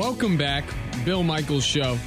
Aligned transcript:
Welcome 0.00 0.38
back. 0.38 0.64
Bill 1.04 1.22
Michaels 1.22 1.62
Show. 1.62 1.98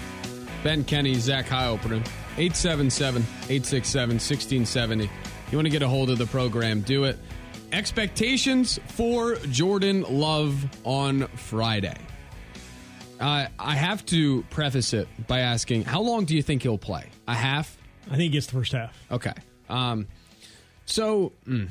Ben 0.64 0.84
Kenny, 0.84 1.14
Zach 1.14 1.46
Heilprin. 1.46 2.04
877 2.38 3.22
867 3.22 4.16
1670. 4.16 5.04
You 5.52 5.58
want 5.60 5.68
to 5.68 5.70
get 5.70 5.84
a 5.84 5.88
hold 5.88 6.10
of 6.10 6.18
the 6.18 6.26
program, 6.26 6.82
do 6.82 7.04
it. 7.04 7.20
Expectations 7.72 8.80
for 8.88 9.36
Jordan 9.52 10.02
Love 10.10 10.66
on 10.84 11.28
Friday. 11.36 11.96
Uh, 13.20 13.46
I 13.60 13.76
have 13.76 14.04
to 14.08 14.42
preface 14.50 14.94
it 14.96 15.08
by 15.28 15.42
asking, 15.42 15.84
how 15.84 16.02
long 16.02 16.26
do 16.26 16.36
you 16.36 16.42
think 16.42 16.64
he'll 16.64 16.80
play? 16.80 17.12
A 17.28 17.36
half? 17.36 17.78
I 18.08 18.16
think 18.16 18.22
he 18.22 18.30
gets 18.30 18.48
the 18.48 18.54
first 18.54 18.72
half. 18.72 18.98
Okay. 19.12 19.34
Um, 19.70 20.08
so 20.86 21.34
mm, 21.48 21.70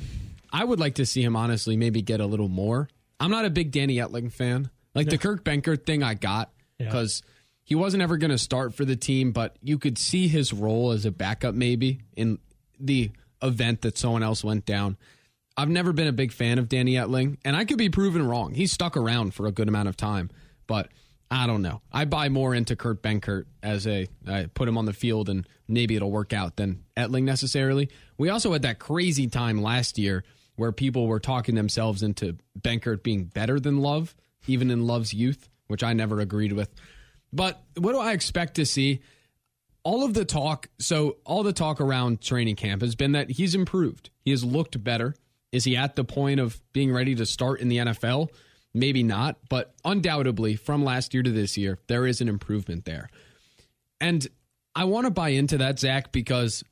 I 0.53 0.63
would 0.63 0.79
like 0.79 0.95
to 0.95 1.05
see 1.05 1.21
him 1.21 1.35
honestly 1.35 1.75
maybe 1.75 2.01
get 2.01 2.21
a 2.21 2.25
little 2.25 2.47
more. 2.47 2.87
I'm 3.19 3.29
not 3.29 3.43
a 3.43 3.49
big 3.49 3.71
Danny 3.71 3.97
Etling 3.97 4.31
fan. 4.31 4.69
Like 4.95 5.09
the 5.09 5.17
Kurt 5.17 5.43
Benkert 5.43 5.85
thing, 5.85 6.03
I 6.03 6.13
got 6.13 6.51
Yeah. 6.79 6.87
because 6.87 7.21
he 7.63 7.75
wasn't 7.75 8.03
ever 8.03 8.17
going 8.17 8.31
to 8.31 8.37
start 8.37 8.73
for 8.73 8.85
the 8.85 8.95
team, 8.95 9.31
but 9.31 9.55
you 9.61 9.77
could 9.77 9.97
see 9.97 10.27
his 10.27 10.51
role 10.53 10.91
as 10.91 11.05
a 11.05 11.11
backup 11.11 11.55
maybe 11.55 12.01
in 12.15 12.37
the 12.79 13.11
event 13.41 13.81
that 13.81 13.97
someone 13.97 14.23
else 14.23 14.43
went 14.43 14.65
down. 14.65 14.97
I've 15.55 15.69
never 15.69 15.93
been 15.93 16.07
a 16.07 16.11
big 16.13 16.31
fan 16.31 16.57
of 16.57 16.67
Danny 16.67 16.93
Etling, 16.93 17.37
and 17.45 17.55
I 17.55 17.65
could 17.65 17.77
be 17.77 17.89
proven 17.89 18.25
wrong. 18.25 18.53
He's 18.53 18.71
stuck 18.71 18.97
around 18.97 19.33
for 19.33 19.45
a 19.45 19.51
good 19.51 19.67
amount 19.67 19.87
of 19.87 19.95
time, 19.95 20.29
but 20.67 20.89
I 21.29 21.47
don't 21.47 21.61
know. 21.61 21.81
I 21.91 22.05
buy 22.05 22.29
more 22.29 22.53
into 22.53 22.75
Kurt 22.75 23.01
Benkert 23.01 23.45
as 23.61 23.87
a 23.87 24.07
I 24.27 24.47
put 24.53 24.67
him 24.67 24.77
on 24.77 24.85
the 24.85 24.93
field 24.93 25.29
and 25.29 25.47
maybe 25.67 25.95
it'll 25.95 26.11
work 26.11 26.33
out 26.33 26.57
than 26.57 26.83
Etling 26.97 27.23
necessarily. 27.23 27.89
We 28.17 28.29
also 28.29 28.51
had 28.53 28.63
that 28.63 28.77
crazy 28.79 29.27
time 29.27 29.61
last 29.61 29.97
year 29.97 30.23
where 30.57 30.71
people 30.71 31.07
were 31.07 31.19
talking 31.19 31.55
themselves 31.55 32.03
into 32.03 32.37
Benkert 32.59 33.01
being 33.03 33.25
better 33.25 33.59
than 33.59 33.77
Love, 33.79 34.15
even 34.47 34.69
in 34.69 34.85
Love's 34.85 35.13
youth, 35.13 35.49
which 35.67 35.83
I 35.83 35.93
never 35.93 36.19
agreed 36.19 36.53
with. 36.53 36.73
But 37.31 37.61
what 37.77 37.93
do 37.93 37.99
I 37.99 38.11
expect 38.11 38.55
to 38.55 38.65
see? 38.65 39.01
all 39.83 40.03
of 40.03 40.13
the 40.13 40.25
talk 40.25 40.69
so 40.79 41.17
all 41.25 41.43
the 41.43 41.53
talk 41.53 41.81
around 41.81 42.21
training 42.21 42.55
camp 42.55 42.81
has 42.81 42.95
been 42.95 43.11
that 43.11 43.29
he's 43.29 43.53
improved. 43.53 44.09
He 44.23 44.31
has 44.31 44.43
looked 44.43 44.81
better. 44.83 45.15
Is 45.51 45.65
he 45.65 45.75
at 45.77 45.95
the 45.95 46.03
point 46.03 46.39
of 46.39 46.59
being 46.73 46.91
ready 46.91 47.15
to 47.15 47.25
start 47.25 47.59
in 47.59 47.67
the 47.67 47.77
nfl 47.77 48.29
maybe 48.73 49.03
not 49.03 49.37
but 49.49 49.73
undoubtedly 49.85 50.55
from 50.55 50.83
last 50.83 51.13
year 51.13 51.21
to 51.21 51.29
this 51.29 51.57
year 51.57 51.77
there 51.87 52.07
is 52.07 52.21
an 52.21 52.29
improvement 52.29 52.85
there. 52.85 53.09
And 53.99 54.25
i 54.75 54.85
want 54.85 55.05
to 55.05 55.11
buy 55.11 55.29
into 55.29 55.57
that 55.57 55.79
zach 55.79 56.11
because 56.11 56.63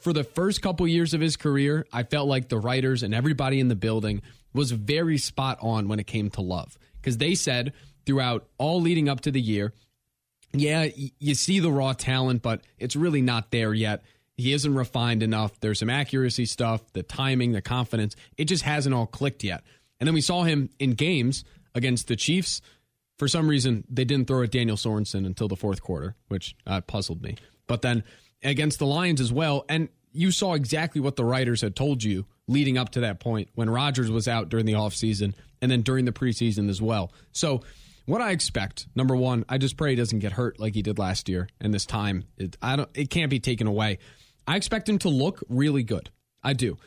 for 0.00 0.12
the 0.12 0.24
first 0.24 0.60
couple 0.60 0.86
years 0.86 1.14
of 1.14 1.20
his 1.20 1.36
career 1.36 1.86
i 1.92 2.02
felt 2.02 2.28
like 2.28 2.48
the 2.48 2.58
writers 2.58 3.02
and 3.02 3.14
everybody 3.14 3.58
in 3.58 3.68
the 3.68 3.74
building 3.74 4.20
was 4.52 4.70
very 4.70 5.18
spot 5.18 5.58
on 5.60 5.88
when 5.88 5.98
it 5.98 6.06
came 6.06 6.30
to 6.30 6.42
love 6.42 6.78
because 7.08 7.18
they 7.18 7.34
said 7.34 7.72
throughout 8.04 8.46
all 8.58 8.80
leading 8.80 9.08
up 9.08 9.22
to 9.22 9.30
the 9.30 9.40
year 9.40 9.72
yeah, 10.52 10.88
you 11.18 11.34
see 11.34 11.60
the 11.60 11.70
raw 11.70 11.92
talent, 11.92 12.42
but 12.42 12.62
it's 12.78 12.96
really 12.96 13.20
not 13.20 13.50
there 13.50 13.74
yet. 13.74 14.02
He 14.36 14.52
isn't 14.52 14.74
refined 14.74 15.22
enough. 15.22 15.58
There's 15.60 15.80
some 15.80 15.90
accuracy 15.90 16.46
stuff, 16.46 16.80
the 16.92 17.02
timing, 17.02 17.52
the 17.52 17.60
confidence. 17.60 18.16
It 18.36 18.46
just 18.46 18.62
hasn't 18.62 18.94
all 18.94 19.06
clicked 19.06 19.44
yet. 19.44 19.62
And 20.00 20.06
then 20.06 20.14
we 20.14 20.20
saw 20.20 20.44
him 20.44 20.70
in 20.78 20.92
games 20.92 21.44
against 21.74 22.08
the 22.08 22.16
Chiefs. 22.16 22.62
For 23.18 23.28
some 23.28 23.48
reason, 23.48 23.84
they 23.90 24.04
didn't 24.04 24.28
throw 24.28 24.42
at 24.42 24.50
Daniel 24.50 24.76
Sorensen 24.76 25.26
until 25.26 25.48
the 25.48 25.56
fourth 25.56 25.82
quarter, 25.82 26.14
which 26.28 26.54
uh, 26.66 26.80
puzzled 26.80 27.22
me. 27.22 27.36
But 27.66 27.82
then 27.82 28.04
against 28.42 28.78
the 28.78 28.86
Lions 28.86 29.20
as 29.20 29.32
well, 29.32 29.64
and 29.68 29.88
you 30.18 30.32
saw 30.32 30.54
exactly 30.54 31.00
what 31.00 31.14
the 31.14 31.24
writers 31.24 31.60
had 31.60 31.76
told 31.76 32.02
you 32.02 32.26
leading 32.48 32.76
up 32.76 32.90
to 32.90 33.00
that 33.00 33.20
point 33.20 33.48
when 33.54 33.70
Rodgers 33.70 34.10
was 34.10 34.26
out 34.26 34.48
during 34.48 34.66
the 34.66 34.72
offseason 34.72 35.32
and 35.62 35.70
then 35.70 35.82
during 35.82 36.06
the 36.06 36.12
preseason 36.12 36.68
as 36.68 36.82
well. 36.82 37.12
So 37.30 37.62
what 38.04 38.20
I 38.20 38.32
expect, 38.32 38.88
number 38.96 39.14
one, 39.14 39.44
I 39.48 39.58
just 39.58 39.76
pray 39.76 39.90
he 39.90 39.96
doesn't 39.96 40.18
get 40.18 40.32
hurt 40.32 40.58
like 40.58 40.74
he 40.74 40.82
did 40.82 40.98
last 40.98 41.28
year. 41.28 41.46
And 41.60 41.72
this 41.72 41.86
time, 41.86 42.24
it, 42.36 42.56
I 42.60 42.74
don't. 42.74 42.88
It 42.94 43.10
can't 43.10 43.30
be 43.30 43.38
taken 43.38 43.68
away. 43.68 43.98
I 44.44 44.56
expect 44.56 44.88
him 44.88 44.98
to 45.00 45.08
look 45.08 45.40
really 45.48 45.84
good. 45.84 46.10
I 46.42 46.52
do. 46.52 46.78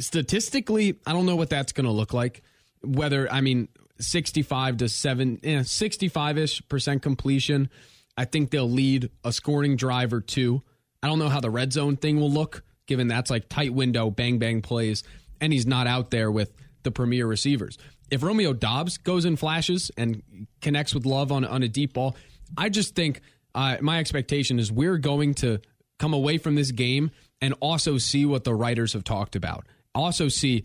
Statistically, 0.00 0.98
I 1.06 1.12
don't 1.12 1.26
know 1.26 1.36
what 1.36 1.50
that's 1.50 1.72
going 1.72 1.86
to 1.86 1.92
look 1.92 2.12
like. 2.12 2.42
Whether 2.82 3.30
I 3.32 3.40
mean, 3.40 3.68
sixty-five 4.00 4.78
to 4.78 4.88
seven, 4.88 5.38
eh, 5.44 5.62
sixty-five 5.62 6.38
ish 6.38 6.66
percent 6.68 7.02
completion. 7.02 7.70
I 8.16 8.24
think 8.24 8.50
they'll 8.50 8.68
lead 8.68 9.10
a 9.22 9.32
scoring 9.32 9.76
drive 9.76 10.12
or 10.12 10.20
two. 10.20 10.62
I 11.04 11.06
don't 11.06 11.18
know 11.18 11.28
how 11.28 11.40
the 11.40 11.50
red 11.50 11.70
zone 11.70 11.98
thing 11.98 12.18
will 12.18 12.30
look, 12.30 12.62
given 12.86 13.08
that's 13.08 13.30
like 13.30 13.50
tight 13.50 13.74
window, 13.74 14.08
bang 14.08 14.38
bang 14.38 14.62
plays, 14.62 15.02
and 15.38 15.52
he's 15.52 15.66
not 15.66 15.86
out 15.86 16.10
there 16.10 16.30
with 16.30 16.50
the 16.82 16.90
premier 16.90 17.26
receivers. 17.26 17.76
If 18.10 18.22
Romeo 18.22 18.54
Doubs 18.54 18.96
goes 18.96 19.26
in 19.26 19.36
flashes 19.36 19.90
and 19.98 20.22
connects 20.62 20.94
with 20.94 21.04
Love 21.04 21.30
on 21.30 21.44
on 21.44 21.62
a 21.62 21.68
deep 21.68 21.92
ball, 21.92 22.16
I 22.56 22.70
just 22.70 22.94
think 22.94 23.20
uh, 23.54 23.76
my 23.82 23.98
expectation 23.98 24.58
is 24.58 24.72
we're 24.72 24.96
going 24.96 25.34
to 25.34 25.60
come 25.98 26.14
away 26.14 26.38
from 26.38 26.54
this 26.54 26.70
game 26.70 27.10
and 27.42 27.52
also 27.60 27.98
see 27.98 28.24
what 28.24 28.44
the 28.44 28.54
writers 28.54 28.94
have 28.94 29.04
talked 29.04 29.36
about. 29.36 29.66
Also 29.94 30.28
see 30.28 30.64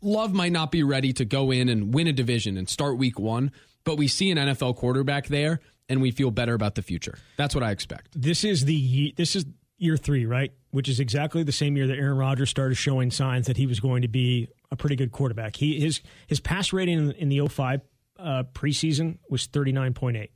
Love 0.00 0.32
might 0.32 0.52
not 0.52 0.70
be 0.70 0.82
ready 0.82 1.12
to 1.12 1.26
go 1.26 1.50
in 1.50 1.68
and 1.68 1.92
win 1.92 2.06
a 2.06 2.14
division 2.14 2.56
and 2.56 2.66
start 2.66 2.96
week 2.96 3.18
one, 3.18 3.52
but 3.84 3.96
we 3.96 4.08
see 4.08 4.30
an 4.30 4.38
NFL 4.38 4.76
quarterback 4.76 5.26
there 5.26 5.60
and 5.88 6.00
we 6.00 6.10
feel 6.10 6.30
better 6.30 6.54
about 6.54 6.74
the 6.74 6.82
future. 6.82 7.18
That's 7.36 7.54
what 7.54 7.64
I 7.64 7.70
expect. 7.70 8.20
This 8.20 8.44
is 8.44 8.64
the 8.64 9.12
this 9.16 9.36
is 9.36 9.46
year 9.78 9.96
three, 9.96 10.26
right? 10.26 10.52
Which 10.70 10.88
is 10.88 11.00
exactly 11.00 11.42
the 11.42 11.52
same 11.52 11.76
year 11.76 11.86
that 11.86 11.98
Aaron 11.98 12.16
Rodgers 12.16 12.50
started 12.50 12.76
showing 12.76 13.10
signs 13.10 13.46
that 13.46 13.56
he 13.56 13.66
was 13.66 13.80
going 13.80 14.02
to 14.02 14.08
be 14.08 14.48
a 14.70 14.76
pretty 14.76 14.96
good 14.96 15.10
quarterback. 15.12 15.56
He 15.56 15.80
his 15.80 16.00
his 16.26 16.40
pass 16.40 16.72
rating 16.72 16.98
in, 16.98 17.12
in 17.12 17.28
the 17.28 17.46
05 17.46 17.80
uh, 18.18 18.42
preseason 18.54 19.18
was 19.28 19.46
thirty 19.46 19.72
nine 19.72 19.94
point 19.94 20.16
eight. 20.16 20.30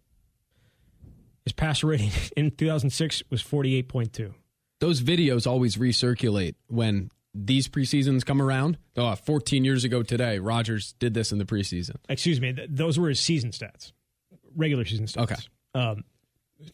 His 1.44 1.53
passer 1.53 1.87
rating 1.87 2.11
in 2.37 2.50
2006 2.50 3.22
was 3.31 3.43
48.2. 3.43 4.34
Those 4.81 5.03
videos 5.03 5.47
always 5.47 5.76
recirculate 5.76 6.55
when 6.69 7.11
these 7.34 7.69
preseasons 7.69 8.25
come 8.25 8.41
around. 8.41 8.78
Oh, 8.97 9.15
14 9.15 9.65
years 9.65 9.84
ago 9.84 10.03
today, 10.03 10.39
Rodgers 10.39 10.95
did 10.99 11.15
this 11.15 11.33
in 11.33 11.39
the 11.39 11.45
preseason. 11.45 11.97
Excuse 12.09 12.41
me, 12.41 12.53
th- 12.53 12.69
those 12.71 12.99
were 12.99 13.09
his 13.09 13.21
season 13.21 13.50
stats, 13.50 13.93
regular 14.56 14.84
season 14.84 15.06
stats. 15.06 15.22
Okay. 15.22 15.34
Um, 15.75 16.05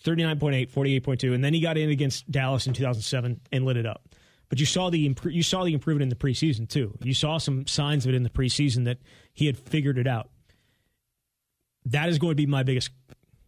39.8, 0.04 0.70
48.2, 0.70 1.34
and 1.34 1.42
then 1.42 1.54
he 1.54 1.60
got 1.60 1.78
in 1.78 1.88
against 1.90 2.30
Dallas 2.30 2.66
in 2.66 2.74
2007 2.74 3.40
and 3.50 3.64
lit 3.64 3.76
it 3.76 3.86
up. 3.86 4.08
But 4.50 4.58
you 4.60 4.66
saw 4.66 4.90
the 4.90 5.08
impro- 5.08 5.32
you 5.32 5.42
saw 5.42 5.64
the 5.64 5.72
improvement 5.72 6.02
in 6.02 6.08
the 6.08 6.16
preseason 6.16 6.68
too. 6.68 6.96
You 7.02 7.14
saw 7.14 7.38
some 7.38 7.66
signs 7.66 8.04
of 8.04 8.12
it 8.12 8.16
in 8.16 8.24
the 8.24 8.30
preseason 8.30 8.84
that 8.84 8.98
he 9.32 9.46
had 9.46 9.56
figured 9.56 9.96
it 9.96 10.06
out. 10.06 10.28
That 11.86 12.08
is 12.08 12.18
going 12.18 12.32
to 12.32 12.36
be 12.36 12.46
my 12.46 12.62
biggest 12.62 12.90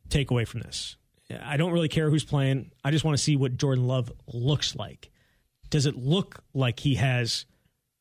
takeaway 0.08 0.46
from 0.46 0.60
this. 0.60 0.96
I 1.42 1.56
don't 1.56 1.72
really 1.72 1.88
care 1.88 2.08
who's 2.08 2.24
playing. 2.24 2.70
I 2.84 2.90
just 2.90 3.04
want 3.04 3.16
to 3.16 3.22
see 3.22 3.36
what 3.36 3.56
Jordan 3.56 3.86
Love 3.86 4.12
looks 4.32 4.76
like. 4.76 5.10
Does 5.72 5.86
it 5.86 5.96
look 5.96 6.44
like 6.52 6.78
he 6.80 6.96
has 6.96 7.46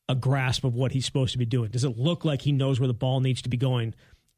a 0.06 0.14
grasp 0.14 0.62
of 0.62 0.74
what 0.74 0.92
he's 0.92 1.06
supposed 1.06 1.32
to 1.32 1.38
be 1.38 1.46
doing? 1.46 1.70
Does 1.70 1.84
it 1.84 1.96
look 1.96 2.22
like 2.22 2.42
he 2.42 2.52
knows 2.52 2.78
where 2.78 2.86
the 2.86 2.92
ball 2.92 3.20
needs 3.20 3.40
to 3.42 3.48
be 3.48 3.56
going 3.56 3.94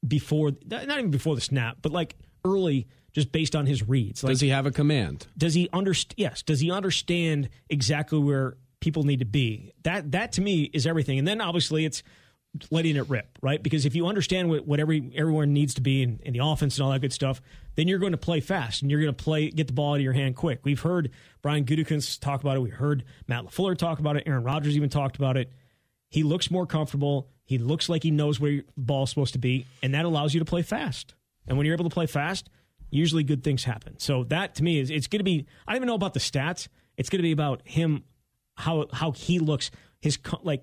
before, 0.07 0.53
not 0.65 0.85
even 0.85 1.11
before 1.11 1.35
the 1.35 1.41
snap, 1.41 1.79
but 1.83 1.91
like 1.91 2.15
early, 2.45 2.87
just 3.13 3.33
based 3.33 3.57
on 3.57 3.67
his 3.67 3.87
reads? 3.89 4.23
Like, 4.23 4.31
Does 4.35 4.41
he 4.41 4.51
have 4.51 4.67
a 4.67 4.71
command? 4.71 5.27
does 5.37 5.55
he 5.55 5.69
understand? 5.73 6.15
Yes. 6.17 6.43
Does 6.43 6.61
he 6.61 6.71
understand 6.71 7.49
exactly 7.69 8.21
where 8.21 8.57
people 8.81 9.03
need 9.03 9.19
to 9.19 9.25
be? 9.25 9.73
That 9.83 10.13
that 10.13 10.31
to 10.33 10.41
me 10.41 10.71
is 10.73 10.87
everything. 10.87 11.19
And 11.19 11.27
then 11.27 11.41
obviously 11.41 11.85
it's 11.85 12.05
letting 12.71 12.97
it 12.97 13.09
rip, 13.09 13.39
right? 13.43 13.63
Because 13.63 13.85
if 13.85 13.95
you 13.95 14.07
understand 14.07 14.49
what, 14.49 14.67
what 14.67 14.81
every 14.81 15.13
everyone 15.17 15.53
needs 15.53 15.75
to 15.75 15.81
be 15.81 16.03
in, 16.03 16.21
in 16.23 16.33
the 16.33 16.45
offense 16.45 16.77
and 16.77 16.85
all 16.85 16.93
that 16.93 17.01
good 17.01 17.13
stuff, 17.13 17.41
then 17.75 17.89
you're 17.89 17.99
going 17.99 18.13
to 18.13 18.19
play 18.19 18.41
fast 18.41 18.83
and 18.83 18.91
you're 18.91 19.01
going 19.01 19.15
to 19.15 19.25
play 19.25 19.51
get 19.51 19.67
the 19.67 19.73
ball 19.73 19.93
out 19.93 19.97
of 19.97 20.03
your 20.03 20.13
hand 20.13 20.37
quick. 20.37 20.61
We've 20.65 20.81
heard 20.81 21.11
Brian 21.43 21.65
Gutekunst 21.65 22.21
talk 22.21 22.41
about 22.41 22.57
it. 22.57 22.61
We 22.61 22.71
heard 22.71 23.05
Matt 23.27 23.47
LaFleur 23.47 23.77
talk 23.77 23.99
about 23.99 24.17
it. 24.17 24.25
Aaron 24.27 24.45
Rodgers 24.45 24.77
even 24.77 24.89
talked 24.89 25.17
about 25.17 25.37
it. 25.37 25.53
He 26.09 26.23
looks 26.23 26.51
more 26.51 26.67
comfortable. 26.67 27.29
He 27.45 27.59
looks 27.59 27.89
like 27.89 28.03
he 28.03 28.11
knows 28.11 28.39
where 28.39 28.53
the 28.53 28.65
ball's 28.77 29.11
supposed 29.11 29.33
to 29.33 29.39
be, 29.39 29.67
and 29.83 29.95
that 29.95 30.05
allows 30.05 30.33
you 30.33 30.41
to 30.41 30.47
play 30.47 30.63
fast. 30.63 31.15
And 31.47 31.59
when 31.59 31.67
you're 31.67 31.75
able 31.75 31.89
to 31.89 31.95
play 31.95 32.07
fast, 32.07 32.49
usually 32.91 33.25
good 33.25 33.43
things 33.43 33.65
happen. 33.65 33.99
So 33.99 34.25
that 34.25 34.55
to 34.57 34.63
me 34.63 34.79
is 34.79 34.91
it's 34.91 35.09
going 35.09 35.21
to 35.21 35.25
be. 35.25 35.47
I 35.67 35.73
don't 35.73 35.79
even 35.79 35.89
know 35.89 35.95
about 35.95 36.15
the 36.15 36.21
stats. 36.21 36.69
It's 36.97 37.11
going 37.11 37.19
to 37.19 37.25
be 37.25 37.33
about 37.33 37.63
him, 37.65 38.05
how 38.55 38.87
how 38.93 39.11
he 39.11 39.39
looks. 39.41 39.71
His 40.01 40.19
like. 40.43 40.63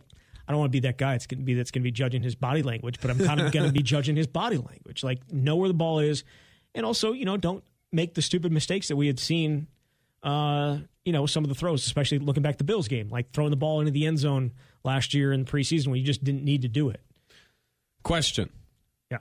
I 0.51 0.53
don't 0.53 0.59
want 0.59 0.73
to 0.73 0.81
be 0.81 0.81
that 0.81 0.97
guy. 0.97 1.15
It's 1.15 1.27
going 1.27 1.39
to 1.39 1.45
be 1.45 1.53
that's 1.53 1.71
going 1.71 1.81
to 1.81 1.85
be 1.85 1.91
judging 1.91 2.21
his 2.21 2.35
body 2.35 2.61
language, 2.61 2.99
but 3.01 3.09
I'm 3.09 3.17
kind 3.17 3.39
of 3.39 3.53
going 3.53 3.67
to 3.67 3.71
be 3.71 3.81
judging 3.83 4.17
his 4.17 4.27
body 4.27 4.57
language. 4.57 5.01
Like 5.01 5.31
know 5.31 5.55
where 5.55 5.69
the 5.69 5.73
ball 5.73 5.99
is, 5.99 6.25
and 6.75 6.85
also 6.85 7.13
you 7.13 7.23
know 7.23 7.37
don't 7.37 7.63
make 7.93 8.15
the 8.15 8.21
stupid 8.21 8.51
mistakes 8.51 8.89
that 8.89 8.97
we 8.97 9.07
had 9.07 9.17
seen. 9.17 9.67
Uh, 10.21 10.79
you 11.05 11.13
know 11.13 11.25
some 11.25 11.45
of 11.45 11.47
the 11.47 11.55
throws, 11.55 11.85
especially 11.85 12.19
looking 12.19 12.43
back 12.43 12.57
the 12.57 12.65
Bills 12.65 12.89
game, 12.89 13.07
like 13.07 13.31
throwing 13.31 13.49
the 13.49 13.55
ball 13.55 13.79
into 13.79 13.93
the 13.93 14.05
end 14.05 14.19
zone 14.19 14.51
last 14.83 15.13
year 15.13 15.31
in 15.31 15.45
the 15.45 15.49
preseason 15.49 15.87
when 15.87 16.01
you 16.01 16.05
just 16.05 16.21
didn't 16.21 16.43
need 16.43 16.63
to 16.63 16.67
do 16.67 16.89
it. 16.89 16.99
Question 18.03 18.49
Yeah. 19.09 19.19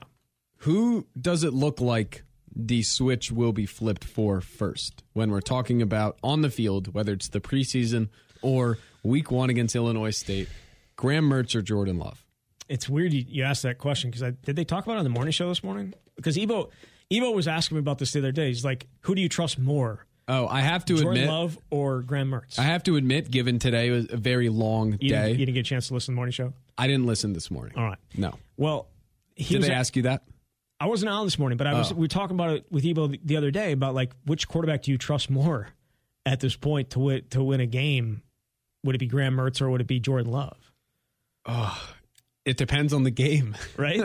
Who 0.56 1.06
does 1.18 1.44
it 1.44 1.54
look 1.54 1.80
like 1.80 2.24
the 2.56 2.82
switch 2.82 3.30
will 3.30 3.52
be 3.52 3.66
flipped 3.66 4.02
for 4.02 4.40
first 4.40 5.04
when 5.12 5.30
we're 5.30 5.40
talking 5.40 5.80
about 5.80 6.18
on 6.24 6.42
the 6.42 6.50
field, 6.50 6.92
whether 6.92 7.12
it's 7.12 7.28
the 7.28 7.40
preseason 7.40 8.08
or 8.42 8.78
week 9.04 9.30
one 9.30 9.48
against 9.48 9.76
Illinois 9.76 10.10
State? 10.10 10.48
Graham 11.00 11.30
Mertz 11.30 11.54
or 11.54 11.62
Jordan 11.62 11.98
Love? 11.98 12.26
It's 12.68 12.86
weird 12.88 13.14
you, 13.14 13.24
you 13.26 13.42
asked 13.42 13.62
that 13.62 13.78
question 13.78 14.10
because 14.10 14.34
did 14.44 14.54
they 14.54 14.64
talk 14.64 14.84
about 14.84 14.96
it 14.96 14.98
on 14.98 15.04
the 15.04 15.10
morning 15.10 15.32
show 15.32 15.48
this 15.48 15.64
morning? 15.64 15.94
Because 16.14 16.36
Evo 16.36 16.68
Evo 17.10 17.34
was 17.34 17.48
asking 17.48 17.76
me 17.76 17.80
about 17.80 17.98
this 17.98 18.12
the 18.12 18.18
other 18.18 18.32
day. 18.32 18.48
He's 18.48 18.64
like, 18.66 18.86
"Who 19.00 19.14
do 19.14 19.22
you 19.22 19.28
trust 19.30 19.58
more, 19.58 20.06
Oh, 20.28 20.46
I 20.46 20.60
have 20.60 20.84
to 20.84 20.94
Jordan 20.96 21.22
admit, 21.22 21.28
Love 21.30 21.58
or 21.70 22.02
Graham 22.02 22.30
Mertz?" 22.30 22.58
I 22.58 22.64
have 22.64 22.82
to 22.84 22.96
admit, 22.96 23.30
given 23.30 23.58
today 23.58 23.90
was 23.90 24.08
a 24.12 24.18
very 24.18 24.50
long 24.50 24.92
you, 25.00 25.08
day, 25.08 25.28
didn't, 25.28 25.30
you 25.40 25.46
didn't 25.46 25.54
get 25.54 25.60
a 25.60 25.70
chance 25.70 25.88
to 25.88 25.94
listen 25.94 26.12
to 26.12 26.12
the 26.12 26.16
morning 26.16 26.32
show. 26.32 26.52
I 26.76 26.86
didn't 26.86 27.06
listen 27.06 27.32
this 27.32 27.50
morning. 27.50 27.78
All 27.78 27.84
right. 27.84 27.98
No. 28.16 28.34
Well, 28.58 28.88
he 29.34 29.54
Did 29.54 29.62
they 29.62 29.70
a- 29.72 29.76
ask 29.76 29.96
you 29.96 30.02
that? 30.02 30.22
I 30.78 30.86
wasn't 30.86 31.10
on 31.10 31.26
this 31.26 31.38
morning, 31.38 31.56
but 31.56 31.66
I 31.66 31.72
was. 31.74 31.92
Oh. 31.92 31.94
We 31.94 32.02
were 32.02 32.08
talking 32.08 32.36
about 32.36 32.50
it 32.50 32.66
with 32.70 32.84
Evo 32.84 33.10
the, 33.10 33.20
the 33.24 33.36
other 33.38 33.50
day 33.50 33.72
about 33.72 33.94
like 33.94 34.12
which 34.26 34.46
quarterback 34.48 34.82
do 34.82 34.92
you 34.92 34.98
trust 34.98 35.30
more 35.30 35.68
at 36.26 36.40
this 36.40 36.56
point 36.56 36.90
to 36.90 37.00
win 37.00 37.22
to 37.30 37.42
win 37.42 37.60
a 37.60 37.66
game? 37.66 38.22
Would 38.84 38.94
it 38.94 38.98
be 38.98 39.06
Graham 39.06 39.36
Mertz 39.36 39.60
or 39.62 39.70
would 39.70 39.80
it 39.80 39.86
be 39.86 39.98
Jordan 39.98 40.30
Love? 40.30 40.69
It 42.44 42.56
depends 42.56 42.92
on 42.92 43.02
the 43.02 43.10
game. 43.10 43.56
Right? 43.76 44.02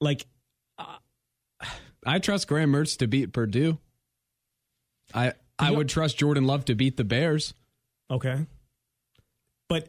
like 0.00 0.24
I 2.04 2.18
trust 2.20 2.46
Graham 2.48 2.72
Mertz 2.72 2.96
to 2.98 3.06
beat 3.08 3.32
Purdue. 3.32 3.78
I 5.14 5.32
I 5.58 5.70
would 5.70 5.88
trust 5.88 6.18
Jordan 6.18 6.44
Love 6.46 6.64
to 6.66 6.74
beat 6.74 6.96
the 6.96 7.04
Bears. 7.04 7.54
okay, 8.10 8.46
but 9.68 9.88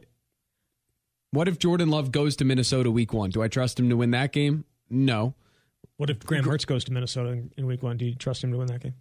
What 1.30 1.46
if 1.48 1.58
Jordan 1.58 1.90
Love 1.90 2.10
goes 2.10 2.36
to 2.36 2.44
Minnesota 2.44 2.90
week 2.90 3.12
one? 3.12 3.30
Do 3.30 3.42
I 3.42 3.48
trust 3.48 3.78
him 3.78 3.88
to 3.90 3.96
win 3.96 4.10
that 4.12 4.32
game? 4.32 4.64
No. 4.90 5.34
what 5.98 6.08
if 6.10 6.20
Graham 6.20 6.44
Mertz 6.44 6.66
goes 6.66 6.84
to 6.84 6.92
Minnesota 6.92 7.30
in, 7.30 7.52
in 7.58 7.66
Week 7.66 7.82
One? 7.82 7.96
Do 7.98 8.06
you 8.06 8.14
trust 8.14 8.42
him 8.42 8.50
to 8.52 8.58
win 8.58 8.68
that 8.68 8.80
game? 8.80 8.94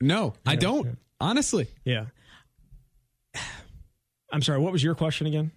No, 0.00 0.32
I 0.46 0.56
don't. 0.56 0.86
yeah. 0.86 0.92
Honestly. 1.20 1.66
Yeah. 1.84 2.06
I'm 4.32 4.42
sorry. 4.42 4.58
What 4.58 4.72
was 4.72 4.82
your 4.82 4.94
question 4.94 5.26
again? 5.26 5.50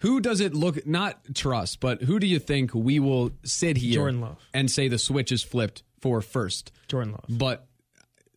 Who 0.00 0.20
does 0.20 0.40
it 0.40 0.54
look 0.54 0.86
not 0.86 1.18
trust, 1.34 1.80
but 1.80 2.02
who 2.02 2.18
do 2.18 2.26
you 2.26 2.38
think 2.38 2.74
we 2.74 3.00
will 3.00 3.30
sit 3.44 3.76
here 3.78 4.08
and 4.52 4.70
say 4.70 4.88
the 4.88 4.98
switch 4.98 5.32
is 5.32 5.42
flipped 5.42 5.82
for 6.00 6.20
first? 6.20 6.70
Jordan 6.88 7.12
Love. 7.12 7.24
But 7.38 7.66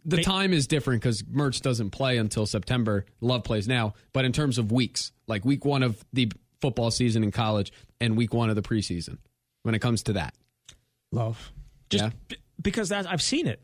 the 0.06 0.18
They- 0.18 0.24
time 0.24 0.54
is 0.54 0.68
different 0.68 1.02
because 1.02 1.24
Mertz 1.24 1.62
doesn't 1.62 1.90
play 1.92 2.18
until 2.18 2.46
September. 2.46 3.06
Love 3.20 3.44
plays 3.44 3.68
now. 3.68 3.94
But 4.14 4.24
in 4.26 4.32
terms 4.32 4.58
of 4.58 4.72
weeks, 4.72 5.12
like 5.28 5.44
week 5.44 5.66
one 5.66 5.84
of 5.84 6.04
the 6.14 6.32
football 6.62 6.92
season 6.92 7.24
in 7.24 7.32
college 7.32 7.72
and 8.00 8.16
week 8.16 8.34
one 8.34 8.50
of 8.50 8.56
the 8.56 8.62
preseason, 8.62 9.18
when 9.64 9.76
it 9.76 9.80
comes 9.80 10.04
to 10.04 10.14
that. 10.14 10.34
Love. 11.12 11.52
Just 11.90 12.04
Yeah. 12.06 12.10
b- 12.30 12.38
because 12.62 12.90
that 12.90 13.06
I've 13.10 13.22
seen 13.22 13.48
it. 13.48 13.62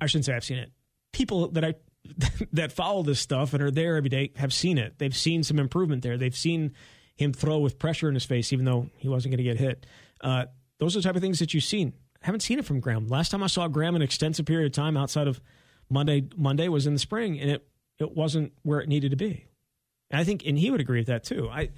I 0.00 0.06
shouldn't 0.06 0.24
say 0.24 0.34
I've 0.34 0.44
seen 0.44 0.58
it. 0.58 0.72
People 1.12 1.48
that 1.52 1.64
I 1.64 1.74
that 2.52 2.72
follow 2.72 3.02
this 3.02 3.20
stuff 3.20 3.52
and 3.54 3.62
are 3.62 3.70
there 3.70 3.96
every 3.96 4.08
day 4.10 4.32
have 4.36 4.52
seen 4.52 4.78
it. 4.78 4.98
They've 4.98 5.16
seen 5.16 5.42
some 5.44 5.58
improvement 5.58 6.02
there. 6.02 6.16
They've 6.18 6.36
seen 6.36 6.72
him 7.16 7.32
throw 7.32 7.58
with 7.58 7.78
pressure 7.78 8.08
in 8.08 8.14
his 8.14 8.24
face, 8.24 8.52
even 8.52 8.64
though 8.64 8.88
he 8.96 9.08
wasn't 9.08 9.32
going 9.32 9.38
to 9.38 9.44
get 9.44 9.56
hit. 9.56 9.86
Uh, 10.20 10.46
those 10.78 10.94
are 10.94 11.00
the 11.00 11.04
type 11.04 11.16
of 11.16 11.22
things 11.22 11.38
that 11.38 11.54
you've 11.54 11.64
seen. 11.64 11.92
I 12.22 12.26
haven't 12.26 12.40
seen 12.40 12.58
it 12.58 12.64
from 12.64 12.80
Graham. 12.80 13.08
Last 13.08 13.30
time 13.30 13.42
I 13.42 13.46
saw 13.46 13.68
Graham 13.68 13.96
an 13.96 14.02
extensive 14.02 14.46
period 14.46 14.66
of 14.66 14.72
time 14.72 14.96
outside 14.96 15.26
of 15.26 15.40
Monday 15.88 16.28
Monday 16.36 16.68
was 16.68 16.86
in 16.86 16.92
the 16.92 16.98
spring, 16.98 17.38
and 17.40 17.50
it 17.50 17.66
it 17.98 18.14
wasn't 18.14 18.52
where 18.62 18.80
it 18.80 18.88
needed 18.88 19.10
to 19.12 19.16
be. 19.16 19.46
And 20.10 20.20
I 20.20 20.24
think, 20.24 20.44
and 20.46 20.58
he 20.58 20.70
would 20.70 20.80
agree 20.80 21.00
with 21.00 21.08
that 21.08 21.24
too. 21.24 21.48
I, 21.50 21.70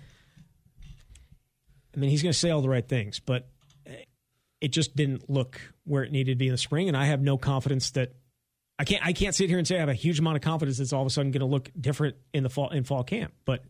I 1.95 1.97
mean, 1.97 2.11
he's 2.11 2.23
going 2.23 2.33
to 2.33 2.39
say 2.39 2.51
all 2.51 2.61
the 2.61 2.69
right 2.69 2.87
things, 2.87 3.21
but 3.21 3.49
it 4.61 4.69
just 4.69 4.97
didn't 4.97 5.31
look 5.31 5.61
where 5.85 6.03
it 6.03 6.13
needed 6.13 6.33
to 6.33 6.37
be 6.37 6.49
in 6.49 6.53
the 6.53 6.59
spring, 6.59 6.89
and 6.89 6.97
I 6.97 7.07
have 7.07 7.21
no 7.21 7.39
confidence 7.39 7.91
that 7.93 8.15
I 8.79 8.85
can't. 8.85 9.05
I 9.05 9.13
can't 9.13 9.35
sit 9.35 9.49
here 9.49 9.59
and 9.59 9.67
say 9.67 9.77
I 9.77 9.81
have 9.81 9.89
a 9.89 9.95
huge 9.95 10.19
amount 10.19 10.37
of 10.37 10.43
confidence 10.43 10.81
it's 10.81 10.93
all 10.93 11.03
of 11.03 11.07
a 11.07 11.11
sudden 11.11 11.31
going 11.31 11.41
to 11.41 11.47
look 11.47 11.71
different 11.79 12.17
in 12.33 12.43
the 12.43 12.51
fall 12.51 12.71
in 12.71 12.85
fall 12.85 13.05
camp, 13.05 13.33
but 13.45 13.65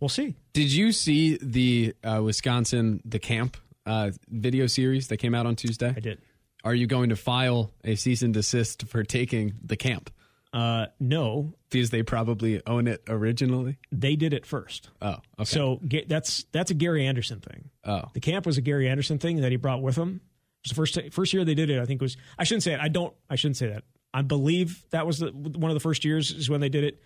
we'll 0.00 0.08
see. 0.08 0.34
Did 0.52 0.72
you 0.72 0.92
see 0.92 1.38
the 1.40 1.94
uh, 2.02 2.20
Wisconsin 2.24 3.00
the 3.04 3.18
camp 3.18 3.56
uh, 3.86 4.10
video 4.28 4.66
series 4.66 5.08
that 5.08 5.18
came 5.18 5.34
out 5.34 5.46
on 5.46 5.56
Tuesday? 5.56 5.92
I 5.96 6.00
did. 6.00 6.20
Are 6.64 6.74
you 6.74 6.86
going 6.86 7.08
to 7.10 7.16
file 7.16 7.72
a 7.84 7.94
cease 7.94 8.22
and 8.22 8.34
desist 8.34 8.86
for 8.86 9.02
taking 9.02 9.54
the 9.64 9.76
camp 9.76 10.10
Uh, 10.52 10.86
no, 10.98 11.54
because 11.70 11.88
they 11.90 12.02
probably 12.02 12.60
own 12.66 12.86
it 12.86 13.02
originally? 13.08 13.78
they 13.92 14.14
did 14.16 14.32
it 14.34 14.44
first. 14.44 14.90
Oh, 15.00 15.16
okay. 15.38 15.44
So 15.44 15.80
that's 16.08 16.44
that's 16.52 16.70
a 16.70 16.74
Gary 16.74 17.06
Anderson 17.06 17.40
thing. 17.40 17.70
oh, 17.84 18.02
The 18.12 18.20
camp 18.20 18.44
was 18.46 18.58
a 18.58 18.60
Gary 18.60 18.88
Anderson 18.88 19.18
thing 19.18 19.40
that 19.42 19.50
he 19.52 19.56
brought 19.56 19.80
with 19.80 19.96
him. 19.96 20.20
It 20.62 20.68
was 20.68 20.70
the 20.70 20.74
first 20.74 20.98
first 21.12 21.32
year 21.32 21.44
they 21.46 21.54
did 21.54 21.70
it. 21.70 21.80
I 21.80 21.86
think 21.86 22.02
was 22.02 22.16
I 22.38 22.44
shouldn't 22.44 22.64
say 22.64 22.74
it. 22.74 22.80
I 22.80 22.88
don't. 22.88 23.14
I 23.30 23.36
shouldn't 23.36 23.56
say 23.56 23.68
that. 23.68 23.84
I 24.12 24.20
believe 24.22 24.84
that 24.90 25.06
was 25.06 25.20
the, 25.20 25.30
one 25.30 25.70
of 25.70 25.74
the 25.74 25.80
first 25.80 26.04
years 26.04 26.30
is 26.32 26.50
when 26.50 26.60
they 26.60 26.68
did 26.68 26.84
it. 26.84 27.00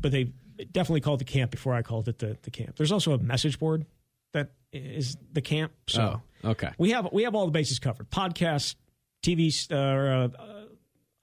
But 0.00 0.10
they 0.10 0.32
definitely 0.72 1.00
called 1.00 1.20
the 1.20 1.24
camp 1.24 1.50
before 1.50 1.74
I 1.74 1.82
called 1.82 2.08
it 2.08 2.18
the, 2.18 2.36
the 2.42 2.50
camp. 2.50 2.76
There's 2.76 2.92
also 2.92 3.12
a 3.12 3.18
message 3.18 3.58
board 3.58 3.86
that 4.32 4.50
is 4.72 5.16
the 5.32 5.42
camp. 5.42 5.72
So 5.88 6.20
oh, 6.44 6.50
okay. 6.50 6.70
we 6.78 6.90
have 6.90 7.08
we 7.12 7.22
have 7.24 7.34
all 7.34 7.46
the 7.46 7.52
bases 7.52 7.78
covered: 7.78 8.10
podcast, 8.10 8.74
TV, 9.22 9.52
uh, 9.70 9.74
uh, 9.76 10.28
uh, 10.42 10.64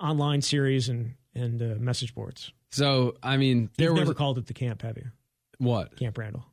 online 0.05 0.41
series, 0.41 0.89
and 0.89 1.15
and 1.35 1.61
uh, 1.61 1.75
message 1.79 2.13
boards. 2.15 2.51
So 2.71 3.15
I 3.21 3.37
mean, 3.37 3.69
there 3.77 3.87
You've 3.89 3.93
was 3.97 4.01
never 4.01 4.13
called 4.13 4.37
it 4.37 4.47
the 4.47 4.53
camp, 4.53 4.81
have 4.81 4.97
you? 4.97 5.11
what? 5.57 5.97
Camp 5.97 6.17
Randall. 6.17 6.45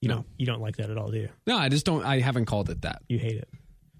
You 0.00 0.08
No. 0.08 0.14
don't 0.16 0.26
you 0.36 0.46
don't 0.46 0.60
like 0.60 0.76
that 0.76 0.90
at 0.90 0.98
all, 0.98 1.10
do 1.10 1.18
you? 1.18 1.28
No, 1.46 1.56
I 1.56 1.68
just 1.68 1.86
don't. 1.86 2.04
I 2.04 2.18
haven't 2.20 2.46
called 2.46 2.68
it 2.70 2.82
that. 2.82 3.02
You 3.08 3.18
hate 3.18 3.36
it. 3.36 3.48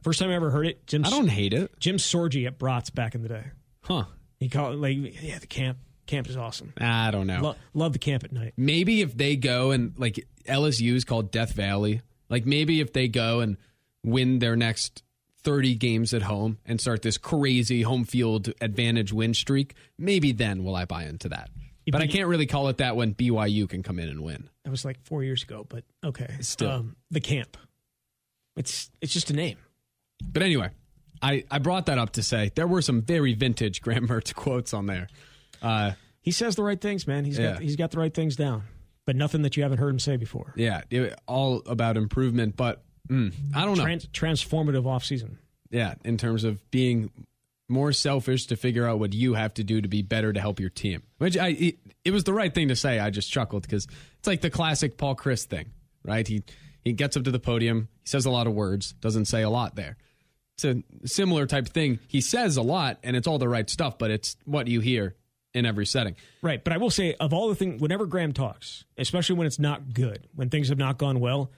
First 0.03 0.19
time 0.19 0.31
I 0.31 0.35
ever 0.35 0.51
heard 0.51 0.67
it, 0.67 0.85
Jim 0.89 1.05
I 1.05 1.11
don't 1.11 1.29
hate 1.29 1.55
it, 1.55 1.79
Jim 1.79 1.97
Sorgi 1.97 2.45
at 2.49 2.59
Brats 2.59 2.91
back 2.91 3.15
in 3.15 3.23
the 3.23 3.29
day. 3.29 3.45
huh? 3.83 4.05
He 4.41 4.49
called 4.49 4.75
it 4.75 4.79
like, 4.79 5.23
yeah, 5.23 5.39
the 5.39 5.47
camp 5.47 5.79
camp 6.07 6.29
is 6.29 6.37
awesome. 6.37 6.73
I 6.79 7.11
don't 7.11 7.27
know. 7.27 7.41
Lo- 7.43 7.57
love 7.75 7.93
the 7.93 7.99
camp 7.99 8.25
at 8.25 8.33
night. 8.33 8.55
maybe 8.57 9.01
if 9.03 9.17
they 9.17 9.37
go 9.37 9.71
and 9.71 9.93
like 9.99 10.27
LSU 10.47 10.95
is 10.95 11.05
called 11.05 11.31
Death 11.31 11.53
Valley. 11.53 12.03
Like 12.29 12.47
maybe 12.47 12.81
if 12.81 12.93
they 12.93 13.09
go 13.09 13.41
and 13.41 13.57
win 14.03 14.39
their 14.39 14.57
next 14.57 15.03
30 15.43 15.75
games 15.75 16.15
at 16.15 16.23
home 16.23 16.59
and 16.65 16.81
start 16.81 17.03
this 17.03 17.19
crazy 17.19 17.83
home 17.83 18.05
field 18.05 18.53
advantage 18.61 19.13
win 19.13 19.35
streak, 19.35 19.75
maybe 19.99 20.33
then 20.33 20.65
will 20.65 20.75
I 20.77 20.85
buy 20.85 21.05
into 21.05 21.29
that. 21.31 21.51
But 21.91 22.01
I 22.01 22.07
can't 22.07 22.29
really 22.29 22.47
call 22.47 22.69
it 22.69 22.77
that 22.79 22.95
when 22.95 23.13
BYU 23.15 23.69
can 23.69 23.83
come 23.83 23.99
in 23.99 24.09
and 24.09 24.23
win. 24.23 24.49
That 24.65 24.71
was 24.71 24.85
like 24.85 25.03
four 25.05 25.25
years 25.25 25.43
ago, 25.43 25.67
but 25.69 25.83
okay. 26.05 26.37
Still. 26.41 26.71
um, 26.71 26.97
the 27.11 27.21
camp. 27.21 27.57
It's 28.57 28.91
it's 29.01 29.13
just 29.13 29.31
a 29.31 29.35
name. 29.35 29.59
But 30.25 30.43
anyway, 30.43 30.71
I, 31.21 31.45
I 31.51 31.59
brought 31.59 31.87
that 31.87 31.99
up 31.99 32.11
to 32.13 32.23
say 32.23 32.53
there 32.55 32.67
were 32.69 32.83
some 32.83 33.03
very 33.03 33.35
vintage 33.35 33.81
Graham 33.83 34.07
Mertz 34.09 34.33
quotes 34.35 34.73
on 34.73 34.87
there. 34.87 35.09
Uh, 35.63 35.93
He 36.21 36.31
says 36.31 36.57
the 36.57 36.63
right 36.63 36.81
things, 36.81 37.07
man. 37.07 37.25
He's 37.25 37.39
Yeah. 37.39 37.53
got 37.55 37.63
he's 37.63 37.77
got 37.77 37.91
the 37.91 37.99
right 37.99 38.13
things 38.13 38.37
down, 38.37 38.63
but 39.07 39.17
nothing 39.17 39.43
that 39.43 39.57
you 39.57 39.63
haven't 39.63 39.79
heard 39.79 39.91
him 39.91 39.99
say 39.99 40.17
before. 40.17 40.53
yeah, 40.57 40.83
all 41.27 41.63
about 41.67 41.97
improvement, 41.97 42.57
but 42.57 42.85
mm, 43.09 43.33
I 43.55 43.65
don't 43.65 43.77
know. 43.79 43.85
Trans- 43.85 44.07
transformative 44.07 44.85
offseason. 44.85 45.37
Yeah, 45.71 45.95
in 46.05 46.19
terms 46.19 46.45
of 46.45 46.71
being 46.71 47.11
more 47.69 47.93
selfish 47.93 48.47
to 48.47 48.57
figure 48.57 48.87
out 48.87 48.99
what 48.99 49.15
you 49.15 49.35
have 49.35 49.55
to 49.55 49.65
do 49.65 49.81
to 49.81 49.89
be 49.89 50.03
better 50.03 50.33
to 50.33 50.39
help 50.41 50.61
your 50.61 50.69
team. 50.69 51.03
Which 51.19 51.37
I 51.39 51.49
it, 51.49 51.79
it 52.05 52.11
was 52.11 52.25
the 52.25 52.35
right 52.35 52.55
thing 52.55 52.69
to 52.69 52.77
say. 52.77 52.99
I 52.99 53.11
just 53.11 53.31
chuckled 53.31 53.63
because 53.63 53.87
it's 54.19 54.27
like 54.29 54.43
the 54.43 54.51
classic 54.51 54.97
Paul 54.99 55.17
Chryst 55.17 55.47
thing, 55.47 55.71
right? 56.05 56.27
He 56.29 56.43
he 56.85 56.93
gets 56.93 57.17
up 57.17 57.25
to 57.25 57.31
the 57.31 57.39
podium, 57.41 57.89
he 58.03 58.09
says 58.09 58.27
a 58.27 58.31
lot 58.31 58.47
of 58.47 58.53
words, 58.55 58.93
doesn't 59.01 59.25
say 59.27 59.43
a 59.43 59.51
lot 59.51 59.75
there. 59.77 59.97
It's 60.57 60.65
a 60.65 60.83
similar 61.09 61.47
type 61.47 61.69
thing. 61.69 61.99
He 62.09 62.21
says 62.21 62.57
a 62.57 62.63
lot 62.63 62.99
and 63.03 63.17
it's 63.17 63.27
all 63.27 63.39
the 63.39 63.49
right 63.49 63.69
stuff, 63.71 63.99
but 63.99 64.11
it's 64.11 64.37
what 64.45 64.69
you 64.69 64.81
hear 64.81 65.15
in 65.55 65.67
every 65.67 65.87
setting. 65.87 66.17
Right, 66.41 66.63
but 66.63 66.73
I 66.73 66.79
will 66.79 66.91
say 66.91 67.15
of 67.15 67.33
all 67.33 67.49
the 67.49 67.55
things, 67.55 67.81
whenever 67.81 68.07
Graham 68.07 68.33
talks, 68.33 68.85
especially 68.97 69.37
when 69.37 69.47
it's 69.47 69.59
not 69.59 69.93
good, 69.93 70.29
when 70.35 70.49
things 70.49 70.69
have 70.69 70.79
not 70.79 70.99
gone 70.99 71.21
well, 71.21 71.51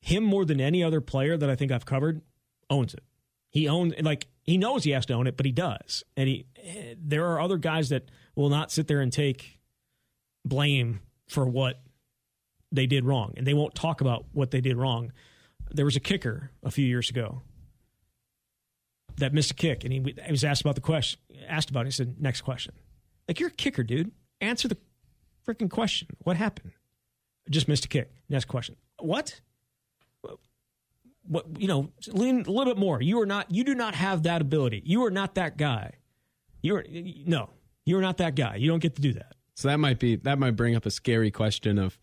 him 0.00 0.24
more 0.24 0.44
than 0.44 0.60
any 0.60 0.82
other 0.82 1.00
player 1.00 1.36
that 1.36 1.48
I 1.48 1.54
think 1.54 1.72
I've 1.72 1.86
covered 1.86 2.22
owns 2.70 2.94
it. 2.94 3.02
He 3.50 3.68
owns 3.68 3.94
like 4.00 4.28
he 4.42 4.58
knows 4.58 4.84
he 4.84 4.90
has 4.90 5.06
to 5.06 5.14
own 5.14 5.26
it, 5.26 5.36
but 5.36 5.46
he 5.46 5.52
does. 5.52 6.04
And 6.16 6.28
he 6.28 6.46
eh, 6.56 6.94
there 6.98 7.26
are 7.26 7.40
other 7.40 7.58
guys 7.58 7.90
that 7.90 8.10
will 8.34 8.48
not 8.48 8.72
sit 8.72 8.88
there 8.88 9.00
and 9.00 9.12
take 9.12 9.60
blame 10.44 11.00
for 11.28 11.46
what 11.46 11.82
they 12.72 12.86
did 12.86 13.04
wrong, 13.04 13.34
and 13.36 13.46
they 13.46 13.54
won't 13.54 13.74
talk 13.74 14.00
about 14.00 14.24
what 14.32 14.50
they 14.50 14.60
did 14.60 14.76
wrong. 14.76 15.12
There 15.70 15.84
was 15.84 15.96
a 15.96 16.00
kicker 16.00 16.50
a 16.62 16.70
few 16.70 16.86
years 16.86 17.10
ago 17.10 17.42
that 19.16 19.34
missed 19.34 19.50
a 19.50 19.54
kick, 19.54 19.84
and 19.84 19.92
he, 19.92 20.14
he 20.24 20.30
was 20.30 20.44
asked 20.44 20.62
about 20.62 20.74
the 20.74 20.80
question, 20.80 21.20
asked 21.46 21.70
about 21.70 21.82
it. 21.82 21.88
He 21.88 21.92
said, 21.92 22.16
"Next 22.18 22.40
question." 22.40 22.72
Like 23.32 23.40
you're 23.40 23.48
a 23.48 23.52
kicker, 23.52 23.82
dude. 23.82 24.12
Answer 24.42 24.68
the 24.68 24.76
freaking 25.48 25.70
question. 25.70 26.06
What 26.18 26.36
happened? 26.36 26.72
Just 27.48 27.66
missed 27.66 27.86
a 27.86 27.88
kick. 27.88 28.12
Next 28.28 28.44
question. 28.44 28.76
What? 28.98 29.40
What? 31.22 31.46
You 31.56 31.66
know, 31.66 31.92
lean 32.08 32.44
a 32.46 32.50
little 32.50 32.66
bit 32.66 32.76
more. 32.76 33.00
You 33.00 33.22
are 33.22 33.24
not. 33.24 33.50
You 33.50 33.64
do 33.64 33.74
not 33.74 33.94
have 33.94 34.24
that 34.24 34.42
ability. 34.42 34.82
You 34.84 35.06
are 35.06 35.10
not 35.10 35.36
that 35.36 35.56
guy. 35.56 35.92
You 36.60 36.76
are 36.76 36.84
no. 36.90 37.48
You 37.86 37.96
are 37.96 38.02
not 38.02 38.18
that 38.18 38.34
guy. 38.34 38.56
You 38.56 38.68
don't 38.68 38.80
get 38.80 38.96
to 38.96 39.00
do 39.00 39.14
that. 39.14 39.34
So 39.54 39.68
that 39.68 39.78
might 39.78 39.98
be 39.98 40.16
that 40.16 40.38
might 40.38 40.50
bring 40.50 40.76
up 40.76 40.84
a 40.84 40.90
scary 40.90 41.30
question 41.30 41.78
of 41.78 41.98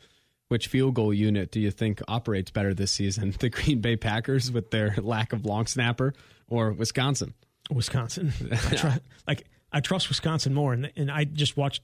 which 0.48 0.66
field 0.66 0.96
goal 0.96 1.14
unit 1.14 1.52
do 1.52 1.60
you 1.60 1.70
think 1.70 2.02
operates 2.08 2.50
better 2.50 2.74
this 2.74 2.92
season? 2.92 3.36
The 3.40 3.50
Green 3.50 3.82
Bay 3.82 3.98
Packers 3.98 4.52
with 4.52 4.72
their 4.72 4.96
lack 4.98 5.32
of 5.32 5.46
long 5.46 5.68
snapper 5.68 6.16
or 6.48 6.72
Wisconsin? 6.72 7.36
Wisconsin. 7.70 8.34
I 8.52 8.56
try, 8.76 9.00
like 9.28 9.46
I 9.72 9.80
trust 9.82 10.10
Wisconsin 10.10 10.54
more, 10.54 10.74
and 10.74 10.92
and 10.96 11.12
I 11.12 11.24
just 11.26 11.58
watched. 11.58 11.84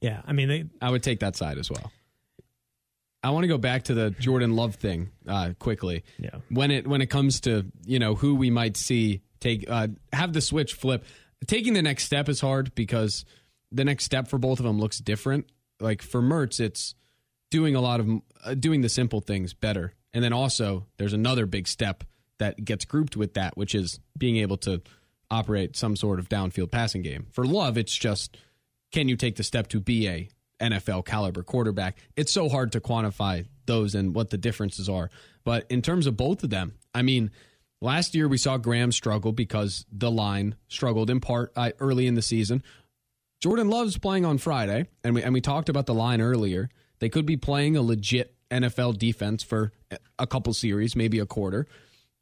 Yeah, 0.00 0.22
I 0.26 0.32
mean 0.32 0.48
they. 0.48 0.64
I 0.80 0.90
would 0.90 1.02
take 1.02 1.20
that 1.20 1.36
side 1.36 1.58
as 1.58 1.70
well. 1.70 1.90
I 3.22 3.30
want 3.30 3.44
to 3.44 3.48
go 3.48 3.58
back 3.58 3.84
to 3.84 3.94
the 3.94 4.10
Jordan 4.10 4.54
Love 4.54 4.76
thing 4.76 5.10
uh, 5.26 5.50
quickly. 5.58 6.04
Yeah. 6.18 6.36
When 6.48 6.70
it 6.70 6.86
when 6.86 7.02
it 7.02 7.06
comes 7.06 7.40
to 7.40 7.66
you 7.84 7.98
know 7.98 8.14
who 8.14 8.34
we 8.36 8.50
might 8.50 8.76
see 8.76 9.22
take 9.40 9.68
uh, 9.68 9.88
have 10.12 10.32
the 10.32 10.40
switch 10.40 10.74
flip. 10.74 11.04
Taking 11.46 11.74
the 11.74 11.82
next 11.82 12.04
step 12.04 12.28
is 12.28 12.40
hard 12.40 12.74
because 12.74 13.24
the 13.72 13.84
next 13.84 14.04
step 14.04 14.28
for 14.28 14.38
both 14.38 14.58
of 14.58 14.64
them 14.64 14.78
looks 14.78 14.98
different. 14.98 15.46
Like 15.80 16.02
for 16.02 16.22
Mertz, 16.22 16.60
it's 16.60 16.94
doing 17.50 17.74
a 17.74 17.80
lot 17.80 18.00
of 18.00 18.08
uh, 18.44 18.54
doing 18.54 18.80
the 18.80 18.88
simple 18.88 19.20
things 19.20 19.52
better, 19.54 19.94
and 20.14 20.22
then 20.22 20.32
also 20.32 20.86
there's 20.96 21.12
another 21.12 21.46
big 21.46 21.68
step 21.68 22.04
that 22.38 22.64
gets 22.64 22.84
grouped 22.84 23.16
with 23.16 23.34
that, 23.34 23.56
which 23.56 23.74
is 23.74 23.98
being 24.16 24.36
able 24.36 24.56
to 24.58 24.82
operate 25.30 25.76
some 25.76 25.96
sort 25.96 26.18
of 26.18 26.28
downfield 26.28 26.70
passing 26.70 27.02
game. 27.02 27.26
For 27.32 27.44
Love, 27.44 27.76
it's 27.76 27.94
just 27.94 28.36
can 28.92 29.08
you 29.08 29.16
take 29.16 29.36
the 29.36 29.42
step 29.42 29.68
to 29.68 29.80
be 29.80 30.08
a 30.08 30.28
NFL 30.60 31.04
caliber 31.04 31.42
quarterback? 31.42 31.98
It's 32.16 32.32
so 32.32 32.48
hard 32.48 32.72
to 32.72 32.80
quantify 32.80 33.46
those 33.66 33.94
and 33.94 34.14
what 34.14 34.30
the 34.30 34.38
differences 34.38 34.88
are. 34.88 35.10
But 35.44 35.66
in 35.68 35.82
terms 35.82 36.06
of 36.06 36.16
both 36.16 36.42
of 36.44 36.50
them, 36.50 36.74
I 36.94 37.02
mean, 37.02 37.30
last 37.80 38.14
year 38.14 38.28
we 38.28 38.38
saw 38.38 38.56
Graham 38.56 38.92
struggle 38.92 39.32
because 39.32 39.84
the 39.92 40.10
line 40.10 40.54
struggled 40.68 41.10
in 41.10 41.20
part 41.20 41.52
uh, 41.56 41.72
early 41.78 42.06
in 42.06 42.14
the 42.14 42.22
season. 42.22 42.62
Jordan 43.40 43.68
Love's 43.68 43.98
playing 43.98 44.24
on 44.24 44.38
Friday, 44.38 44.86
and 45.04 45.14
we 45.14 45.22
and 45.22 45.34
we 45.34 45.40
talked 45.40 45.68
about 45.68 45.86
the 45.86 45.94
line 45.94 46.20
earlier. 46.20 46.70
They 47.00 47.10
could 47.10 47.26
be 47.26 47.36
playing 47.36 47.76
a 47.76 47.82
legit 47.82 48.34
NFL 48.50 48.98
defense 48.98 49.42
for 49.42 49.72
a 50.18 50.26
couple 50.26 50.54
series, 50.54 50.96
maybe 50.96 51.18
a 51.18 51.26
quarter, 51.26 51.66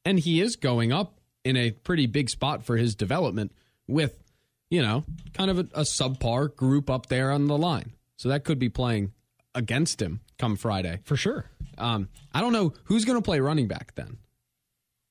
and 0.04 0.18
he 0.18 0.40
is 0.40 0.56
going 0.56 0.90
up 0.92 1.20
in 1.44 1.56
a 1.56 1.70
pretty 1.70 2.06
big 2.06 2.30
spot 2.30 2.64
for 2.64 2.76
his 2.76 2.94
development 2.94 3.52
with, 3.86 4.22
you 4.70 4.82
know, 4.82 5.04
kind 5.34 5.50
of 5.50 5.58
a, 5.58 5.68
a 5.74 5.82
subpar 5.82 6.54
group 6.54 6.90
up 6.90 7.06
there 7.06 7.30
on 7.30 7.46
the 7.46 7.58
line. 7.58 7.92
So 8.16 8.30
that 8.30 8.44
could 8.44 8.58
be 8.58 8.68
playing 8.68 9.12
against 9.54 10.00
him 10.00 10.20
come 10.38 10.56
Friday. 10.56 11.00
For 11.04 11.16
sure. 11.16 11.50
Um, 11.78 12.08
I 12.32 12.40
don't 12.40 12.52
know 12.52 12.72
who's 12.84 13.04
going 13.04 13.18
to 13.18 13.24
play 13.24 13.40
running 13.40 13.68
back 13.68 13.94
then. 13.94 14.18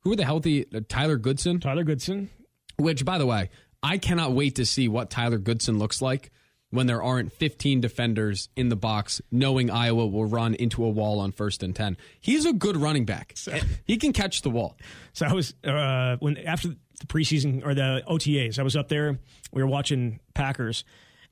Who 0.02 0.14
are 0.14 0.16
the 0.16 0.26
healthy? 0.26 0.66
Uh, 0.74 0.82
Tyler 0.88 1.18
Goodson? 1.18 1.60
Tyler 1.60 1.84
Goodson. 1.84 2.30
Which, 2.78 3.06
by 3.06 3.18
the 3.18 3.26
way, 3.26 3.50
I 3.82 3.98
cannot 3.98 4.34
wait 4.34 4.56
to 4.56 4.66
see 4.66 4.88
what 4.88 5.10
Tyler 5.10 5.38
Goodson 5.38 5.78
looks 5.78 6.02
like 6.02 6.32
when 6.74 6.88
there 6.88 7.04
aren't 7.04 7.32
15 7.32 7.82
defenders 7.82 8.50
in 8.56 8.70
the 8.70 8.76
box, 8.76 9.22
knowing 9.32 9.70
Iowa 9.70 10.08
will 10.08 10.26
run 10.26 10.56
into 10.56 10.84
a 10.84 10.90
wall 10.90 11.20
on 11.20 11.32
first 11.32 11.62
and 11.62 11.76
10. 11.76 11.98
He's 12.20 12.48
a 12.48 12.54
good 12.54 12.76
running 12.76 13.06
back. 13.06 13.34
So, 13.36 13.56
he 13.86 13.98
can 13.98 14.12
catch 14.12 14.42
the 14.42 14.50
wall. 14.50 14.76
So 15.14 15.28
I 15.28 15.34
was, 15.34 15.54
uh, 15.64 16.18
when 16.18 16.40
after 16.40 16.70
the 16.70 17.06
preseason 17.06 17.64
or 17.64 17.76
the 17.76 18.02
OTAs, 18.10 18.58
I 18.58 18.64
was 18.64 18.76
up 18.76 18.88
there, 18.88 19.20
we 19.52 19.62
were 19.62 19.70
watching 19.70 20.20
Packers, 20.34 20.84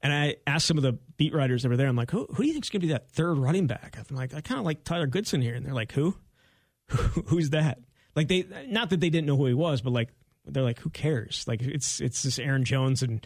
and 0.03 0.13
I 0.13 0.36
asked 0.45 0.67
some 0.67 0.77
of 0.77 0.83
the 0.83 1.00
beat 1.17 1.33
writers 1.33 1.63
that 1.63 1.69
were 1.69 1.77
there, 1.77 1.88
I'm 1.88 1.95
like, 1.95 2.12
who, 2.12 2.27
who 2.27 2.43
do 2.43 2.48
you 2.48 2.53
think 2.53 2.65
is 2.65 2.69
going 2.69 2.81
to 2.81 2.88
be 2.88 2.93
that 2.93 3.10
third 3.10 3.39
running 3.39 3.65
back? 3.65 3.98
I'm 3.98 4.15
like, 4.15 4.36
I 4.36 4.41
kind 4.41 4.60
of 4.60 4.65
like 4.65 4.83
Tyler 4.83 5.07
Goodson 5.07 5.41
here. 5.41 5.55
And 5.55 5.65
they're 5.65 5.74
like, 5.74 5.91
who? 5.91 6.15
Who's 7.25 7.50
that? 7.50 7.79
Like, 8.15 8.27
they, 8.27 8.45
not 8.67 8.91
that 8.91 9.00
they 9.00 9.10
didn't 9.10 9.25
know 9.25 9.38
who 9.38 9.48
he 9.48 9.55
was, 9.55 9.81
but 9.81 9.91
like, 9.91 10.10
they're 10.45 10.62
like, 10.62 10.79
who 10.79 10.91
cares? 10.91 11.45
Like, 11.48 11.63
it's, 11.63 12.00
it's 12.00 12.21
this 12.21 12.38
Aaron 12.38 12.63
Jones 12.63 13.01
and, 13.01 13.25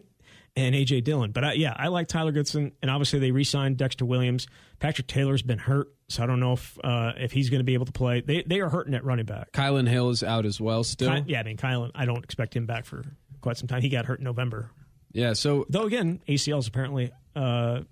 and 0.58 0.74
AJ 0.74 1.04
Dillon. 1.04 1.30
But 1.30 1.44
I, 1.44 1.52
yeah, 1.52 1.72
I 1.76 1.88
like 1.88 2.08
Tyler 2.08 2.32
Goodson, 2.32 2.72
and 2.82 2.90
obviously 2.90 3.20
they 3.20 3.30
re-signed 3.30 3.76
Dexter 3.76 4.04
Williams. 4.04 4.48
Patrick 4.80 5.06
Taylor's 5.06 5.42
been 5.42 5.58
hurt, 5.58 5.94
so 6.08 6.22
I 6.22 6.26
don't 6.26 6.40
know 6.40 6.54
if 6.54 6.78
uh, 6.82 7.12
if 7.16 7.32
he's 7.32 7.48
going 7.48 7.60
to 7.60 7.64
be 7.64 7.74
able 7.74 7.86
to 7.86 7.92
play. 7.92 8.20
They 8.20 8.42
they 8.42 8.60
are 8.60 8.68
hurting 8.68 8.94
at 8.94 9.04
running 9.04 9.24
back. 9.24 9.52
Kylin 9.52 9.88
Hill 9.88 10.10
is 10.10 10.22
out 10.22 10.44
as 10.44 10.60
well. 10.60 10.82
Still, 10.84 11.14
Ky- 11.22 11.32
yeah, 11.32 11.40
I 11.40 11.42
mean 11.44 11.56
Kylin, 11.56 11.92
I 11.94 12.04
don't 12.04 12.24
expect 12.24 12.54
him 12.54 12.66
back 12.66 12.84
for 12.84 13.04
quite 13.40 13.56
some 13.56 13.68
time. 13.68 13.82
He 13.82 13.88
got 13.88 14.04
hurt 14.04 14.18
in 14.18 14.24
November. 14.24 14.70
Yeah, 15.12 15.32
so 15.32 15.64
though 15.68 15.84
again, 15.84 16.20
ACLs 16.28 16.68
apparently 16.68 17.12
uh, 17.36 17.82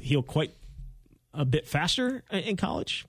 heal 0.00 0.22
quite 0.22 0.54
a 1.34 1.44
bit 1.44 1.66
faster 1.66 2.24
in 2.30 2.56
college. 2.56 3.06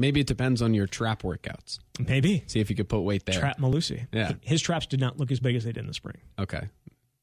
Maybe 0.00 0.20
it 0.20 0.28
depends 0.28 0.62
on 0.62 0.74
your 0.74 0.86
trap 0.86 1.22
workouts. 1.22 1.78
Maybe 1.98 2.44
see 2.46 2.60
if 2.60 2.70
you 2.70 2.76
could 2.76 2.88
put 2.88 3.00
weight 3.00 3.24
there. 3.24 3.38
Trap 3.38 3.58
Mellusi. 3.58 4.06
Yeah, 4.12 4.32
his 4.40 4.60
traps 4.62 4.86
did 4.86 5.00
not 5.00 5.16
look 5.16 5.30
as 5.30 5.38
big 5.38 5.54
as 5.54 5.64
they 5.64 5.70
did 5.72 5.80
in 5.80 5.86
the 5.86 5.94
spring. 5.94 6.18
Okay, 6.38 6.68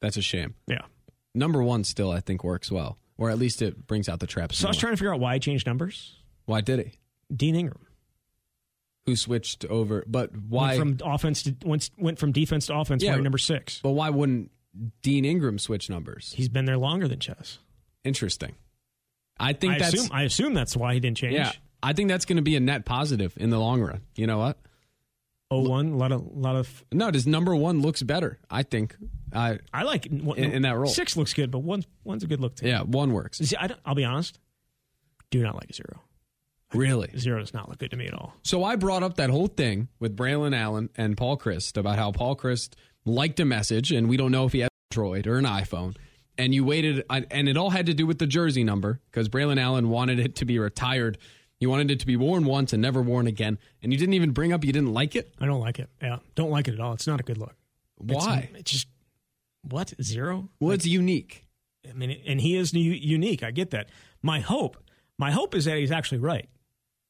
that's 0.02 0.18
a 0.18 0.22
shame. 0.22 0.56
Yeah 0.68 0.82
number 1.36 1.62
one 1.62 1.84
still 1.84 2.12
I 2.12 2.20
think 2.20 2.44
works 2.44 2.72
well, 2.72 2.98
or 3.18 3.30
at 3.30 3.38
least 3.38 3.62
it 3.62 3.88
brings 3.88 4.10
out 4.10 4.20
the 4.20 4.28
traps. 4.28 4.58
So 4.58 4.68
I 4.68 4.70
was 4.70 4.78
trying 4.78 4.94
to 4.94 4.98
figure 4.98 5.14
out 5.14 5.20
why 5.20 5.34
he 5.36 5.40
changed 5.40 5.68
numbers. 5.68 6.16
Why 6.46 6.62
did 6.62 6.80
he? 6.80 6.94
Dean 7.36 7.56
Engram, 7.56 7.82
who 9.06 9.16
switched 9.16 9.66
over, 9.66 10.04
but 10.08 10.36
why 10.38 10.78
went 10.78 11.02
from 11.02 11.12
offense 11.12 11.44
to 11.44 11.56
went, 11.66 11.90
went 11.98 12.20
from 12.20 12.32
defense 12.32 12.68
to 12.68 12.76
offense? 12.76 13.04
Yeah, 13.04 13.16
number 13.16 13.38
six. 13.38 13.80
But 13.82 13.92
why 13.92 14.10
wouldn't 14.10 14.52
Dean 15.02 15.24
Engram 15.24 15.60
switch 15.60 15.90
numbers? 15.90 16.34
He's 16.36 16.50
been 16.50 16.66
there 16.66 16.78
longer 16.78 17.08
than 17.08 17.20
Chez. 17.20 17.60
Interesting. 18.04 18.56
I 19.40 19.54
think 19.54 19.74
I 19.74 19.80
that's. 19.80 19.94
Assume, 19.96 20.10
I 20.12 20.24
assume 20.24 20.54
that's 20.54 20.78
why 20.78 20.94
he 20.94 21.00
didn't 21.00 21.18
change. 21.18 21.34
Yeah, 21.34 21.52
I 21.82 21.94
think 21.94 22.10
that's 22.10 22.26
going 22.26 22.38
to 22.38 22.44
be 22.44 22.56
a 22.56 22.60
net 22.60 22.86
positive 22.86 23.34
in 23.38 23.50
the 23.50 23.60
long 23.60 23.82
run. 23.82 24.02
You 24.16 24.28
know 24.28 24.38
what? 24.38 24.60
Oh 25.52 25.62
one, 25.62 25.92
a 25.92 25.98
lot 25.98 26.12
of 26.12 26.26
lot 26.36 26.56
of. 26.56 26.84
No, 26.92 27.12
does 27.12 27.28
number 27.28 27.56
one 27.56 27.82
looks 27.82 28.02
better? 28.02 28.40
I 28.50 28.64
think. 28.64 28.96
I 29.32 29.60
I 29.74 29.84
like 29.84 30.08
in, 30.08 30.38
in, 30.38 30.62
that 30.64 30.76
role. 30.76 30.88
Six 30.88 31.16
looks 31.16 31.34
good, 31.34 31.52
but 31.52 31.60
one 31.60 31.84
one's 32.04 32.24
a 32.24 32.28
good 32.28 32.40
look 32.40 32.56
too. 32.56 32.68
Yeah, 32.68 32.82
one 32.82 33.14
works. 33.14 33.38
See, 33.38 33.56
I 33.56 33.70
will 33.86 33.96
be 33.96 34.06
honest. 34.06 34.40
Do 35.30 35.44
not 35.44 35.56
like 35.56 35.74
zero. 35.74 36.02
Really, 36.74 37.12
zero 37.18 37.40
does 37.40 37.54
not 37.54 37.70
look 37.70 37.78
good 37.78 37.92
to 37.92 37.98
me 37.98 38.08
at 38.08 38.14
all. 38.14 38.34
So 38.44 38.64
I 38.64 38.76
brought 38.76 39.04
up 39.04 39.18
that 39.18 39.30
whole 39.30 39.48
thing 39.48 39.88
with 40.00 40.18
Braylon 40.18 40.56
Allen 40.56 40.90
and 40.96 41.16
Paul 41.16 41.38
Chryst 41.38 41.78
about 41.78 41.98
how 41.98 42.12
Paul 42.12 42.36
Chryst 42.36 42.74
liked 43.06 43.40
a 43.40 43.46
message, 43.46 43.92
and 43.92 44.10
we 44.10 44.18
don't 44.18 44.32
know 44.32 44.46
if 44.46 44.54
he 44.54 44.60
had 44.60 44.70
an 44.72 44.98
Android 44.98 45.28
or 45.28 45.38
an 45.38 45.46
iPhone. 45.46 45.96
And 46.38 46.54
you 46.54 46.66
waited, 46.66 47.06
and 47.10 47.48
it 47.48 47.56
all 47.56 47.70
had 47.70 47.86
to 47.86 47.94
do 47.94 48.06
with 48.06 48.20
the 48.20 48.28
jersey 48.28 48.64
number 48.66 49.00
because 49.10 49.30
Braylon 49.30 49.58
Allen 49.58 49.90
wanted 49.90 50.20
it 50.20 50.36
to 50.38 50.46
be 50.46 50.60
retired 50.60 51.18
you 51.60 51.70
wanted 51.70 51.92
it 51.92 52.00
to 52.02 52.06
be 52.06 52.16
worn 52.16 52.46
once 52.46 52.74
and 52.74 52.82
never 52.82 53.02
worn 53.02 53.28
again, 53.28 53.58
and 53.82 53.92
you 53.92 53.98
didn't 53.98 54.14
even 54.14 54.32
bring 54.32 54.52
up 54.54 54.64
you 54.64 54.74
didn't 54.74 54.94
like 54.94 55.16
it. 55.16 55.34
I 55.40 55.46
don't 55.46 55.62
like 55.62 55.80
it. 55.80 55.90
Yeah, 56.02 56.20
don't 56.36 56.52
like 56.52 56.68
it 56.68 56.74
at 56.74 56.80
all. 56.80 56.94
It's 56.94 57.08
not 57.08 57.20
a 57.20 57.24
good 57.24 57.38
look. 57.38 57.56
Why? 57.98 58.50
It's, 58.52 58.60
it's 58.60 58.72
just 58.72 58.88
what 59.62 59.94
zero. 60.02 60.50
Well, 60.60 60.70
like, 60.70 60.78
it's 60.78 60.86
unique. 60.86 61.46
I 61.90 61.94
mean, 61.94 62.22
and 62.26 62.42
he 62.42 62.56
is 62.56 62.74
unique. 62.74 63.44
I 63.44 63.52
get 63.52 63.72
that. 63.72 63.90
My 64.22 64.40
hope, 64.40 64.78
my 65.18 65.32
hope 65.32 65.56
is 65.56 65.66
that 65.66 65.78
he's 65.78 65.92
actually 65.92 66.20
right. 66.20 66.50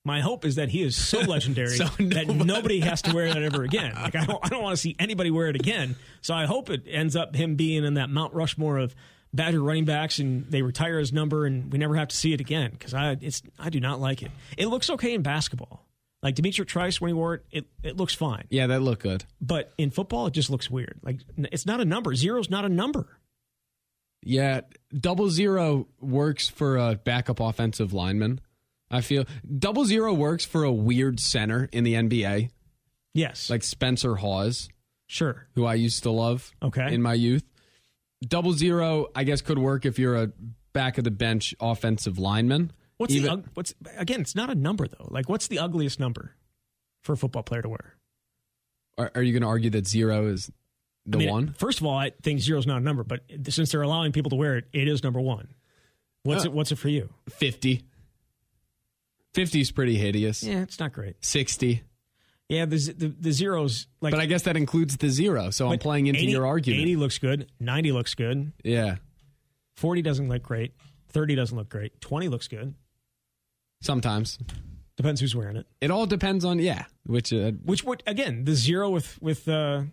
My 0.04 0.22
hope 0.22 0.46
is 0.46 0.56
that 0.56 0.70
he 0.70 0.84
is 0.84 0.96
so 0.96 1.20
legendary 1.28 1.76
so 1.76 1.86
nobody. 1.98 2.10
that 2.10 2.28
nobody 2.28 2.80
has 2.82 3.02
to 3.04 3.14
wear 3.16 3.34
that 3.34 3.42
ever 3.42 3.64
again. 3.70 3.94
Like 3.96 4.16
I 4.16 4.26
don't, 4.26 4.40
I 4.44 4.50
don't 4.50 4.62
want 4.62 4.76
to 4.76 4.82
see 4.82 4.96
anybody 5.00 5.32
wear 5.32 5.48
it 5.48 5.56
again. 5.56 5.96
So 6.22 6.34
I 6.34 6.46
hope 6.46 6.70
it 6.70 6.84
ends 6.88 7.16
up 7.16 7.36
him 7.36 7.56
being 7.56 7.84
in 7.84 7.96
that 7.96 8.10
Mount 8.10 8.34
Rushmore 8.34 8.78
of 8.78 8.96
Badger 9.36 9.62
running 9.62 9.86
backs 9.86 10.20
and 10.20 10.50
they 10.50 10.62
retire 10.62 11.00
his 11.00 11.12
number 11.12 11.46
and 11.46 11.72
we 11.72 11.78
never 11.78 11.96
have 11.96 12.08
to 12.08 12.16
see 12.16 12.34
it 12.34 12.42
again 12.42 12.72
because 12.72 12.94
I 12.94 13.18
it's 13.22 13.42
I 13.60 13.70
do 13.70 13.80
not 13.80 14.00
like 14.00 14.22
it. 14.22 14.32
It 14.58 14.68
looks 14.68 14.90
okay 14.90 15.14
in 15.14 15.22
basketball. 15.22 15.86
Like 16.24 16.36
D'Mitrik 16.36 16.68
Trice 16.68 17.00
when 17.00 17.10
he 17.10 17.14
wore 17.14 17.36
it, 17.36 17.46
it, 17.52 17.66
it 17.84 17.98
looks 17.98 18.16
fine. 18.16 18.46
Yeah, 18.50 18.68
that 18.68 18.82
looked 18.82 19.04
good. 19.04 19.26
But 19.40 19.74
in 19.78 19.92
football, 19.92 20.28
it 20.28 20.34
just 20.34 20.50
looks 20.50 20.70
weird. 20.70 21.00
Like 21.04 21.20
it's 21.38 21.66
not 21.66 21.82
a 21.82 21.86
number. 21.86 22.16
Zero's 22.16 22.50
not 22.50 22.66
a 22.66 22.70
number. 22.70 23.20
Yeah, 24.24 24.62
double 24.98 25.30
zero 25.30 25.88
works 26.00 26.50
for 26.50 26.78
a 26.78 26.96
backup 26.96 27.40
offensive 27.40 27.94
lineman. 27.94 28.42
I 28.90 29.02
feel 29.02 29.26
double 29.60 29.86
zero 29.86 30.14
works 30.14 30.46
for 30.46 30.64
a 30.64 30.72
weird 30.72 31.20
center 31.20 31.70
in 31.72 31.84
the 31.84 31.94
NBA. 31.94 32.50
Yes, 33.14 33.50
like 33.50 33.64
Spencer 33.64 34.16
Hawes. 34.16 34.70
Sure, 35.08 35.48
who 35.54 35.66
I 35.66 35.76
used 35.76 36.04
to 36.04 36.10
love. 36.10 36.52
Okay, 36.64 36.92
in 36.92 37.04
my 37.04 37.14
youth 37.14 37.44
double 38.22 38.54
zero, 38.54 39.08
I 39.16 39.24
guess, 39.24 39.42
could 39.42 39.58
work 39.58 39.86
if 39.86 40.00
you're 40.00 40.16
a 40.16 40.32
back 40.74 40.98
of 40.98 41.04
the 41.04 41.12
bench 41.12 41.56
offensive 41.60 42.20
lineman. 42.20 42.72
What's 42.98 43.14
Even, 43.14 43.42
the 43.42 43.50
what's 43.54 43.74
again? 43.98 44.22
It's 44.22 44.36
not 44.36 44.50
a 44.50 44.56
number 44.56 44.88
though. 44.88 45.08
Like, 45.10 45.28
what's 45.28 45.48
the 45.48 45.60
ugliest 45.60 46.00
number 46.00 46.36
for 47.04 47.14
a 47.14 47.18
football 47.18 47.44
player 47.44 47.62
to 47.62 47.70
wear? 47.70 47.96
Are, 48.98 49.12
are 49.16 49.22
you 49.22 49.34
going 49.34 49.42
to 49.42 49.48
argue 49.48 49.70
that 49.72 49.86
zero 49.86 50.28
is 50.28 50.50
the 51.06 51.18
I 51.18 51.20
mean, 51.20 51.30
one? 51.30 51.54
First 51.58 51.82
of 51.82 51.86
all, 51.86 51.98
I 51.98 52.12
think 52.24 52.40
zero 52.40 52.58
is 52.58 52.66
not 52.66 52.78
a 52.78 52.84
number, 52.84 53.04
but 53.04 53.26
since 53.50 53.72
they're 53.72 53.82
allowing 53.82 54.14
people 54.14 54.30
to 54.30 54.38
wear 54.38 54.58
it, 54.58 54.66
it 54.72 54.88
is 54.88 55.04
number 55.04 55.20
one. 55.20 55.50
What's 56.24 56.46
it? 56.46 56.54
What's 56.54 56.72
it 56.72 56.78
for 56.78 56.90
you? 56.90 57.10
Fifty. 57.30 57.84
Fifty 59.34 59.60
is 59.60 59.72
pretty 59.72 59.98
hideous. 59.98 60.42
Yeah, 60.42 60.62
it's 60.62 60.80
not 60.80 60.94
great. 60.94 61.18
Sixty. 61.24 61.84
Yeah, 62.50 62.66
the, 62.66 62.78
the, 62.78 63.08
the 63.08 63.32
zeros 63.32 63.88
like, 64.02 64.12
but 64.12 64.20
I 64.20 64.28
guess 64.28 64.44
that 64.44 64.56
includes 64.56 64.98
the 64.98 65.10
zero. 65.10 65.50
So 65.50 65.72
I'm 65.72 65.80
playing 65.80 66.08
into 66.08 66.20
80, 66.20 66.32
your 66.32 66.46
argument. 66.46 66.82
Eighty 66.82 66.96
looks 66.96 67.18
good. 67.18 67.50
Ninety 67.60 67.92
looks 67.92 68.14
good. 68.14 68.52
Yeah. 68.64 68.98
Forty 69.76 70.02
doesn't 70.02 70.30
look 70.30 70.44
great. 70.44 70.74
Thirty 71.10 71.34
doesn't 71.36 71.58
look 71.58 71.70
great. 71.70 72.00
Twenty 72.02 72.28
looks 72.28 72.48
good. 72.48 72.76
Sometimes 73.82 74.38
depends 74.96 75.22
who's 75.22 75.36
wearing 75.36 75.58
it. 75.58 75.66
It 75.82 75.92
all 75.92 76.06
depends 76.06 76.46
on 76.46 76.60
yeah, 76.60 76.86
which 77.06 77.34
uh, 77.34 77.52
which 77.64 77.84
what 77.84 78.04
again 78.06 78.46
the 78.46 78.54
zero 78.54 78.90
with 78.90 79.22
with 79.22 79.48
uh, 79.48 79.84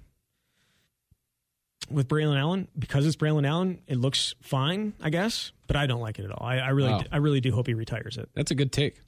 with 1.90 2.08
Braylon 2.08 2.38
Allen 2.38 2.68
because 2.78 3.06
it's 3.06 3.16
Braylon 3.16 3.46
Allen. 3.46 3.80
It 3.86 3.98
looks 3.98 4.34
fine, 4.42 4.92
I 5.00 5.10
guess, 5.10 5.52
but 5.66 5.76
I 5.76 5.86
don't 5.86 6.00
like 6.00 6.18
it 6.18 6.24
at 6.24 6.30
all. 6.32 6.46
I, 6.46 6.58
I 6.58 6.68
really 6.68 7.06
I 7.10 7.16
really 7.16 7.40
do 7.40 7.52
hope 7.52 7.66
he 7.66 7.74
retires 7.74 8.18
it. 8.18 8.28
That's 8.34 8.50
a 8.50 8.54
good 8.54 8.72
take. 8.72 9.00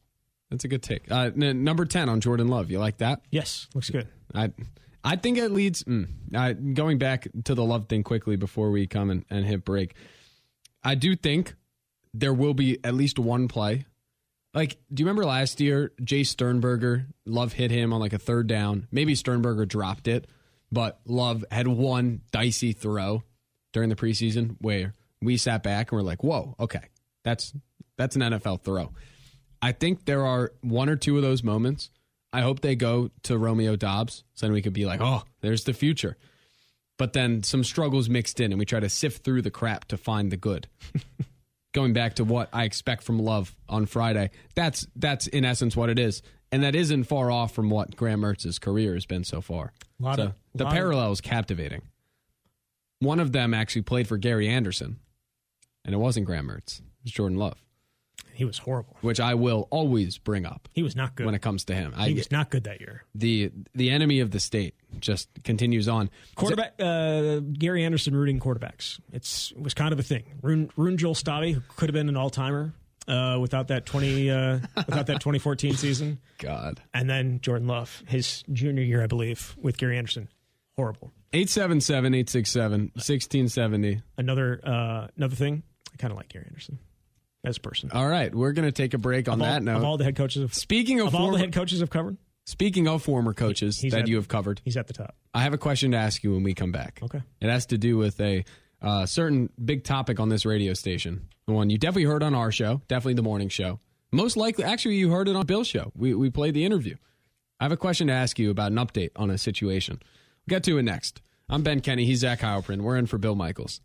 That's 0.51 0.65
a 0.65 0.69
good 0.69 0.83
take. 0.83 1.11
Uh, 1.11 1.31
n- 1.41 1.65
number 1.65 1.85
ten 1.85 2.09
on 2.09 2.21
Jordan 2.21 2.49
Love. 2.49 2.71
You 2.71 2.79
like 2.79 2.99
that? 2.99 3.23
Yes, 3.31 3.69
looks 3.75 3.91
good. 3.91 4.09
I 4.35 4.53
I 5.03 5.17
think 5.17 5.37
it 5.39 5.51
leads. 5.51 5.85
Mm, 5.85 6.09
I, 6.35 6.53
going 6.53 6.99
back 6.99 7.29
to 7.45 7.55
the 7.55 7.65
Love 7.65 7.89
thing 7.89 8.03
quickly 8.03 8.37
before 8.37 8.71
we 8.71 8.87
come 8.87 9.11
and, 9.11 9.25
and 9.31 9.45
hit 9.45 9.65
break. 9.65 9.95
I 10.83 10.95
do 10.95 11.15
think 11.17 11.55
there 12.13 12.33
will 12.33 12.55
be 12.55 12.79
at 12.85 12.95
least 12.95 13.19
one 13.19 13.49
play. 13.49 13.87
Like, 14.55 14.79
do 14.93 15.03
you 15.03 15.07
remember 15.07 15.25
last 15.25 15.61
year, 15.61 15.93
Jace 16.01 16.29
Sternberger, 16.29 17.07
Love 17.27 17.55
hit 17.55 17.71
him 17.71 17.93
on 17.93 18.01
like 18.01 18.13
a 18.13 18.19
third 18.19 18.47
down. 18.47 18.87
Maybe 18.93 19.15
Sternberger 19.15 19.67
dropped 19.67 20.07
it, 20.07 20.29
but 20.71 21.01
Love 21.07 21.45
had 21.51 21.67
one 21.67 22.21
dicey 22.31 22.73
throw 22.73 23.25
during 23.73 23.89
the 23.89 23.97
preseason 23.97 24.57
where 24.61 24.95
we 25.21 25.37
sat 25.37 25.63
back 25.63 25.91
and 25.91 25.99
we're 25.99 26.07
like, 26.07 26.23
"Whoa, 26.23 26.55
okay, 26.61 26.83
that's 27.25 27.53
that's 27.97 28.15
an 28.15 28.23
NFL 28.23 28.63
throw." 28.63 28.93
I 29.65 29.73
think 29.73 30.05
there 30.05 30.27
are 30.27 30.53
one 30.61 30.91
or 30.91 30.97
two 30.97 31.17
of 31.17 31.23
those 31.23 31.43
moments. 31.43 31.91
I 32.35 32.43
hope 32.43 32.61
they 32.61 32.77
go 32.77 33.11
to 33.23 33.39
Romeo 33.39 33.77
Doubs, 33.77 34.23
so 34.35 34.45
then 34.45 34.53
we 34.53 34.61
could 34.61 34.75
be 34.75 34.85
like, 34.85 35.01
"Oh, 35.01 35.23
there's 35.41 35.65
the 35.65 35.73
future." 35.73 36.19
But 36.99 37.15
then 37.15 37.43
some 37.43 37.65
struggles 37.65 38.11
mixed 38.11 38.41
in, 38.41 38.53
and 38.53 38.59
we 38.59 38.67
try 38.67 38.81
to 38.81 38.91
sift 38.91 39.25
through 39.25 39.41
the 39.41 39.51
crap 39.51 39.87
to 39.87 39.97
find 39.97 40.31
the 40.31 40.37
good. 40.37 40.69
Going 41.73 41.95
back 41.95 42.17
to 42.17 42.25
what 42.25 42.51
I 42.53 42.65
expect 42.65 43.05
from 43.05 43.19
Love 43.19 43.57
on 43.67 43.87
Friday, 43.87 44.31
that's 44.55 44.87
that's 44.97 45.29
in 45.29 45.47
essence 45.47 45.75
what 45.75 45.89
it 45.89 45.99
is, 45.99 46.21
and 46.53 46.63
that 46.63 46.75
isn't 46.75 47.05
far 47.05 47.31
off 47.31 47.55
from 47.55 47.71
what 47.71 47.97
Graham 47.97 48.21
Mertz's 48.21 48.59
career 48.59 48.93
has 48.93 49.07
been 49.07 49.25
so 49.25 49.41
far. 49.41 49.73
Lot 49.99 50.17
so 50.17 50.25
of- 50.25 50.35
the 50.55 50.67
parallel 50.67 51.11
is 51.13 51.23
captivating. 51.23 51.81
One 52.99 53.19
of 53.19 53.33
them 53.33 53.55
actually 53.55 53.83
played 53.83 54.09
for 54.09 54.19
Gary 54.19 54.47
Anderson, 54.47 54.99
and 55.87 55.95
it 55.95 55.99
wasn't 55.99 56.27
Graham 56.27 56.49
Mertz; 56.49 56.81
it 56.81 57.05
was 57.05 57.13
Jordan 57.13 57.39
Love, 57.39 57.64
He 58.35 58.45
was 58.45 58.59
horrible. 58.59 58.97
which 59.01 59.21
I 59.21 59.35
will 59.35 59.69
always 59.71 60.19
bring 60.19 60.45
up 60.45 60.69
He 60.73 60.83
was 60.83 60.95
not 60.97 61.15
good. 61.15 61.27
when 61.27 61.35
it 61.35 61.41
comes 61.43 61.65
to 61.67 61.75
him. 61.75 61.93
I, 61.97 62.09
he 62.09 62.15
was 62.15 62.31
not 62.31 62.51
good 62.51 62.65
that 62.65 62.81
year. 62.81 63.05
the 63.15 63.51
the 63.75 63.91
enemy 63.91 64.21
of 64.21 64.31
the 64.31 64.41
state 64.41 64.75
just 65.01 65.29
continues 65.45 65.89
on. 65.89 66.11
Quarterback 66.37 66.75
uh, 66.81 67.41
Gary 67.41 67.85
Anderson 67.85 68.15
rooting 68.15 68.41
quarterbacks. 68.41 69.01
It's 69.13 69.53
it 69.53 69.63
was 69.63 69.75
kind 69.75 69.93
of 69.93 69.99
a 69.99 70.03
thing. 70.03 70.25
Rune, 70.43 70.71
Rune 70.77 70.97
Joel 70.97 71.15
who 71.15 71.61
could 71.77 71.89
have 71.89 71.95
been 71.95 72.09
an 72.09 72.17
all 72.17 72.31
timer 72.31 72.73
uh, 73.09 73.39
without 73.41 73.69
that 73.69 73.87
twenty 73.87 74.31
uh, 74.31 74.59
without 74.77 75.07
that 75.07 75.21
twenty 75.21 75.39
fourteen 75.39 75.75
season, 75.75 76.19
God. 76.39 76.81
and 76.93 77.09
then 77.11 77.41
Jordan 77.41 77.67
Love, 77.69 78.03
his 78.07 78.43
junior 78.53 78.83
year, 78.83 79.03
I 79.03 79.07
believe, 79.07 79.55
with 79.61 79.77
Gary 79.79 79.99
Anderson. 79.99 80.29
Horrible. 80.77 81.13
877 81.33 82.15
867 82.15 82.81
1670. 82.95 84.03
Another 84.17 84.61
uh, 84.65 85.09
another 85.17 85.37
thing. 85.37 85.63
I 85.93 85.97
kind 85.97 86.11
of 86.13 86.17
like 86.17 86.29
Gary 86.29 86.47
Anderson 86.49 86.79
as 87.45 87.57
a 87.57 87.61
person. 87.61 87.91
All 87.93 88.09
right, 88.09 88.35
we're 88.35 88.53
going 88.53 88.67
to 88.67 88.73
take 88.73 88.95
a 88.95 88.99
break 88.99 89.29
on 89.29 89.41
all, 89.41 89.47
that 89.47 89.63
note. 89.63 89.77
of 89.79 89.85
all 89.85 89.97
the 89.97 90.05
head 90.05 90.17
coaches 90.17 90.43
of, 90.43 90.55
speaking 90.55 91.01
of, 91.01 91.09
of 91.09 91.15
all 91.15 91.23
former, 91.23 91.39
the 91.39 91.45
head 91.45 91.53
coaches 91.53 91.83
I've 91.83 91.91
covered, 91.91 92.17
speaking 92.47 92.89
of 92.89 93.03
former 93.03 93.33
coaches 93.35 93.79
He's 93.79 93.93
that 93.93 94.03
at- 94.03 94.09
you 94.09 94.17
have 94.17 94.29
covered, 94.29 94.61
he's 94.65 94.77
at 94.77 94.87
the 94.87 94.95
top. 94.95 95.15
I 95.33 95.43
have 95.43 95.53
a 95.53 95.59
question 95.59 95.91
to 95.93 95.97
ask 95.97 96.23
you 96.25 96.33
when 96.33 96.43
we 96.43 96.55
come 96.55 96.73
back. 96.73 97.01
Okay. 97.03 97.23
It 97.41 97.49
has 97.49 97.67
to 97.67 97.79
do 97.79 97.97
with 97.97 98.21
a 98.21 98.45
uh, 98.83 99.07
certain 99.07 99.51
big 99.63 99.85
topic 99.85 100.21
on 100.21 100.29
this 100.29 100.45
radio 100.45 100.75
station. 100.75 101.29
The 101.47 101.53
one 101.53 101.71
you 101.71 101.79
definitely 101.79 102.05
heard 102.05 102.23
on 102.23 102.35
our 102.35 102.53
show, 102.53 102.83
definitely 102.89 103.15
the 103.15 103.23
morning 103.23 103.49
show. 103.49 103.81
Most 104.13 104.37
likely, 104.37 104.65
actually, 104.65 104.95
you 104.97 105.11
heard 105.11 105.29
it 105.29 105.35
on 105.37 105.45
Bill's 105.45 105.67
show. 105.67 105.91
We, 105.97 106.15
we 106.15 106.31
played 106.31 106.55
the 106.55 106.65
interview. 106.65 106.97
I 107.59 107.65
have 107.65 107.73
a 107.73 107.77
question 107.77 108.07
to 108.07 108.13
ask 108.13 108.39
you 108.39 108.51
about 108.51 108.73
an 108.73 108.79
update 108.79 109.11
on 109.17 109.31
a 109.31 109.39
situation. 109.39 110.01
We'll 110.47 110.57
get 110.57 110.65
to 110.65 110.79
it 110.79 110.83
next. 110.83 111.21
I'm 111.49 111.63
Ben 111.63 111.81
Kenny. 111.81 112.05
He's 112.05 112.21
Zach 112.21 112.41
Heilprin. 112.41 112.83
We're 112.83 112.97
in 112.97 113.07
for 113.07 113.19
Bill 113.19 113.35
Michaels. 113.35 113.81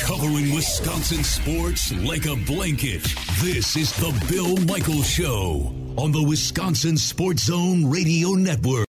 Covering 0.00 0.54
Wisconsin 0.54 1.22
sports 1.22 1.92
like 2.04 2.26
a 2.26 2.36
blanket. 2.36 3.02
This 3.40 3.76
is 3.76 3.92
the 3.96 4.12
Bill 4.30 4.56
Michaels 4.64 5.08
Show 5.08 5.74
on 5.96 6.12
the 6.12 6.22
Wisconsin 6.22 6.96
Sports 6.96 7.44
Zone 7.44 7.90
Radio 7.90 8.30
Network. 8.30 8.86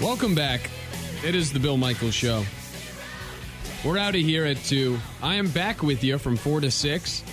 Welcome 0.00 0.34
back. 0.34 0.70
It 1.24 1.34
is 1.34 1.52
the 1.52 1.60
Bill 1.60 1.76
Michaels 1.76 2.14
Show. 2.14 2.44
We're 3.84 3.98
out 3.98 4.14
of 4.14 4.20
here 4.20 4.44
at 4.44 4.58
2. 4.58 4.98
I 5.22 5.36
am 5.36 5.48
back 5.48 5.82
with 5.82 6.04
you 6.04 6.18
from 6.18 6.36
4 6.36 6.60
to 6.60 6.70
6 6.70 7.24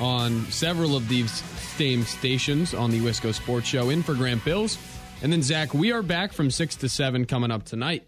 on 0.00 0.44
several 0.46 0.96
of 0.96 1.08
these 1.08 1.32
same 1.76 2.02
stations 2.04 2.74
on 2.74 2.90
the 2.90 3.00
Wisco 3.00 3.34
Sports 3.34 3.66
Show 3.66 3.90
in 3.90 4.02
for 4.02 4.14
Grant 4.14 4.44
Bills. 4.44 4.78
And 5.22 5.32
then, 5.32 5.42
Zach, 5.42 5.72
we 5.72 5.92
are 5.92 6.02
back 6.02 6.32
from 6.32 6.50
6 6.50 6.76
to 6.76 6.88
7 6.88 7.24
coming 7.24 7.50
up 7.50 7.64
tonight. 7.64 8.06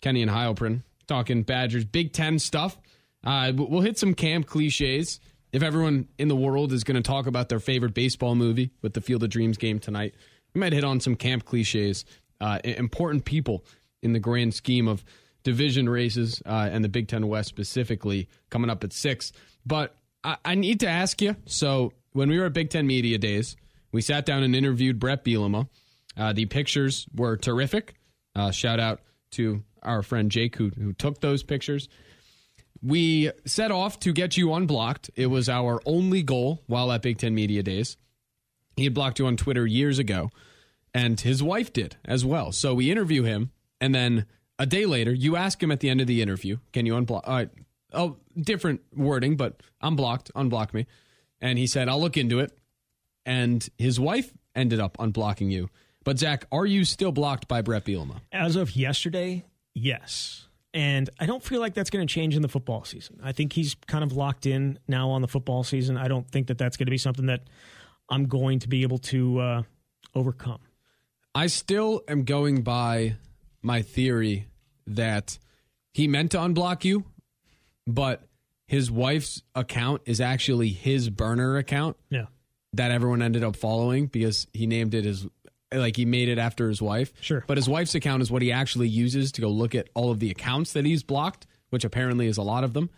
Kenny 0.00 0.22
and 0.22 0.30
Heilprin 0.30 0.82
talking 1.06 1.42
Badgers 1.42 1.84
Big 1.84 2.12
Ten 2.12 2.38
stuff. 2.38 2.78
Uh, 3.24 3.52
we'll 3.54 3.82
hit 3.82 3.98
some 3.98 4.14
camp 4.14 4.46
cliches. 4.46 5.20
If 5.52 5.62
everyone 5.62 6.08
in 6.18 6.28
the 6.28 6.36
world 6.36 6.72
is 6.72 6.84
going 6.84 7.02
to 7.02 7.06
talk 7.06 7.26
about 7.26 7.48
their 7.48 7.60
favorite 7.60 7.94
baseball 7.94 8.34
movie 8.34 8.70
with 8.82 8.94
the 8.94 9.00
Field 9.00 9.22
of 9.22 9.30
Dreams 9.30 9.56
game 9.56 9.78
tonight, 9.78 10.14
we 10.54 10.60
might 10.60 10.72
hit 10.72 10.84
on 10.84 11.00
some 11.00 11.16
camp 11.16 11.44
cliches. 11.44 12.04
Uh, 12.40 12.58
important 12.64 13.24
people 13.24 13.64
in 14.02 14.12
the 14.12 14.20
grand 14.20 14.54
scheme 14.54 14.86
of 14.86 15.04
division 15.42 15.88
races 15.88 16.42
uh, 16.46 16.68
and 16.70 16.84
the 16.84 16.88
Big 16.88 17.08
Ten 17.08 17.26
West 17.26 17.48
specifically 17.48 18.28
coming 18.50 18.70
up 18.70 18.84
at 18.84 18.92
six. 18.92 19.32
But 19.66 19.96
I, 20.22 20.36
I 20.44 20.54
need 20.54 20.80
to 20.80 20.88
ask 20.88 21.20
you. 21.20 21.36
So 21.46 21.92
when 22.12 22.28
we 22.28 22.38
were 22.38 22.46
at 22.46 22.52
Big 22.52 22.70
Ten 22.70 22.86
Media 22.86 23.18
Days, 23.18 23.56
we 23.90 24.02
sat 24.02 24.26
down 24.26 24.42
and 24.42 24.54
interviewed 24.54 24.98
Bret 24.98 25.24
Bielema. 25.24 25.68
Uh, 26.18 26.32
the 26.32 26.46
pictures 26.46 27.06
were 27.14 27.36
terrific. 27.36 27.94
Uh, 28.34 28.50
shout 28.50 28.80
out 28.80 29.00
to 29.30 29.62
our 29.82 30.02
friend 30.02 30.30
Jake 30.30 30.56
who, 30.56 30.70
who 30.70 30.92
took 30.92 31.20
those 31.20 31.42
pictures. 31.42 31.88
We 32.82 33.30
set 33.44 33.70
off 33.70 33.98
to 34.00 34.12
get 34.12 34.36
you 34.36 34.52
unblocked. 34.52 35.10
It 35.16 35.26
was 35.26 35.48
our 35.48 35.80
only 35.86 36.22
goal 36.22 36.62
while 36.66 36.92
at 36.92 37.02
Big 37.02 37.18
Ten 37.18 37.34
Media 37.34 37.62
Days. 37.62 37.96
He 38.76 38.84
had 38.84 38.94
blocked 38.94 39.18
you 39.18 39.26
on 39.26 39.36
Twitter 39.36 39.66
years 39.66 39.98
ago, 39.98 40.30
and 40.94 41.20
his 41.20 41.42
wife 41.42 41.72
did 41.72 41.96
as 42.04 42.24
well. 42.24 42.52
So 42.52 42.74
we 42.74 42.90
interview 42.90 43.24
him, 43.24 43.50
and 43.80 43.94
then 43.94 44.26
a 44.58 44.66
day 44.66 44.86
later, 44.86 45.12
you 45.12 45.36
ask 45.36 45.60
him 45.62 45.72
at 45.72 45.80
the 45.80 45.90
end 45.90 46.00
of 46.00 46.06
the 46.06 46.22
interview, 46.22 46.58
"Can 46.72 46.86
you 46.86 46.94
unblock?" 46.94 47.22
Uh, 47.24 47.46
oh, 47.92 48.16
different 48.40 48.80
wording, 48.94 49.36
but 49.36 49.60
unblocked, 49.80 50.30
unblock 50.34 50.72
me. 50.72 50.86
And 51.40 51.58
he 51.58 51.66
said, 51.66 51.88
"I'll 51.88 52.00
look 52.00 52.16
into 52.16 52.38
it." 52.38 52.56
And 53.26 53.68
his 53.76 53.98
wife 53.98 54.32
ended 54.54 54.78
up 54.78 54.96
unblocking 54.98 55.50
you. 55.50 55.68
But 56.08 56.18
Zach, 56.18 56.46
are 56.50 56.64
you 56.64 56.86
still 56.86 57.12
blocked 57.12 57.48
by 57.48 57.60
Bret 57.60 57.84
Bielema? 57.84 58.22
As 58.32 58.56
of 58.56 58.74
yesterday, 58.74 59.44
yes. 59.74 60.46
And 60.72 61.10
I 61.20 61.26
don't 61.26 61.42
feel 61.42 61.60
like 61.60 61.74
that's 61.74 61.90
going 61.90 62.06
to 62.06 62.10
change 62.10 62.34
in 62.34 62.40
the 62.40 62.48
football 62.48 62.82
season. 62.84 63.20
I 63.22 63.32
think 63.32 63.52
he's 63.52 63.74
kind 63.86 64.02
of 64.02 64.14
locked 64.14 64.46
in 64.46 64.78
now 64.88 65.10
on 65.10 65.20
the 65.20 65.28
football 65.28 65.64
season. 65.64 65.98
I 65.98 66.08
don't 66.08 66.26
think 66.26 66.46
that 66.46 66.56
that's 66.56 66.78
going 66.78 66.86
to 66.86 66.90
be 66.90 66.96
something 66.96 67.26
that 67.26 67.42
I'm 68.08 68.24
going 68.24 68.60
to 68.60 68.68
be 68.70 68.84
able 68.84 68.96
to 69.00 69.38
uh, 69.38 69.62
overcome. 70.14 70.60
I 71.34 71.48
still 71.48 72.00
am 72.08 72.24
going 72.24 72.62
by 72.62 73.16
my 73.60 73.82
theory 73.82 74.46
that 74.86 75.38
he 75.92 76.08
meant 76.08 76.30
to 76.30 76.38
unblock 76.38 76.84
you, 76.84 77.04
but 77.86 78.22
his 78.66 78.90
wife's 78.90 79.42
account 79.54 80.00
is 80.06 80.22
actually 80.22 80.70
his 80.70 81.10
burner 81.10 81.58
account 81.58 81.98
Yeah. 82.08 82.28
that 82.72 82.92
everyone 82.92 83.20
ended 83.20 83.44
up 83.44 83.56
following 83.56 84.06
because 84.06 84.46
he 84.54 84.66
named 84.66 84.94
it 84.94 85.04
as 85.04 85.26
like 85.72 85.96
he 85.96 86.04
made 86.04 86.28
it 86.28 86.38
after 86.38 86.68
his 86.68 86.80
wife. 86.80 87.12
Sure. 87.20 87.44
But 87.46 87.56
his 87.58 87.68
wife's 87.68 87.94
account 87.94 88.22
is 88.22 88.30
what 88.30 88.42
he 88.42 88.52
actually 88.52 88.88
uses 88.88 89.32
to 89.32 89.40
go 89.40 89.48
look 89.48 89.74
at 89.74 89.88
all 89.94 90.10
of 90.10 90.18
the 90.18 90.30
accounts 90.30 90.72
that 90.72 90.84
he's 90.84 91.02
blocked, 91.02 91.46
which 91.70 91.84
apparently 91.84 92.26
is 92.26 92.38
a 92.38 92.42
lot 92.42 92.64
of 92.64 92.72
them. 92.72 92.90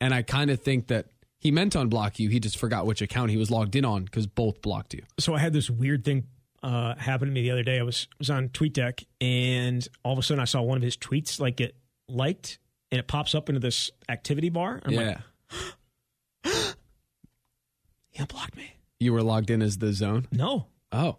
And 0.00 0.12
I 0.12 0.22
kind 0.22 0.50
of 0.50 0.60
think 0.60 0.88
that 0.88 1.06
he 1.38 1.50
meant 1.50 1.72
to 1.72 1.78
unblock 1.78 2.18
you. 2.18 2.28
He 2.28 2.40
just 2.40 2.58
forgot 2.58 2.86
which 2.86 3.02
account 3.02 3.30
he 3.30 3.36
was 3.36 3.50
logged 3.50 3.76
in 3.76 3.84
on 3.84 4.04
because 4.04 4.26
both 4.26 4.60
blocked 4.62 4.94
you. 4.94 5.02
So 5.18 5.34
I 5.34 5.38
had 5.38 5.52
this 5.52 5.70
weird 5.70 6.04
thing 6.04 6.26
uh, 6.62 6.94
happen 6.96 7.28
to 7.28 7.34
me 7.34 7.42
the 7.42 7.50
other 7.50 7.62
day. 7.62 7.78
I 7.78 7.82
was 7.82 8.08
was 8.18 8.30
on 8.30 8.48
TweetDeck, 8.50 9.04
and 9.20 9.86
all 10.04 10.12
of 10.12 10.18
a 10.18 10.22
sudden 10.22 10.40
I 10.40 10.44
saw 10.44 10.62
one 10.62 10.76
of 10.76 10.82
his 10.82 10.96
tweets 10.96 11.40
like 11.40 11.56
get 11.56 11.74
liked, 12.08 12.58
and 12.90 12.98
it 12.98 13.06
pops 13.06 13.34
up 13.34 13.48
into 13.48 13.60
this 13.60 13.90
activity 14.08 14.50
bar. 14.50 14.80
I'm 14.84 14.92
yeah. 14.92 15.18
like, 16.44 16.44
he 18.10 18.18
unblocked 18.20 18.56
me. 18.56 18.74
you 19.00 19.12
were 19.12 19.22
logged 19.22 19.50
in 19.50 19.62
as 19.62 19.78
the 19.78 19.92
zone. 19.92 20.28
No, 20.30 20.66
Oh. 20.92 21.16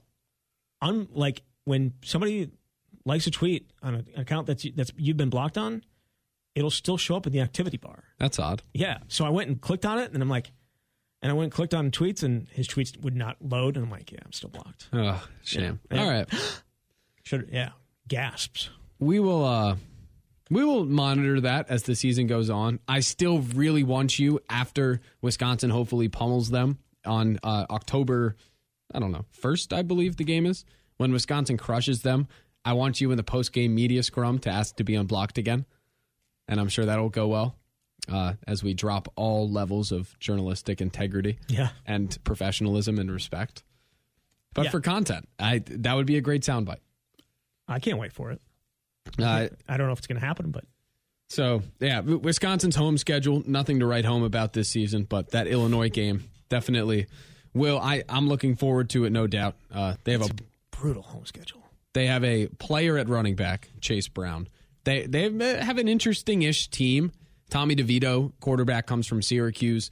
I'm 0.83 1.07
like 1.13 1.43
when 1.65 1.93
somebody 2.03 2.51
likes 3.05 3.27
a 3.27 3.31
tweet 3.31 3.71
on 3.81 3.95
an 3.95 4.07
account 4.17 4.47
that's 4.47 4.65
that's 4.75 4.91
you've 4.97 5.17
been 5.17 5.29
blocked 5.29 5.57
on, 5.57 5.83
it'll 6.55 6.69
still 6.69 6.97
show 6.97 7.15
up 7.15 7.25
in 7.25 7.33
the 7.33 7.39
activity 7.39 7.77
bar. 7.77 8.03
That's 8.19 8.39
odd. 8.39 8.61
Yeah. 8.73 8.99
So 9.07 9.25
I 9.25 9.29
went 9.29 9.49
and 9.49 9.59
clicked 9.61 9.85
on 9.85 9.99
it, 9.99 10.11
and 10.11 10.21
I'm 10.21 10.29
like, 10.29 10.51
and 11.21 11.31
I 11.31 11.35
went 11.35 11.45
and 11.45 11.53
clicked 11.53 11.73
on 11.73 11.89
tweets, 11.91 12.23
and 12.23 12.47
his 12.49 12.67
tweets 12.67 12.99
would 13.01 13.15
not 13.15 13.37
load, 13.41 13.77
and 13.77 13.85
I'm 13.85 13.91
like, 13.91 14.11
yeah, 14.11 14.19
I'm 14.25 14.33
still 14.33 14.49
blocked. 14.49 14.89
Oh, 14.91 15.25
shame. 15.43 15.79
Yeah. 15.91 16.03
All 16.03 16.09
right. 16.09 16.29
Should 17.23 17.49
yeah, 17.53 17.69
gasps. 18.09 18.69
We 18.99 19.19
will 19.19 19.45
uh 19.45 19.77
we 20.49 20.65
will 20.65 20.85
monitor 20.85 21.39
that 21.41 21.69
as 21.69 21.83
the 21.83 21.95
season 21.95 22.27
goes 22.27 22.49
on. 22.49 22.79
I 22.87 22.99
still 22.99 23.39
really 23.39 23.83
want 23.83 24.19
you 24.19 24.41
after 24.49 24.99
Wisconsin 25.21 25.69
hopefully 25.69 26.09
pummels 26.09 26.49
them 26.49 26.79
on 27.05 27.39
uh 27.41 27.65
October 27.69 28.35
I 28.93 28.99
don't 28.99 29.11
know, 29.11 29.25
1st 29.41 29.73
I 29.73 29.81
believe 29.81 30.17
the 30.17 30.23
game 30.23 30.45
is. 30.45 30.65
When 30.97 31.11
Wisconsin 31.11 31.57
crushes 31.57 32.01
them, 32.03 32.27
I 32.63 32.73
want 32.73 33.01
you 33.01 33.11
in 33.11 33.17
the 33.17 33.23
post-game 33.23 33.73
media 33.73 34.03
scrum 34.03 34.39
to 34.39 34.49
ask 34.49 34.75
to 34.77 34.83
be 34.83 34.95
unblocked 34.95 35.37
again. 35.37 35.65
And 36.47 36.59
I'm 36.59 36.69
sure 36.69 36.85
that'll 36.85 37.09
go 37.09 37.27
well. 37.27 37.55
Uh, 38.11 38.33
as 38.45 38.61
we 38.63 38.73
drop 38.73 39.07
all 39.15 39.49
levels 39.49 39.91
of 39.93 40.17
journalistic 40.19 40.81
integrity 40.81 41.39
Yeah. 41.47 41.69
and 41.85 42.17
professionalism 42.25 42.99
and 42.99 43.09
respect. 43.09 43.63
But 44.53 44.65
Yeah. 44.65 44.71
for 44.71 44.81
content, 44.81 45.29
I 45.39 45.59
that 45.59 45.93
would 45.95 46.05
be 46.05 46.17
a 46.17 46.21
great 46.21 46.41
soundbite. 46.43 46.81
I 47.67 47.79
can't 47.79 47.97
wait 47.97 48.11
for 48.11 48.31
it. 48.31 48.41
Uh, 49.17 49.47
I 49.69 49.77
don't 49.77 49.87
know 49.87 49.93
if 49.93 49.99
it's 49.99 50.07
going 50.07 50.19
to 50.19 50.25
happen, 50.25 50.51
but 50.51 50.65
so 51.29 51.63
yeah, 51.79 52.01
Wisconsin's 52.01 52.75
home 52.75 52.97
schedule, 52.97 53.41
nothing 53.47 53.79
to 53.79 53.85
write 53.85 54.03
home 54.05 54.23
about 54.23 54.51
this 54.53 54.69
season, 54.69 55.03
but 55.05 55.31
that 55.31 55.47
Illinois 55.47 55.89
game 55.89 56.29
definitely 56.49 57.07
Will 57.53 57.79
I? 57.79 58.03
I'm 58.09 58.27
looking 58.27 58.55
forward 58.55 58.89
to 58.91 59.05
it, 59.05 59.11
no 59.11 59.27
doubt. 59.27 59.55
Uh, 59.71 59.95
they 60.03 60.13
have 60.13 60.21
a 60.23 60.29
Brutal 60.71 61.03
home 61.03 61.25
schedule. 61.25 61.63
they 61.93 62.07
have 62.07 62.23
a 62.23 62.47
player 62.47 62.97
at 62.97 63.07
running 63.07 63.35
back, 63.35 63.69
Chase 63.79 64.07
Brown. 64.07 64.47
They 64.83 65.05
they 65.05 65.23
have 65.59 65.77
an 65.77 65.87
interesting-ish 65.87 66.69
team. 66.69 67.11
Tommy 67.49 67.75
DeVito, 67.75 68.31
quarterback, 68.39 68.87
comes 68.87 69.05
from 69.07 69.21
Syracuse. 69.21 69.91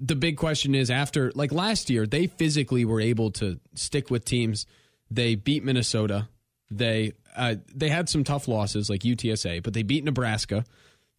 The 0.00 0.16
big 0.16 0.36
question 0.36 0.74
is 0.74 0.90
after 0.90 1.30
like 1.34 1.52
last 1.52 1.90
year, 1.90 2.06
they 2.06 2.26
physically 2.26 2.84
were 2.84 3.00
able 3.00 3.30
to 3.32 3.60
stick 3.74 4.10
with 4.10 4.24
teams. 4.24 4.66
They 5.10 5.34
beat 5.34 5.64
Minnesota. 5.64 6.28
They 6.70 7.12
uh, 7.36 7.56
they 7.74 7.90
had 7.90 8.08
some 8.08 8.24
tough 8.24 8.48
losses 8.48 8.88
like 8.88 9.02
UTSA, 9.02 9.62
but 9.62 9.74
they 9.74 9.82
beat 9.82 10.04
Nebraska. 10.04 10.64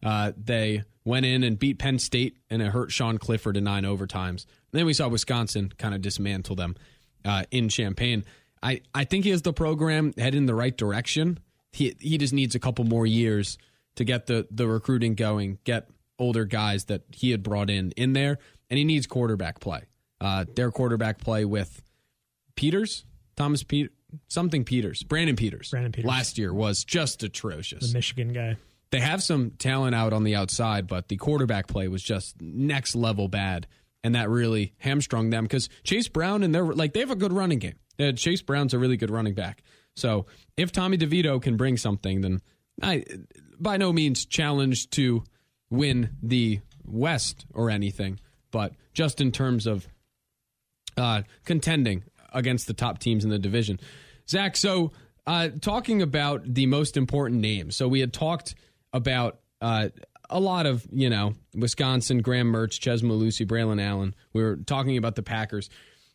Uh, 0.04 0.32
they 0.36 0.84
went 1.04 1.26
in 1.26 1.42
and 1.42 1.58
beat 1.58 1.78
Penn 1.78 1.98
State, 1.98 2.36
and 2.50 2.60
it 2.62 2.66
hurt 2.72 2.92
Sean 2.92 3.18
Clifford 3.18 3.56
in 3.56 3.64
nine 3.64 3.84
overtimes. 3.84 4.44
then 4.72 4.86
we 4.86 4.92
saw 4.92 5.08
Wisconsin 5.08 5.72
kind 5.78 5.94
of 5.94 6.02
dismantle 6.02 6.56
them 6.56 6.76
uh, 7.24 7.44
in 7.50 7.68
Champaign. 7.68 8.24
I, 8.62 8.80
I 8.94 9.04
think 9.04 9.24
he 9.24 9.30
has 9.30 9.42
the 9.42 9.52
program 9.52 10.12
heading 10.16 10.38
in 10.38 10.46
the 10.46 10.54
right 10.54 10.76
direction. 10.76 11.38
He 11.72 11.96
he 11.98 12.18
just 12.18 12.32
needs 12.32 12.54
a 12.54 12.58
couple 12.58 12.84
more 12.84 13.06
years 13.06 13.58
to 13.96 14.04
get 14.04 14.26
the 14.26 14.46
the 14.50 14.66
recruiting 14.68 15.14
going, 15.14 15.58
get 15.64 15.88
older 16.18 16.44
guys 16.44 16.84
that 16.84 17.02
he 17.10 17.30
had 17.30 17.42
brought 17.42 17.68
in 17.68 17.90
in 17.92 18.12
there, 18.12 18.38
and 18.70 18.78
he 18.78 18.84
needs 18.84 19.06
quarterback 19.06 19.58
play. 19.60 19.82
Uh, 20.20 20.44
their 20.54 20.70
quarterback 20.70 21.18
play 21.18 21.44
with 21.44 21.82
Peters, 22.56 23.04
Thomas 23.36 23.62
Pete, 23.62 23.90
something 24.28 24.64
Peters, 24.64 25.02
Brandon 25.02 25.36
Peters, 25.36 25.70
Brandon 25.70 25.92
Peters. 25.92 26.08
last 26.08 26.38
year 26.38 26.54
was 26.54 26.84
just 26.84 27.22
atrocious. 27.22 27.88
The 27.88 27.98
Michigan 27.98 28.32
guy. 28.32 28.56
They 28.94 29.00
have 29.00 29.24
some 29.24 29.50
talent 29.50 29.96
out 29.96 30.12
on 30.12 30.22
the 30.22 30.36
outside, 30.36 30.86
but 30.86 31.08
the 31.08 31.16
quarterback 31.16 31.66
play 31.66 31.88
was 31.88 32.00
just 32.00 32.40
next 32.40 32.94
level 32.94 33.26
bad, 33.26 33.66
and 34.04 34.14
that 34.14 34.30
really 34.30 34.72
hamstrung 34.78 35.30
them 35.30 35.42
because 35.42 35.68
Chase 35.82 36.06
Brown 36.06 36.44
and 36.44 36.54
they're 36.54 36.62
like 36.62 36.92
they 36.92 37.00
have 37.00 37.10
a 37.10 37.16
good 37.16 37.32
running 37.32 37.58
game. 37.58 37.74
Uh, 37.98 38.12
Chase 38.12 38.40
Brown's 38.40 38.72
a 38.72 38.78
really 38.78 38.96
good 38.96 39.10
running 39.10 39.34
back. 39.34 39.64
So 39.96 40.26
if 40.56 40.70
Tommy 40.70 40.96
DeVito 40.96 41.42
can 41.42 41.56
bring 41.56 41.76
something, 41.76 42.20
then 42.20 42.40
I 42.80 43.02
by 43.58 43.78
no 43.78 43.92
means 43.92 44.26
challenged 44.26 44.92
to 44.92 45.24
win 45.70 46.10
the 46.22 46.60
West 46.84 47.46
or 47.52 47.70
anything, 47.70 48.20
but 48.52 48.74
just 48.92 49.20
in 49.20 49.32
terms 49.32 49.66
of 49.66 49.88
uh, 50.96 51.22
contending 51.44 52.04
against 52.32 52.68
the 52.68 52.74
top 52.74 53.00
teams 53.00 53.24
in 53.24 53.30
the 53.30 53.40
division. 53.40 53.80
Zach, 54.28 54.56
so 54.56 54.92
uh, 55.26 55.48
talking 55.60 56.00
about 56.00 56.42
the 56.46 56.66
most 56.66 56.96
important 56.96 57.40
names. 57.40 57.74
So 57.74 57.88
we 57.88 57.98
had 57.98 58.12
talked 58.12 58.54
about 58.94 59.40
uh, 59.60 59.88
a 60.30 60.40
lot 60.40 60.64
of, 60.64 60.86
you 60.90 61.10
know, 61.10 61.34
Wisconsin, 61.54 62.22
Graham 62.22 62.50
Mertz, 62.50 62.80
Chez 62.80 63.02
Mellusi, 63.02 63.46
Braylon 63.46 63.82
Allen. 63.82 64.14
We 64.32 64.42
were 64.42 64.56
talking 64.56 64.96
about 64.96 65.16
the 65.16 65.22
Packers. 65.22 65.68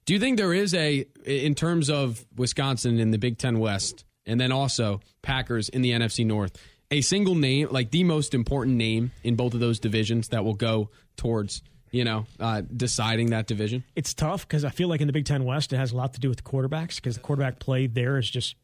Do 0.05 0.13
you 0.13 0.19
think 0.19 0.37
there 0.37 0.53
is 0.53 0.73
a, 0.73 1.05
in 1.25 1.53
terms 1.53 1.89
of 1.89 2.25
Wisconsin 2.35 2.99
in 2.99 3.11
the 3.11 3.19
Big 3.19 3.37
Ten 3.37 3.59
West, 3.59 4.05
and 4.25 4.41
then 4.41 4.51
also 4.51 5.01
Packers 5.21 5.69
in 5.69 5.83
the 5.83 5.91
NFC 5.91 6.25
North, 6.25 6.57
a 6.89 7.01
single 7.01 7.35
name, 7.35 7.67
like 7.69 7.91
the 7.91 8.03
most 8.03 8.33
important 8.33 8.77
name 8.77 9.11
in 9.23 9.35
both 9.35 9.53
of 9.53 9.59
those 9.59 9.79
divisions 9.79 10.29
that 10.29 10.43
will 10.43 10.55
go 10.55 10.89
towards, 11.15 11.61
you 11.91 12.03
know, 12.03 12.25
uh, 12.39 12.61
deciding 12.75 13.29
that 13.31 13.45
division? 13.45 13.83
It's 13.95 14.13
tough 14.13 14.47
because 14.47 14.65
I 14.65 14.69
feel 14.69 14.87
like 14.87 15.01
in 15.01 15.07
the 15.07 15.13
Big 15.13 15.25
Ten 15.25 15.45
West, 15.45 15.73
it 15.73 15.77
has 15.77 15.91
a 15.91 15.95
lot 15.95 16.13
to 16.13 16.19
do 16.19 16.29
with 16.29 16.37
the 16.37 16.43
quarterbacks 16.43 16.95
because 16.95 17.15
the 17.15 17.21
quarterback 17.21 17.59
play 17.59 17.85
there 17.85 18.17
is 18.17 18.29
just 18.29 18.55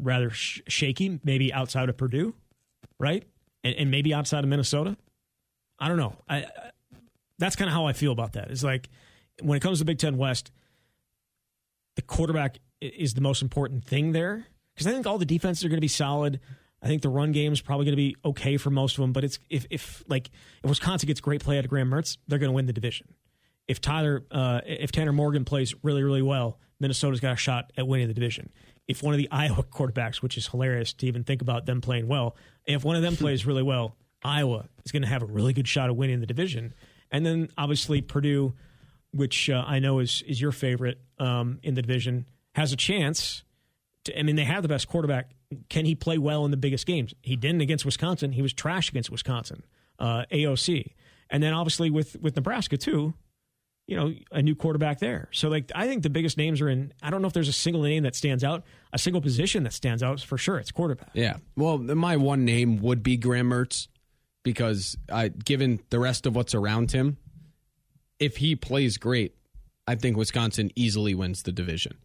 rather 0.00 0.30
sh- 0.30 0.62
shaky, 0.68 1.20
maybe 1.24 1.52
outside 1.52 1.88
of 1.88 1.96
Purdue, 1.96 2.34
right? 2.98 3.24
And, 3.66 3.76
and 3.76 3.90
maybe 3.90 4.14
outside 4.14 4.44
of 4.44 4.50
Minnesota. 4.50 4.96
I 5.78 5.88
don't 5.88 5.98
know. 5.98 6.14
I, 6.28 6.38
I 6.38 6.50
that's 7.38 7.56
kind 7.56 7.68
of 7.68 7.74
how 7.74 7.86
I 7.86 7.92
feel 7.92 8.12
about 8.12 8.32
that. 8.32 8.50
It's 8.50 8.62
like 8.62 8.88
when 9.42 9.56
it 9.56 9.60
comes 9.60 9.80
to 9.80 9.84
Big 9.84 9.98
Ten 9.98 10.16
West, 10.16 10.50
the 11.96 12.02
quarterback 12.02 12.58
is 12.80 13.14
the 13.14 13.20
most 13.20 13.42
important 13.42 13.84
thing 13.84 14.12
there 14.12 14.46
because 14.74 14.86
I 14.86 14.92
think 14.92 15.06
all 15.06 15.18
the 15.18 15.26
defenses 15.26 15.64
are 15.64 15.68
going 15.68 15.78
to 15.78 15.82
be 15.82 15.88
solid. 15.88 16.40
I 16.82 16.86
think 16.86 17.02
the 17.02 17.08
run 17.08 17.32
game 17.32 17.52
is 17.52 17.60
probably 17.60 17.86
going 17.86 17.92
to 17.92 17.96
be 17.96 18.16
okay 18.24 18.56
for 18.58 18.70
most 18.70 18.96
of 18.96 19.02
them. 19.02 19.12
But 19.12 19.24
it's 19.24 19.38
if 19.50 19.66
if 19.70 20.04
like 20.08 20.30
if 20.62 20.68
Wisconsin 20.68 21.06
gets 21.06 21.20
great 21.20 21.42
play 21.42 21.58
out 21.58 21.64
of 21.64 21.70
Graham 21.70 21.90
Mertz, 21.90 22.18
they're 22.28 22.38
going 22.38 22.50
to 22.50 22.54
win 22.54 22.66
the 22.66 22.72
division. 22.72 23.14
If 23.66 23.80
Tyler 23.80 24.24
uh, 24.30 24.60
if 24.64 24.92
Tanner 24.92 25.12
Morgan 25.12 25.44
plays 25.44 25.74
really 25.82 26.02
really 26.02 26.22
well, 26.22 26.58
Minnesota's 26.80 27.20
got 27.20 27.32
a 27.32 27.36
shot 27.36 27.72
at 27.76 27.86
winning 27.86 28.08
the 28.08 28.14
division. 28.14 28.52
If 28.88 29.02
one 29.02 29.14
of 29.14 29.18
the 29.18 29.28
Iowa 29.32 29.62
quarterbacks, 29.62 30.16
which 30.16 30.36
is 30.36 30.46
hilarious 30.48 30.92
to 30.94 31.06
even 31.06 31.24
think 31.24 31.42
about 31.42 31.66
them 31.66 31.80
playing 31.80 32.08
well, 32.08 32.36
if 32.66 32.84
one 32.84 32.96
of 32.96 33.02
them 33.02 33.16
plays 33.16 33.46
really 33.46 33.62
well, 33.62 33.96
Iowa 34.24 34.68
is 34.84 34.92
going 34.92 35.02
to 35.02 35.08
have 35.08 35.22
a 35.22 35.26
really 35.26 35.52
good 35.52 35.68
shot 35.68 35.90
of 35.90 35.96
winning 35.96 36.20
the 36.20 36.26
division. 36.26 36.74
And 37.10 37.24
then 37.24 37.48
obviously 37.56 38.02
Purdue, 38.02 38.54
which 39.12 39.48
uh, 39.48 39.64
I 39.66 39.78
know 39.78 40.00
is 40.00 40.22
is 40.26 40.40
your 40.40 40.52
favorite 40.52 40.98
um, 41.18 41.60
in 41.62 41.74
the 41.74 41.82
division, 41.82 42.26
has 42.54 42.72
a 42.72 42.76
chance. 42.76 43.44
To, 44.04 44.18
I 44.18 44.22
mean, 44.22 44.36
they 44.36 44.44
have 44.44 44.62
the 44.62 44.68
best 44.68 44.88
quarterback. 44.88 45.30
Can 45.68 45.84
he 45.84 45.94
play 45.94 46.18
well 46.18 46.44
in 46.44 46.50
the 46.50 46.56
biggest 46.56 46.86
games? 46.86 47.14
He 47.22 47.36
didn't 47.36 47.60
against 47.60 47.84
Wisconsin. 47.84 48.32
He 48.32 48.42
was 48.42 48.52
trash 48.52 48.88
against 48.88 49.10
Wisconsin, 49.10 49.62
uh, 49.98 50.24
AOC, 50.32 50.92
and 51.30 51.42
then 51.42 51.52
obviously 51.52 51.90
with 51.90 52.20
with 52.20 52.34
Nebraska 52.34 52.76
too. 52.76 53.14
You 53.86 53.96
know, 53.96 54.12
a 54.32 54.42
new 54.42 54.56
quarterback 54.56 54.98
there. 54.98 55.28
So, 55.30 55.48
like, 55.48 55.70
I 55.74 55.86
think 55.86 56.02
the 56.02 56.10
biggest 56.10 56.36
names 56.36 56.60
are 56.60 56.68
in. 56.68 56.92
I 57.02 57.10
don't 57.10 57.22
know 57.22 57.28
if 57.28 57.34
there's 57.34 57.48
a 57.48 57.52
single 57.52 57.82
name 57.82 58.02
that 58.02 58.16
stands 58.16 58.42
out, 58.42 58.64
a 58.92 58.98
single 58.98 59.20
position 59.20 59.62
that 59.62 59.72
stands 59.72 60.02
out 60.02 60.20
for 60.20 60.36
sure. 60.36 60.58
It's 60.58 60.72
quarterback. 60.72 61.10
Yeah. 61.14 61.36
Well, 61.56 61.78
my 61.78 62.16
one 62.16 62.44
name 62.44 62.82
would 62.82 63.04
be 63.04 63.16
Graham 63.16 63.50
Mertz 63.50 63.86
because 64.42 64.96
I, 65.12 65.28
given 65.28 65.80
the 65.90 66.00
rest 66.00 66.26
of 66.26 66.34
what's 66.34 66.54
around 66.54 66.90
him, 66.90 67.16
if 68.18 68.38
he 68.38 68.56
plays 68.56 68.96
great, 68.96 69.36
I 69.86 69.94
think 69.94 70.16
Wisconsin 70.16 70.70
easily 70.74 71.14
wins 71.14 71.44
the 71.44 71.52
division. 71.52 71.96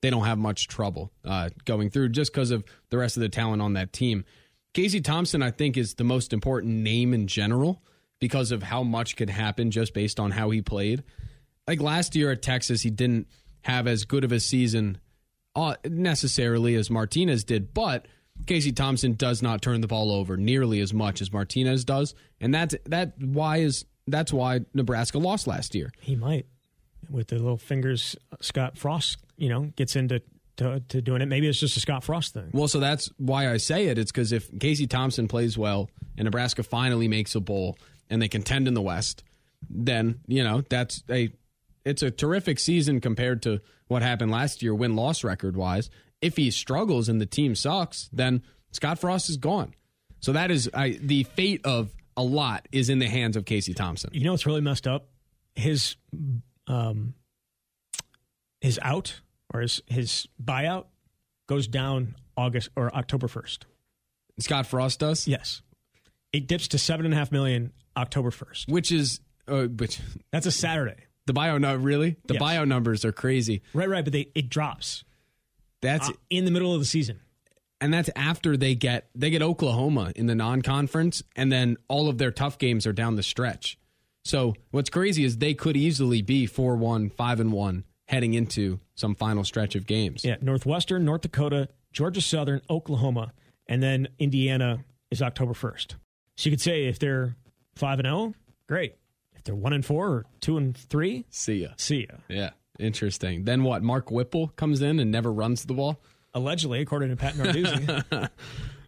They 0.00 0.10
don't 0.10 0.24
have 0.24 0.38
much 0.38 0.68
trouble 0.68 1.12
uh, 1.24 1.50
going 1.64 1.90
through 1.90 2.10
just 2.10 2.32
because 2.32 2.50
of 2.50 2.64
the 2.90 2.98
rest 2.98 3.16
of 3.16 3.20
the 3.20 3.28
talent 3.28 3.60
on 3.60 3.74
that 3.74 3.92
team. 3.92 4.24
Casey 4.72 5.00
Thompson, 5.00 5.42
I 5.42 5.50
think, 5.50 5.76
is 5.76 5.94
the 5.94 6.04
most 6.04 6.32
important 6.32 6.74
name 6.74 7.12
in 7.12 7.26
general 7.26 7.82
because 8.20 8.52
of 8.52 8.62
how 8.62 8.82
much 8.82 9.16
could 9.16 9.30
happen 9.30 9.70
just 9.70 9.94
based 9.94 10.18
on 10.18 10.30
how 10.30 10.50
he 10.50 10.62
played. 10.62 11.02
Like 11.66 11.80
last 11.80 12.16
year 12.16 12.30
at 12.30 12.42
Texas, 12.42 12.82
he 12.82 12.90
didn't 12.90 13.28
have 13.62 13.86
as 13.86 14.04
good 14.04 14.24
of 14.24 14.32
a 14.32 14.40
season 14.40 14.98
uh, 15.54 15.74
necessarily 15.84 16.74
as 16.74 16.90
Martinez 16.90 17.44
did, 17.44 17.74
but 17.74 18.06
Casey 18.46 18.72
Thompson 18.72 19.14
does 19.14 19.42
not 19.42 19.62
turn 19.62 19.80
the 19.80 19.88
ball 19.88 20.12
over 20.12 20.36
nearly 20.36 20.80
as 20.80 20.94
much 20.94 21.20
as 21.20 21.32
Martinez 21.32 21.84
does, 21.84 22.14
and 22.40 22.54
that's 22.54 22.74
that 22.86 23.14
why 23.20 23.58
is 23.58 23.84
that's 24.06 24.32
why 24.32 24.60
Nebraska 24.72 25.18
lost 25.18 25.46
last 25.46 25.74
year. 25.74 25.92
He 26.00 26.16
might, 26.16 26.46
with 27.10 27.28
the 27.28 27.36
little 27.36 27.56
fingers. 27.56 28.16
Scott 28.40 28.78
Frost, 28.78 29.18
you 29.36 29.48
know, 29.48 29.72
gets 29.76 29.96
into 29.96 30.22
to, 30.58 30.82
to 30.88 31.02
doing 31.02 31.22
it. 31.22 31.26
Maybe 31.26 31.48
it's 31.48 31.58
just 31.58 31.76
a 31.76 31.80
Scott 31.80 32.04
Frost 32.04 32.34
thing. 32.34 32.50
Well, 32.52 32.68
so 32.68 32.80
that's 32.80 33.10
why 33.16 33.50
I 33.50 33.56
say 33.56 33.86
it. 33.86 33.98
It's 33.98 34.12
because 34.12 34.32
if 34.32 34.56
Casey 34.58 34.86
Thompson 34.86 35.28
plays 35.28 35.56
well 35.56 35.90
and 36.16 36.24
Nebraska 36.24 36.62
finally 36.62 37.08
makes 37.08 37.34
a 37.34 37.40
bowl 37.40 37.78
and 38.10 38.20
they 38.20 38.28
contend 38.28 38.68
in 38.68 38.74
the 38.74 38.82
West, 38.82 39.24
then 39.68 40.20
you 40.26 40.44
know 40.44 40.62
that's 40.68 41.02
a 41.10 41.30
it's 41.84 42.02
a 42.02 42.10
terrific 42.10 42.58
season 42.58 43.00
compared 43.00 43.42
to 43.42 43.60
what 43.88 44.02
happened 44.02 44.30
last 44.30 44.62
year, 44.62 44.74
win 44.74 44.94
loss 44.96 45.24
record 45.24 45.56
wise. 45.56 45.90
If 46.20 46.36
he 46.36 46.50
struggles 46.50 47.08
and 47.08 47.20
the 47.20 47.26
team 47.26 47.54
sucks, 47.54 48.10
then 48.12 48.42
Scott 48.72 48.98
Frost 48.98 49.30
is 49.30 49.36
gone. 49.36 49.74
So 50.20 50.32
that 50.32 50.50
is 50.50 50.68
I, 50.74 50.98
the 51.00 51.22
fate 51.22 51.64
of 51.64 51.94
a 52.16 52.22
lot 52.22 52.66
is 52.72 52.90
in 52.90 52.98
the 52.98 53.06
hands 53.08 53.36
of 53.36 53.44
Casey 53.44 53.72
Thompson. 53.74 54.10
You 54.12 54.24
know 54.24 54.32
what's 54.32 54.46
really 54.46 54.60
messed 54.60 54.86
up? 54.86 55.08
His 55.54 55.96
um 56.66 57.14
his 58.60 58.78
out 58.82 59.20
or 59.54 59.60
his 59.60 59.82
his 59.86 60.26
buyout 60.42 60.86
goes 61.48 61.68
down 61.68 62.16
August 62.36 62.70
or 62.76 62.94
October 62.94 63.28
first. 63.28 63.66
Scott 64.38 64.66
Frost 64.66 65.00
does, 65.00 65.26
Yes, 65.26 65.62
it 66.32 66.46
dips 66.46 66.68
to 66.68 66.78
seven 66.78 67.06
and 67.06 67.14
a 67.14 67.16
half 67.16 67.32
million 67.32 67.72
October 67.98 68.30
first. 68.30 68.68
which 68.68 68.90
is 68.92 69.20
uh, 69.48 69.64
which 69.66 70.00
That's 70.32 70.46
a 70.46 70.50
Saturday. 70.52 70.96
the 71.26 71.32
bio 71.32 71.58
no 71.58 71.74
really 71.74 72.16
the 72.26 72.34
Yes. 72.34 72.40
bio 72.40 72.64
numbers 72.64 73.04
are 73.04 73.12
crazy. 73.12 73.62
Right, 73.74 73.88
right, 73.88 74.04
but 74.04 74.12
they 74.12 74.30
it 74.34 74.48
drops 74.48 75.04
That's 75.82 76.08
uh, 76.08 76.12
in 76.30 76.44
the 76.44 76.50
middle 76.50 76.72
of 76.74 76.80
the 76.80 76.86
season. 76.86 77.20
and 77.80 77.92
that's 77.92 78.10
after 78.16 78.56
they 78.56 78.74
get 78.74 79.08
they 79.14 79.30
get 79.30 79.42
Oklahoma 79.42 80.12
in 80.16 80.26
the 80.26 80.34
non-conference, 80.34 81.22
and 81.36 81.50
then 81.52 81.76
all 81.88 82.08
of 82.08 82.18
their 82.18 82.30
tough 82.30 82.58
games 82.58 82.86
are 82.86 82.92
down 82.92 83.16
the 83.16 83.22
stretch. 83.22 83.78
So 84.24 84.54
what's 84.72 84.90
crazy 84.90 85.24
is 85.24 85.38
they 85.38 85.54
could 85.54 85.76
easily 85.76 86.20
be 86.22 86.46
four 86.46 86.76
one, 86.76 87.08
five 87.10 87.40
and 87.40 87.52
one 87.52 87.84
heading 88.06 88.34
into 88.34 88.80
some 88.94 89.14
final 89.14 89.44
stretch 89.44 89.74
of 89.74 89.86
games. 89.86 90.24
Yeah, 90.24 90.36
Northwestern, 90.40 91.04
North 91.04 91.20
Dakota, 91.22 91.68
Georgia 91.92 92.20
Southern, 92.20 92.60
Oklahoma, 92.68 93.32
and 93.66 93.82
then 93.82 94.08
Indiana 94.18 94.84
is 95.10 95.20
October 95.22 95.52
1st. 95.52 95.92
So 96.36 96.48
you 96.48 96.50
could 96.50 96.60
say 96.60 96.86
if 96.86 96.98
they're 96.98 97.36
5 97.78 97.98
and 98.00 98.06
0, 98.06 98.34
great. 98.68 98.94
If 99.34 99.44
they're 99.44 99.54
1 99.54 99.72
and 99.72 99.84
4 99.86 100.08
or 100.08 100.24
2 100.40 100.56
and 100.56 100.76
3, 100.76 101.24
See 101.30 101.62
ya. 101.62 101.68
see 101.76 102.06
ya. 102.10 102.16
Yeah, 102.28 102.50
interesting. 102.78 103.44
Then 103.44 103.62
what? 103.62 103.82
Mark 103.82 104.10
Whipple 104.10 104.48
comes 104.48 104.82
in 104.82 104.98
and 104.98 105.10
never 105.10 105.32
runs 105.32 105.64
the 105.64 105.74
ball. 105.74 106.00
Allegedly, 106.34 106.80
according 106.80 107.10
to 107.10 107.16
Pat 107.16 107.34
Narduzzi. 107.34 108.28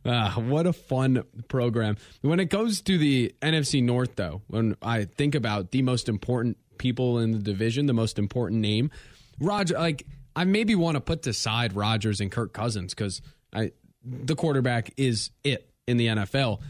Ah, 0.02 0.32
what 0.40 0.66
a 0.66 0.72
fun 0.72 1.24
program. 1.48 1.94
When 2.22 2.40
it 2.40 2.46
goes 2.46 2.80
to 2.80 2.96
the 2.96 3.34
NFC 3.42 3.82
North, 3.82 4.16
though, 4.16 4.40
when 4.46 4.74
I 4.80 5.04
think 5.04 5.34
about 5.34 5.72
the 5.72 5.82
most 5.82 6.08
important 6.08 6.56
people 6.78 7.18
in 7.18 7.32
the 7.32 7.38
division, 7.38 7.84
the 7.84 7.92
most 7.92 8.18
important 8.18 8.62
name. 8.62 8.90
Roger, 9.38 9.74
like 9.78 10.06
I 10.34 10.44
maybe 10.44 10.74
want 10.74 10.94
to 10.94 11.02
put 11.02 11.26
aside 11.26 11.74
Rodgers 11.76 12.22
and 12.22 12.32
Kirk 12.32 12.54
Cousins 12.54 12.94
because 12.94 13.20
I 13.52 13.72
the 14.02 14.34
quarterback 14.34 14.94
is 14.96 15.32
it 15.44 15.68
in 15.86 15.98
the 15.98 16.06
NFL. 16.06 16.60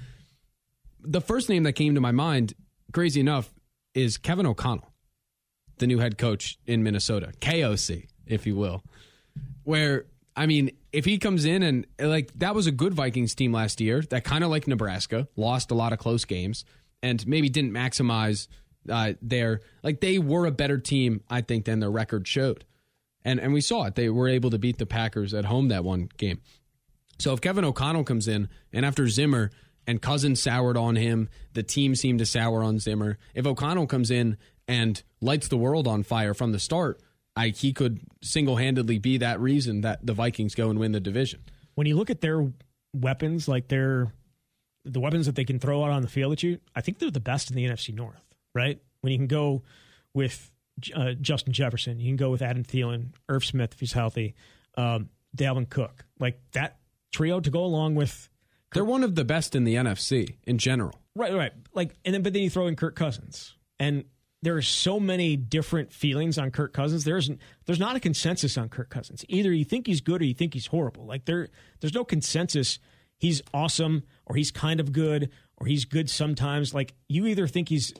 The 1.02 1.20
first 1.20 1.48
name 1.48 1.62
that 1.64 1.72
came 1.72 1.94
to 1.94 2.00
my 2.00 2.12
mind, 2.12 2.54
crazy 2.92 3.20
enough, 3.20 3.52
is 3.94 4.18
Kevin 4.18 4.46
O'Connell, 4.46 4.92
the 5.78 5.86
new 5.86 5.98
head 5.98 6.18
coach 6.18 6.58
in 6.66 6.82
Minnesota, 6.82 7.32
KOC, 7.40 8.08
if 8.26 8.46
you 8.46 8.56
will. 8.56 8.82
Where 9.64 10.06
I 10.36 10.46
mean, 10.46 10.70
if 10.92 11.04
he 11.04 11.18
comes 11.18 11.44
in 11.44 11.62
and 11.62 11.86
like 11.98 12.32
that 12.38 12.54
was 12.54 12.66
a 12.66 12.72
good 12.72 12.94
Vikings 12.94 13.34
team 13.34 13.52
last 13.52 13.80
year 13.80 14.02
that 14.10 14.24
kind 14.24 14.44
of 14.44 14.50
like 14.50 14.66
Nebraska 14.66 15.28
lost 15.36 15.70
a 15.70 15.74
lot 15.74 15.92
of 15.92 15.98
close 15.98 16.24
games 16.24 16.64
and 17.02 17.26
maybe 17.26 17.48
didn't 17.48 17.72
maximize 17.72 18.48
uh, 18.88 19.12
their 19.20 19.60
like 19.82 20.00
they 20.00 20.18
were 20.18 20.46
a 20.46 20.50
better 20.50 20.78
team 20.78 21.22
I 21.28 21.42
think 21.42 21.64
than 21.64 21.80
their 21.80 21.90
record 21.90 22.26
showed, 22.26 22.64
and 23.24 23.38
and 23.40 23.52
we 23.52 23.60
saw 23.60 23.84
it. 23.84 23.94
They 23.94 24.08
were 24.08 24.28
able 24.28 24.50
to 24.50 24.58
beat 24.58 24.78
the 24.78 24.86
Packers 24.86 25.34
at 25.34 25.44
home 25.44 25.68
that 25.68 25.84
one 25.84 26.08
game. 26.16 26.40
So 27.18 27.34
if 27.34 27.40
Kevin 27.40 27.64
O'Connell 27.64 28.04
comes 28.04 28.26
in 28.26 28.48
and 28.72 28.86
after 28.86 29.06
Zimmer 29.08 29.50
and 29.86 30.00
Cousins 30.00 30.42
soured 30.42 30.76
on 30.76 30.96
him, 30.96 31.28
the 31.52 31.62
team 31.62 31.94
seemed 31.94 32.18
to 32.20 32.26
sour 32.26 32.62
on 32.62 32.78
Zimmer. 32.78 33.18
If 33.34 33.46
O'Connell 33.46 33.86
comes 33.86 34.10
in 34.10 34.36
and 34.68 35.02
lights 35.20 35.48
the 35.48 35.56
world 35.56 35.88
on 35.88 36.02
fire 36.02 36.34
from 36.34 36.52
the 36.52 36.58
start, 36.58 37.00
I, 37.36 37.48
he 37.48 37.72
could 37.72 38.00
single 38.22 38.56
handedly 38.56 38.98
be 38.98 39.18
that 39.18 39.40
reason 39.40 39.82
that 39.82 40.04
the 40.04 40.12
Vikings 40.12 40.54
go 40.54 40.70
and 40.70 40.78
win 40.78 40.92
the 40.92 41.00
division. 41.00 41.40
When 41.74 41.86
you 41.86 41.96
look 41.96 42.10
at 42.10 42.20
their 42.20 42.52
weapons, 42.94 43.48
like 43.48 43.68
their 43.68 44.12
the 44.84 45.00
weapons 45.00 45.26
that 45.26 45.34
they 45.34 45.44
can 45.44 45.58
throw 45.58 45.84
out 45.84 45.90
on 45.90 46.02
the 46.02 46.08
field 46.08 46.32
at 46.32 46.42
you, 46.42 46.58
I 46.74 46.80
think 46.80 46.98
they're 46.98 47.10
the 47.10 47.20
best 47.20 47.50
in 47.50 47.56
the 47.56 47.66
NFC 47.66 47.94
North. 47.94 48.22
Right 48.54 48.80
when 49.00 49.12
you 49.12 49.18
can 49.18 49.28
go 49.28 49.62
with 50.14 50.50
uh, 50.94 51.12
Justin 51.20 51.52
Jefferson, 51.52 52.00
you 52.00 52.08
can 52.08 52.16
go 52.16 52.30
with 52.30 52.42
Adam 52.42 52.64
Thielen, 52.64 53.10
Irv 53.28 53.44
Smith 53.44 53.72
if 53.72 53.80
he's 53.80 53.92
healthy, 53.92 54.34
um, 54.76 55.10
Dalvin 55.36 55.68
Cook, 55.68 56.04
like 56.18 56.40
that 56.52 56.78
trio 57.12 57.40
to 57.40 57.50
go 57.50 57.64
along 57.64 57.94
with. 57.94 58.28
They're 58.72 58.85
one 58.85 59.02
of 59.02 59.14
the 59.14 59.24
best 59.24 59.54
in 59.54 59.64
the 59.64 59.74
NFC 59.74 60.37
in 60.44 60.59
general. 60.59 61.00
Right, 61.16 61.35
right. 61.35 61.52
Like, 61.74 61.94
and 62.04 62.14
then 62.14 62.22
but 62.22 62.33
then 62.33 62.42
you 62.42 62.50
throw 62.50 62.66
in 62.66 62.76
Kirk 62.76 62.94
Cousins, 62.94 63.56
and 63.78 64.04
there 64.42 64.56
are 64.56 64.62
so 64.62 64.98
many 64.98 65.37
different 65.37 65.92
feelings 65.92 66.38
on 66.38 66.50
Kirk 66.50 66.72
Cousins. 66.72 67.04
There 67.04 67.16
isn't 67.16 67.40
there's 67.66 67.80
not 67.80 67.96
a 67.96 68.00
consensus 68.00 68.56
on 68.56 68.68
Kirk 68.68 68.90
Cousins. 68.90 69.24
Either 69.28 69.52
you 69.52 69.64
think 69.64 69.87
he's 69.87 70.00
good 70.00 70.22
or 70.22 70.24
you 70.24 70.35
think 70.35 70.54
he's 70.54 70.66
horrible. 70.66 71.04
Like 71.06 71.24
there 71.26 71.48
there's 71.80 71.94
no 71.94 72.04
consensus. 72.04 72.78
He's 73.18 73.42
awesome 73.52 74.04
or 74.24 74.37
he's 74.37 74.50
kind 74.50 74.80
of 74.80 74.92
good 74.92 75.30
or 75.59 75.66
he's 75.66 75.85
good 75.85 76.09
sometimes. 76.09 76.72
Like 76.72 76.94
you 77.09 77.26
either 77.26 77.46
think 77.46 77.68
he's 77.68 77.92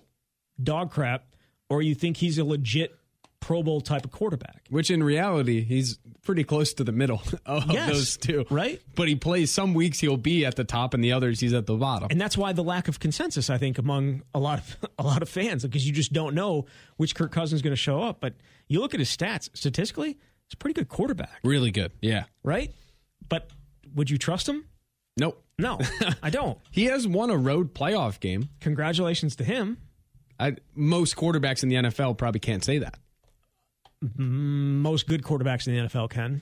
dog 0.62 0.90
crap 0.90 1.35
or 1.68 1.83
you 1.83 1.94
think 1.94 2.16
he's 2.16 2.38
a 2.38 2.44
legit 2.44 2.94
Pro 3.40 3.62
Bowl 3.62 3.81
type 3.81 4.05
of 4.05 4.11
quarterback. 4.11 4.66
Which 4.70 4.90
in 4.90 5.03
reality, 5.03 5.62
he's 5.62 5.98
pretty 6.22 6.44
close 6.44 6.74
to 6.74 6.85
the 6.85 6.92
middle 6.92 7.22
of 7.46 7.70
yes, 7.70 7.90
those 7.90 8.16
two. 8.16 8.44
Right? 8.50 8.81
But 8.94 9.09
he 9.09 9.16
plays 9.16 9.50
some 9.50 9.74
weeks 9.74 9.98
he'll 9.98 10.16
be 10.16 10.44
at 10.44 10.57
the 10.57 10.64
top 10.64 10.94
and 10.94 11.03
the 11.03 11.12
others 11.12 11.40
he's 11.40 11.55
at 11.55 11.66
the 11.66 11.74
bottom. 11.74 12.09
And 12.11 12.20
that's 12.20 12.37
why 12.37 12.53
the 12.53 12.62
lack 12.62 12.88
of 12.88 13.00
consensus, 13.00 13.50
I 13.50 13.59
think, 13.59 13.79
among 13.79 14.22
a 14.35 14.38
lot 14.38 14.59
of 14.59 14.76
a 14.98 15.03
lot 15.03 15.22
of 15.22 15.29
fans, 15.29 15.62
because 15.62 15.87
you 15.87 15.92
just 15.92 16.12
don't 16.12 16.35
know 16.35 16.66
which 16.96 17.14
Kirk 17.14 17.33
Cousins 17.33 17.59
is 17.59 17.62
going 17.62 17.72
to 17.72 17.76
show 17.76 18.03
up. 18.03 18.20
But 18.20 18.35
you 18.68 18.81
look 18.81 18.94
at 18.94 19.00
his 19.00 19.14
stats, 19.14 19.48
statistically, 19.55 20.18
it's 20.46 20.55
a 20.55 20.57
pretty 20.57 20.74
good 20.74 20.88
quarterback. 20.88 21.40
Really 21.42 21.70
good. 21.70 21.92
Yeah. 22.00 22.24
Right? 22.42 22.72
But 23.29 23.50
would 23.94 24.11
you 24.11 24.18
trust 24.18 24.48
him? 24.48 24.64
Nope. 25.16 25.42
No, 25.59 25.79
I 26.22 26.31
don't. 26.31 26.59
he 26.70 26.87
has 26.87 27.07
won 27.07 27.31
a 27.31 27.37
road 27.37 27.74
playoff 27.74 28.18
game. 28.20 28.48
Congratulations 28.61 29.37
to 29.37 29.44
him. 29.44 29.76
I, 30.38 30.57
most 30.74 31.16
quarterbacks 31.16 31.62
in 31.62 31.68
the 31.68 31.76
NFL 31.76 32.16
probably 32.16 32.40
can't 32.40 32.64
say 32.64 32.79
that. 32.79 32.98
Mm-hmm. 34.04 34.80
Most 34.82 35.06
good 35.06 35.22
quarterbacks 35.22 35.66
in 35.66 35.74
the 35.74 35.80
NFL 35.88 36.10
can. 36.10 36.40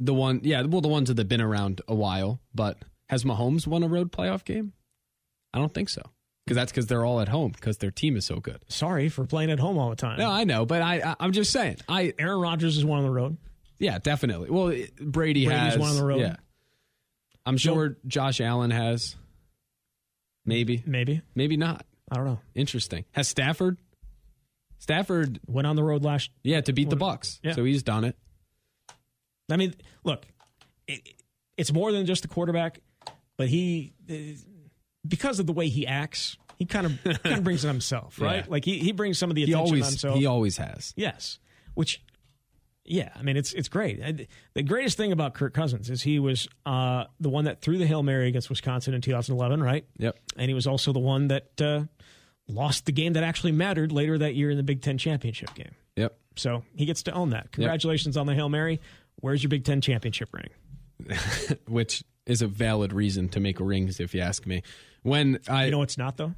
The 0.00 0.14
one, 0.14 0.40
yeah, 0.42 0.62
well, 0.62 0.80
the 0.80 0.88
ones 0.88 1.08
that 1.08 1.18
have 1.18 1.28
been 1.28 1.40
around 1.40 1.80
a 1.88 1.94
while. 1.94 2.40
But 2.54 2.78
has 3.08 3.24
Mahomes 3.24 3.66
won 3.66 3.82
a 3.82 3.88
road 3.88 4.10
playoff 4.12 4.44
game? 4.44 4.72
I 5.54 5.58
don't 5.58 5.72
think 5.72 5.88
so. 5.88 6.02
Because 6.44 6.56
that's 6.56 6.72
because 6.72 6.86
they're 6.86 7.04
all 7.04 7.20
at 7.20 7.28
home 7.28 7.52
because 7.52 7.78
their 7.78 7.92
team 7.92 8.16
is 8.16 8.26
so 8.26 8.40
good. 8.40 8.60
Sorry 8.68 9.08
for 9.08 9.24
playing 9.26 9.50
at 9.52 9.60
home 9.60 9.78
all 9.78 9.90
the 9.90 9.96
time. 9.96 10.18
No, 10.18 10.28
I 10.28 10.42
know, 10.42 10.66
but 10.66 10.82
I, 10.82 10.96
I 11.00 11.16
I'm 11.20 11.30
just 11.30 11.52
saying. 11.52 11.76
I 11.88 12.14
Aaron 12.18 12.40
Rodgers 12.40 12.76
is 12.76 12.84
one 12.84 12.98
on 12.98 13.04
the 13.04 13.12
road. 13.12 13.36
yeah, 13.78 13.98
definitely. 13.98 14.50
Well, 14.50 14.68
Brady 15.00 15.46
Brady's 15.46 15.50
has 15.50 15.78
one 15.78 15.90
on 15.90 15.96
the 15.96 16.04
road. 16.04 16.20
Yeah, 16.20 16.36
I'm 17.46 17.56
sure 17.58 17.96
Josh 18.08 18.40
Allen 18.40 18.72
has. 18.72 19.14
Maybe, 20.44 20.82
Maybe. 20.84 21.22
maybe 21.36 21.56
not. 21.56 21.86
I 22.10 22.16
don't 22.16 22.24
know. 22.24 22.40
Interesting. 22.56 23.04
Has 23.12 23.28
Stafford? 23.28 23.78
Stafford, 24.82 25.38
Went 25.46 25.64
on 25.68 25.76
the 25.76 25.84
road 25.84 26.02
last. 26.02 26.30
yeah, 26.42 26.60
to 26.60 26.72
beat 26.72 26.90
the 26.90 26.96
Bucks. 26.96 27.38
Yeah. 27.44 27.52
So 27.52 27.62
he's 27.62 27.84
done 27.84 28.02
it. 28.02 28.16
I 29.48 29.56
mean, 29.56 29.74
look, 30.02 30.26
it, 30.88 31.00
it's 31.56 31.72
more 31.72 31.92
than 31.92 32.04
just 32.04 32.22
the 32.22 32.28
quarterback, 32.28 32.80
but 33.36 33.46
he, 33.48 33.92
because 35.06 35.38
of 35.38 35.46
the 35.46 35.52
way 35.52 35.68
he 35.68 35.86
acts, 35.86 36.36
he 36.58 36.64
kind 36.66 36.86
of 36.86 37.22
kind 37.22 37.36
of 37.38 37.44
brings 37.44 37.64
it 37.64 37.68
on 37.68 37.74
himself, 37.76 38.20
right? 38.20 38.38
Yeah. 38.44 38.44
Like 38.50 38.64
he, 38.64 38.78
he 38.80 38.90
brings 38.90 39.18
some 39.18 39.30
of 39.30 39.36
the 39.36 39.44
He 39.46 39.52
attention 39.52 39.76
on 39.82 39.88
himself. 39.88 40.18
he 40.18 40.26
always 40.26 40.56
has. 40.56 40.92
Yes, 40.96 41.38
which, 41.74 42.02
yeah, 42.84 43.10
I 43.14 43.22
mean 43.22 43.36
it's 43.36 43.52
it's 43.52 43.68
great. 43.68 44.00
The 44.54 44.62
greatest 44.64 44.96
thing 44.96 45.12
about 45.12 45.34
Kirk 45.34 45.54
Cousins 45.54 45.90
is 45.90 46.02
he 46.02 46.18
was 46.18 46.48
uh, 46.66 47.04
the 47.20 47.28
one 47.28 47.44
that 47.44 47.60
threw 47.60 47.78
the 47.78 47.86
hail 47.86 48.02
mary 48.02 48.26
against 48.26 48.50
Wisconsin 48.50 48.94
in 48.94 49.00
2011, 49.00 49.62
right? 49.62 49.84
Yep. 49.98 50.16
And 50.36 50.48
he 50.48 50.54
was 50.54 50.66
also 50.66 50.92
the 50.92 50.98
one 50.98 51.28
that 51.28 51.60
uh, 51.60 51.84
lost 52.48 52.86
the 52.86 52.92
game 52.92 53.12
that 53.14 53.22
actually 53.24 53.52
mattered 53.52 53.92
later 53.92 54.18
that 54.18 54.34
year 54.34 54.50
in 54.50 54.56
the 54.56 54.62
Big 54.62 54.82
Ten 54.82 54.98
championship 54.98 55.54
game. 55.54 55.72
Yep. 55.96 56.16
So 56.36 56.62
he 56.74 56.84
gets 56.86 57.02
to 57.04 57.12
own 57.12 57.30
that. 57.30 57.52
Congratulations 57.52 58.16
on 58.16 58.26
the 58.26 58.34
hail 58.34 58.48
mary. 58.48 58.80
Where's 59.16 59.42
your 59.42 59.48
Big 59.50 59.64
Ten 59.64 59.80
championship 59.80 60.30
ring? 60.32 60.48
Which 61.68 62.02
is 62.26 62.42
a 62.42 62.46
valid 62.46 62.92
reason 62.92 63.28
to 63.30 63.40
make 63.40 63.58
rings, 63.60 64.00
if 64.00 64.14
you 64.14 64.20
ask 64.20 64.46
me. 64.46 64.62
When 65.02 65.38
I 65.48 65.66
You 65.66 65.70
know 65.72 65.78
what's 65.78 65.98
not 65.98 66.16
though? 66.16 66.34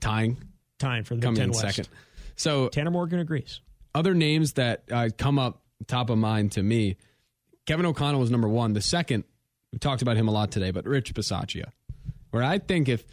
tying 0.00 0.42
Time 0.78 1.04
for 1.04 1.14
the 1.14 1.20
Big 1.20 1.24
coming 1.24 1.36
Ten 1.36 1.44
in 1.46 1.50
West. 1.52 1.60
second. 1.62 1.88
So 2.36 2.68
Tanner 2.68 2.90
Morgan 2.90 3.20
agrees. 3.20 3.60
other 3.94 4.14
names 4.14 4.54
that 4.54 4.82
uh, 4.90 5.10
come 5.16 5.38
up 5.38 5.62
top 5.86 6.10
of 6.10 6.18
mind 6.18 6.52
to 6.52 6.62
me, 6.62 6.96
Kevin 7.66 7.86
O'Connell 7.86 8.20
was 8.20 8.30
number 8.30 8.48
one. 8.48 8.72
The 8.72 8.80
second, 8.80 9.24
we 9.72 9.78
talked 9.78 10.02
about 10.02 10.16
him 10.16 10.28
a 10.28 10.32
lot 10.32 10.50
today, 10.50 10.70
but 10.72 10.84
Rich 10.86 11.14
Bisaccia, 11.14 11.66
where 12.30 12.42
I 12.42 12.58
think 12.58 12.88
if 12.88 13.04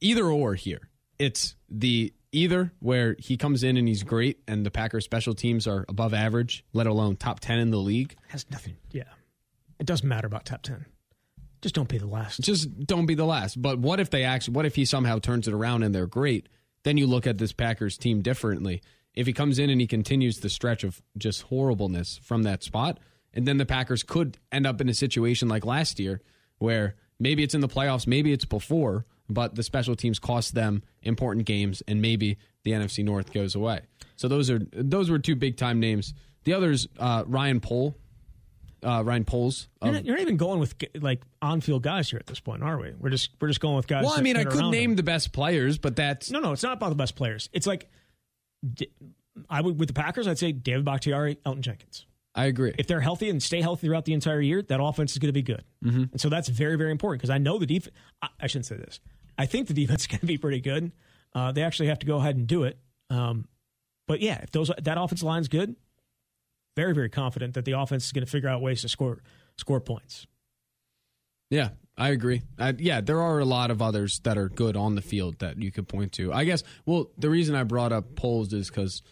either 0.00 0.24
or 0.24 0.54
here, 0.54 0.88
it's 1.24 1.56
the 1.68 2.12
either 2.32 2.72
where 2.80 3.16
he 3.18 3.36
comes 3.36 3.62
in 3.62 3.76
and 3.76 3.86
he's 3.88 4.02
great 4.02 4.40
and 4.46 4.66
the 4.66 4.70
Packers 4.70 5.04
special 5.04 5.34
teams 5.34 5.66
are 5.66 5.84
above 5.88 6.12
average, 6.12 6.64
let 6.72 6.86
alone 6.86 7.16
top 7.16 7.40
10 7.40 7.58
in 7.58 7.70
the 7.70 7.78
league. 7.78 8.16
Has 8.28 8.44
nothing. 8.50 8.76
Yeah. 8.90 9.04
It 9.78 9.86
doesn't 9.86 10.08
matter 10.08 10.26
about 10.26 10.44
top 10.44 10.62
10. 10.62 10.86
Just 11.62 11.74
don't 11.74 11.88
be 11.88 11.98
the 11.98 12.06
last. 12.06 12.40
Just 12.40 12.86
don't 12.86 13.06
be 13.06 13.14
the 13.14 13.24
last. 13.24 13.60
But 13.60 13.78
what 13.78 14.00
if 14.00 14.10
they 14.10 14.24
actually, 14.24 14.54
what 14.54 14.66
if 14.66 14.74
he 14.74 14.84
somehow 14.84 15.18
turns 15.18 15.48
it 15.48 15.54
around 15.54 15.82
and 15.82 15.94
they're 15.94 16.06
great? 16.06 16.48
Then 16.82 16.98
you 16.98 17.06
look 17.06 17.26
at 17.26 17.38
this 17.38 17.52
Packers 17.52 17.96
team 17.96 18.20
differently. 18.20 18.82
If 19.14 19.26
he 19.26 19.32
comes 19.32 19.58
in 19.58 19.70
and 19.70 19.80
he 19.80 19.86
continues 19.86 20.40
the 20.40 20.50
stretch 20.50 20.84
of 20.84 21.00
just 21.16 21.42
horribleness 21.42 22.18
from 22.22 22.42
that 22.42 22.62
spot, 22.62 22.98
and 23.32 23.46
then 23.46 23.56
the 23.56 23.66
Packers 23.66 24.02
could 24.02 24.38
end 24.52 24.66
up 24.66 24.80
in 24.80 24.88
a 24.88 24.94
situation 24.94 25.48
like 25.48 25.64
last 25.64 25.98
year 25.98 26.20
where 26.58 26.96
maybe 27.18 27.42
it's 27.42 27.54
in 27.54 27.60
the 27.60 27.68
playoffs, 27.68 28.06
maybe 28.06 28.32
it's 28.32 28.44
before, 28.44 29.06
but 29.28 29.54
the 29.54 29.62
special 29.62 29.96
teams 29.96 30.18
cost 30.18 30.54
them 30.54 30.82
important 31.02 31.46
games 31.46 31.82
and 31.88 32.00
maybe 32.02 32.38
the 32.62 32.72
NFC 32.72 33.04
North 33.04 33.32
goes 33.32 33.54
away. 33.54 33.80
So 34.16 34.28
those 34.28 34.50
are 34.50 34.60
those 34.72 35.10
were 35.10 35.18
two 35.18 35.36
big 35.36 35.56
time 35.56 35.80
names. 35.80 36.14
The 36.44 36.52
others, 36.52 36.86
uh, 36.98 37.24
Ryan 37.26 37.60
Pohl, 37.60 37.96
uh, 38.84 39.02
Ryan 39.04 39.24
Poles. 39.24 39.68
You're 39.82 39.92
not, 39.92 40.04
you're 40.04 40.16
not 40.16 40.22
even 40.22 40.36
going 40.36 40.60
with 40.60 40.74
like 41.00 41.22
on-field 41.40 41.82
guys 41.82 42.10
here 42.10 42.18
at 42.18 42.26
this 42.26 42.40
point, 42.40 42.62
are 42.62 42.78
we? 42.78 42.92
We're 42.98 43.10
just 43.10 43.30
we're 43.40 43.48
just 43.48 43.60
going 43.60 43.76
with 43.76 43.86
guys. 43.86 44.04
well, 44.04 44.14
I 44.16 44.20
mean, 44.20 44.36
I 44.36 44.44
could 44.44 44.66
name 44.70 44.90
them. 44.90 44.96
the 44.96 45.02
best 45.02 45.32
players, 45.32 45.78
but 45.78 45.96
that's 45.96 46.30
No, 46.30 46.40
no, 46.40 46.52
it's 46.52 46.62
not 46.62 46.74
about 46.74 46.90
the 46.90 46.94
best 46.96 47.16
players. 47.16 47.48
It's 47.52 47.66
like 47.66 47.88
I 49.48 49.60
would 49.60 49.78
with 49.78 49.88
the 49.88 49.94
Packers. 49.94 50.28
I'd 50.28 50.38
say 50.38 50.52
David 50.52 50.84
Bakhtiari, 50.84 51.36
Elgton 51.46 51.60
Jenkins. 51.60 52.06
I 52.34 52.46
agree. 52.46 52.74
If 52.78 52.86
they're 52.86 53.00
healthy 53.00 53.30
and 53.30 53.42
stay 53.42 53.60
healthy 53.60 53.86
throughout 53.86 54.04
the 54.04 54.12
entire 54.12 54.40
year, 54.40 54.60
that 54.62 54.82
offense 54.82 55.12
is 55.12 55.18
going 55.18 55.28
to 55.28 55.32
be 55.32 55.42
good. 55.42 55.62
Mm-hmm. 55.84 56.04
And 56.12 56.20
so 56.20 56.28
that's 56.28 56.48
very, 56.48 56.76
very 56.76 56.90
important 56.90 57.20
because 57.20 57.30
I 57.30 57.38
know 57.38 57.58
the 57.58 57.66
defense. 57.66 57.94
I, 58.20 58.28
I 58.40 58.46
shouldn't 58.48 58.66
say 58.66 58.76
this. 58.76 59.00
I 59.38 59.46
think 59.46 59.68
the 59.68 59.74
defense 59.82 60.02
is 60.02 60.06
going 60.08 60.20
to 60.20 60.26
be 60.26 60.38
pretty 60.38 60.60
good. 60.60 60.92
Uh, 61.32 61.52
they 61.52 61.62
actually 61.62 61.88
have 61.88 61.98
to 62.00 62.06
go 62.06 62.16
ahead 62.16 62.36
and 62.36 62.46
do 62.46 62.64
it. 62.64 62.78
Um, 63.10 63.48
but 64.06 64.20
yeah, 64.20 64.40
if 64.42 64.50
those 64.50 64.70
that 64.82 64.98
offensive 64.98 65.26
line's 65.26 65.48
good, 65.48 65.76
very, 66.76 66.92
very 66.92 67.08
confident 67.08 67.54
that 67.54 67.64
the 67.64 67.72
offense 67.72 68.06
is 68.06 68.12
going 68.12 68.24
to 68.24 68.30
figure 68.30 68.48
out 68.48 68.60
ways 68.60 68.82
to 68.82 68.88
score 68.88 69.22
score 69.56 69.80
points. 69.80 70.26
Yeah, 71.50 71.70
I 71.96 72.08
agree. 72.10 72.42
I, 72.58 72.74
yeah, 72.76 73.00
there 73.00 73.20
are 73.20 73.38
a 73.38 73.44
lot 73.44 73.70
of 73.70 73.80
others 73.80 74.18
that 74.20 74.36
are 74.36 74.48
good 74.48 74.76
on 74.76 74.94
the 74.96 75.02
field 75.02 75.38
that 75.38 75.62
you 75.62 75.70
could 75.70 75.86
point 75.88 76.12
to. 76.12 76.32
I 76.32 76.44
guess. 76.44 76.62
Well, 76.84 77.10
the 77.16 77.30
reason 77.30 77.54
I 77.54 77.62
brought 77.62 77.92
up 77.92 78.16
Poles 78.16 78.52
is 78.52 78.68
because 78.68 79.02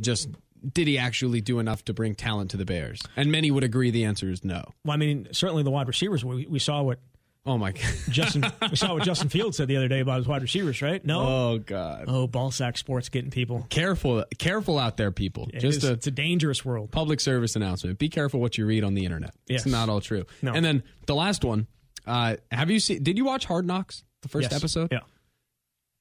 just 0.00 0.28
did 0.72 0.86
he 0.88 0.96
actually 0.98 1.40
do 1.40 1.58
enough 1.58 1.84
to 1.86 1.92
bring 1.94 2.14
talent 2.14 2.50
to 2.52 2.56
the 2.56 2.64
Bears? 2.64 3.00
And 3.16 3.30
many 3.30 3.50
would 3.50 3.64
agree 3.64 3.90
the 3.90 4.04
answer 4.04 4.30
is 4.30 4.44
no. 4.44 4.64
Well, 4.84 4.94
I 4.94 4.96
mean, 4.96 5.28
certainly 5.32 5.62
the 5.62 5.70
wide 5.70 5.88
receivers. 5.88 6.24
We, 6.24 6.46
we 6.46 6.58
saw 6.58 6.82
what 6.82 6.98
Oh 7.46 7.58
my 7.58 7.72
god. 7.72 7.82
Justin, 8.08 8.42
we 8.70 8.74
saw 8.76 8.94
what 8.94 9.02
Justin 9.02 9.28
Fields 9.28 9.58
said 9.58 9.68
the 9.68 9.76
other 9.76 9.86
day 9.88 10.00
about 10.00 10.16
his 10.16 10.26
wide 10.26 10.40
receivers, 10.40 10.80
right? 10.80 11.04
No. 11.04 11.20
Oh 11.20 11.58
god. 11.58 12.06
Oh, 12.08 12.26
ball 12.26 12.50
sack 12.50 12.78
sports 12.78 13.10
getting 13.10 13.30
people. 13.30 13.66
Careful, 13.68 14.24
careful 14.38 14.78
out 14.78 14.96
there, 14.96 15.10
people. 15.10 15.50
It 15.52 15.60
Just 15.60 15.78
is- 15.78 15.84
a 15.84 15.92
it's 15.92 16.06
a 16.06 16.10
dangerous 16.10 16.64
world. 16.64 16.90
public 16.90 17.20
service 17.20 17.54
announcement. 17.54 17.98
Be 17.98 18.08
careful 18.08 18.40
what 18.40 18.56
you 18.56 18.64
read 18.64 18.82
on 18.82 18.94
the 18.94 19.04
internet. 19.04 19.34
Yes. 19.46 19.66
It's 19.66 19.72
not 19.72 19.90
all 19.90 20.00
true. 20.00 20.24
No. 20.40 20.52
And 20.54 20.64
then 20.64 20.82
the 21.06 21.14
last 21.14 21.44
one. 21.44 21.66
Uh, 22.06 22.36
have 22.50 22.70
you 22.70 22.80
seen? 22.80 23.02
Did 23.02 23.18
you 23.18 23.26
watch 23.26 23.44
Hard 23.44 23.66
Knocks? 23.66 24.04
The 24.22 24.28
first 24.28 24.50
Yes. 24.50 24.58
episode. 24.60 24.88
Yeah. 24.90 25.00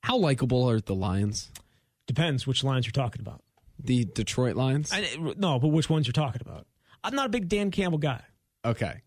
How 0.01 0.17
likable 0.17 0.69
are 0.69 0.79
the 0.79 0.95
Lions? 0.95 1.51
Depends 2.07 2.45
which 2.47 2.63
Lions 2.63 2.85
you're 2.85 2.91
talking 2.93 3.21
about. 3.21 3.41
The 3.79 4.05
Detroit 4.05 4.55
Lions. 4.55 4.91
I, 4.93 5.17
no, 5.37 5.59
but 5.59 5.69
which 5.69 5.89
ones 5.89 6.07
you're 6.07 6.13
talking 6.13 6.41
about? 6.41 6.67
I'm 7.03 7.15
not 7.15 7.25
a 7.25 7.29
big 7.29 7.49
Dan 7.49 7.71
Campbell 7.71 7.99
guy. 7.99 8.21
okay. 8.65 9.01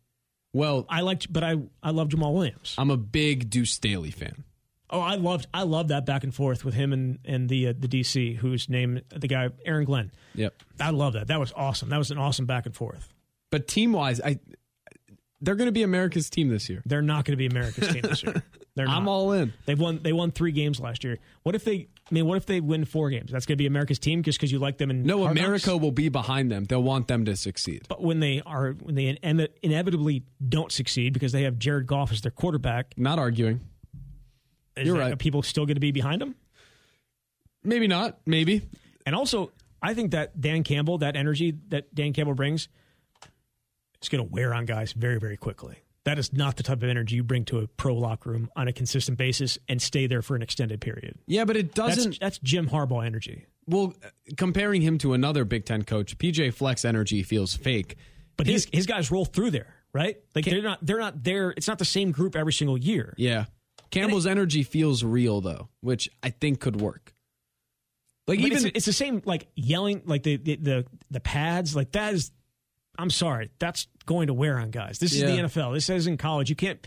Well, 0.52 0.86
I 0.88 1.02
liked, 1.02 1.30
but 1.30 1.44
I 1.44 1.56
I 1.82 1.90
love 1.90 2.08
Jamaal 2.08 2.32
Williams. 2.32 2.74
I'm 2.78 2.90
a 2.90 2.96
big 2.96 3.50
Deuce 3.50 3.72
Staley 3.72 4.10
fan. 4.10 4.44
Oh, 4.88 5.00
I 5.00 5.16
loved 5.16 5.46
I 5.52 5.64
loved 5.64 5.90
that 5.90 6.06
back 6.06 6.24
and 6.24 6.34
forth 6.34 6.64
with 6.64 6.72
him 6.72 6.94
and 6.94 7.18
and 7.26 7.46
the 7.48 7.68
uh, 7.68 7.72
the 7.78 7.88
DC 7.88 8.36
whose 8.36 8.70
name 8.70 9.00
the 9.14 9.28
guy 9.28 9.50
Aaron 9.66 9.84
Glenn. 9.84 10.12
Yep. 10.34 10.54
I 10.80 10.90
love 10.90 11.12
that. 11.12 11.26
That 11.26 11.40
was 11.40 11.52
awesome. 11.54 11.90
That 11.90 11.98
was 11.98 12.10
an 12.10 12.16
awesome 12.16 12.46
back 12.46 12.64
and 12.64 12.74
forth. 12.74 13.12
But 13.50 13.68
team 13.68 13.92
wise, 13.92 14.18
I 14.22 14.38
they're 15.42 15.56
going 15.56 15.66
to 15.66 15.72
be 15.72 15.82
America's 15.82 16.30
team 16.30 16.48
this 16.48 16.70
year. 16.70 16.82
They're 16.86 17.02
not 17.02 17.26
going 17.26 17.32
to 17.32 17.36
be 17.36 17.46
America's 17.46 17.88
team 17.88 18.02
this 18.02 18.22
year. 18.22 18.42
They're 18.76 18.86
not. 18.86 18.96
I'm 18.96 19.08
all 19.08 19.32
in. 19.32 19.52
They've 19.64 19.78
won. 19.78 20.00
They 20.02 20.12
won 20.12 20.30
three 20.30 20.52
games 20.52 20.80
last 20.80 21.02
year. 21.02 21.18
What 21.42 21.54
if 21.54 21.64
they? 21.64 21.88
I 22.08 22.14
mean, 22.14 22.26
what 22.26 22.36
if 22.36 22.46
they 22.46 22.60
win 22.60 22.84
four 22.84 23.10
games? 23.10 23.32
That's 23.32 23.46
going 23.46 23.54
to 23.54 23.62
be 23.62 23.66
America's 23.66 23.98
team 23.98 24.22
just 24.22 24.38
because 24.38 24.52
you 24.52 24.60
like 24.60 24.78
them. 24.78 24.90
In 24.90 25.02
No, 25.02 25.24
America 25.24 25.70
Knocks? 25.70 25.80
will 25.82 25.90
be 25.90 26.08
behind 26.08 26.52
them. 26.52 26.62
They'll 26.64 26.82
want 26.82 27.08
them 27.08 27.24
to 27.24 27.34
succeed. 27.34 27.82
But 27.88 28.00
when 28.00 28.20
they 28.20 28.42
are, 28.46 28.72
when 28.72 28.94
they 28.94 29.06
in- 29.08 29.48
inevitably 29.62 30.22
don't 30.48 30.70
succeed 30.70 31.12
because 31.12 31.32
they 31.32 31.42
have 31.42 31.58
Jared 31.58 31.86
Goff 31.88 32.12
as 32.12 32.20
their 32.20 32.30
quarterback, 32.30 32.94
Not 32.96 33.18
arguing. 33.18 33.60
is 34.76 34.86
You're 34.86 34.96
that- 34.98 35.02
right. 35.02 35.12
Are 35.14 35.16
people 35.16 35.42
still 35.42 35.66
going 35.66 35.74
to 35.74 35.80
be 35.80 35.90
behind 35.90 36.20
them? 36.22 36.36
Maybe 37.64 37.88
not. 37.88 38.18
Maybe. 38.24 38.62
And 39.04 39.16
also, 39.16 39.50
I 39.82 39.94
think 39.94 40.12
that 40.12 40.40
Dan 40.40 40.62
Campbell, 40.62 40.98
that 40.98 41.16
energy 41.16 41.54
that 41.70 41.92
Dan 41.92 42.12
Campbell 42.12 42.34
brings, 42.34 42.68
is 44.00 44.08
going 44.08 44.24
to 44.24 44.32
wear 44.32 44.54
on 44.54 44.64
guys 44.64 44.92
very, 44.92 45.18
very 45.18 45.36
quickly. 45.36 45.76
That 46.06 46.20
is 46.20 46.32
not 46.32 46.56
the 46.56 46.62
type 46.62 46.84
of 46.84 46.88
energy 46.88 47.16
you 47.16 47.24
bring 47.24 47.44
to 47.46 47.58
a 47.58 47.66
pro 47.66 47.92
locker 47.96 48.30
room 48.30 48.48
on 48.54 48.68
a 48.68 48.72
consistent 48.72 49.18
basis 49.18 49.58
and 49.68 49.82
stay 49.82 50.06
there 50.06 50.22
for 50.22 50.36
an 50.36 50.42
extended 50.42 50.80
period. 50.80 51.18
Yeah, 51.26 51.44
but 51.44 51.56
it 51.56 51.74
doesn't. 51.74 52.20
that's 52.20 52.38
Jim 52.38 52.68
Harbaugh 52.68 53.04
energy. 53.04 53.46
well, 53.66 53.92
comparing 54.36 54.82
him 54.82 54.98
to 54.98 55.14
another 55.14 55.44
Big 55.44 55.64
Ten 55.64 55.82
coach, 55.82 56.16
PJ 56.16 56.54
Fleck's 56.54 56.84
energy 56.84 57.24
feels 57.24 57.54
fake. 57.54 57.96
But 58.36 58.46
his 58.46 58.68
his 58.72 58.86
guys 58.86 59.10
roll 59.10 59.24
through 59.24 59.50
there, 59.50 59.74
right? 59.92 60.16
Like 60.32 60.44
they're 60.44 60.62
not 60.62 60.78
they're 60.80 61.00
not 61.00 61.24
there. 61.24 61.50
It's 61.56 61.66
not 61.66 61.80
the 61.80 61.84
same 61.84 62.12
group 62.12 62.36
every 62.36 62.52
single 62.52 62.78
year. 62.78 63.12
Yeah. 63.16 63.46
Campbell's 63.90 64.26
energy 64.26 64.62
feels 64.62 65.02
real 65.02 65.40
though, 65.40 65.70
which 65.80 66.08
I 66.22 66.30
think 66.30 66.60
could 66.60 66.80
work. 66.80 67.14
Like 68.28 68.38
even 68.38 68.58
it's, 68.58 68.76
it's 68.76 68.86
the 68.86 68.92
same 68.92 69.22
like 69.24 69.48
yelling 69.56 70.02
like 70.04 70.22
the, 70.22 70.36
the 70.36 70.56
the 70.56 70.86
the 71.10 71.20
pads 71.20 71.74
like 71.74 71.90
that 71.92 72.14
is 72.14 72.30
I'm 72.96 73.10
sorry 73.10 73.50
that's 73.58 73.88
going 74.06 74.28
to 74.28 74.34
wear 74.34 74.58
on 74.58 74.70
guys. 74.70 74.98
This 74.98 75.12
is 75.12 75.20
the 75.20 75.26
NFL. 75.26 75.74
This 75.74 75.90
is 75.90 76.06
in 76.06 76.16
college. 76.16 76.48
You 76.48 76.56
can't. 76.56 76.84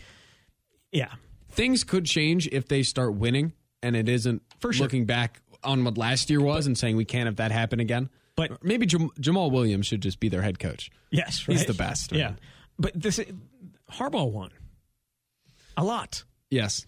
Yeah, 0.92 1.12
things 1.50 1.84
could 1.84 2.04
change 2.06 2.48
if 2.48 2.66
they 2.66 2.82
start 2.82 3.14
winning 3.14 3.52
and 3.82 3.94
it 3.94 4.08
isn't 4.08 4.42
For 4.58 4.72
sure. 4.72 4.84
looking 4.84 5.04
back 5.06 5.40
on 5.62 5.84
what 5.84 5.96
last 5.96 6.28
year 6.30 6.40
was 6.40 6.66
and 6.66 6.76
saying 6.76 6.96
we 6.96 7.04
can't 7.04 7.26
have 7.26 7.36
that 7.36 7.52
happen 7.52 7.78
again. 7.80 8.10
But- 8.36 8.64
maybe 8.64 8.86
Jam- 8.86 9.10
Jamaal 9.20 9.50
Williams 9.52 9.86
should 9.86 10.00
just 10.00 10.18
be 10.18 10.28
their 10.28 10.42
head 10.42 10.58
coach. 10.58 10.90
yes, 11.10 11.44
He's 11.46 11.66
the 11.66 11.74
best, 11.74 12.12
Yeah, 12.12 12.26
right? 12.26 12.38
but 12.78 12.92
this 13.00 13.20
Harbaugh 13.92 14.30
won 14.30 14.50
a 15.76 15.84
lot. 15.84 16.24
Yes. 16.50 16.86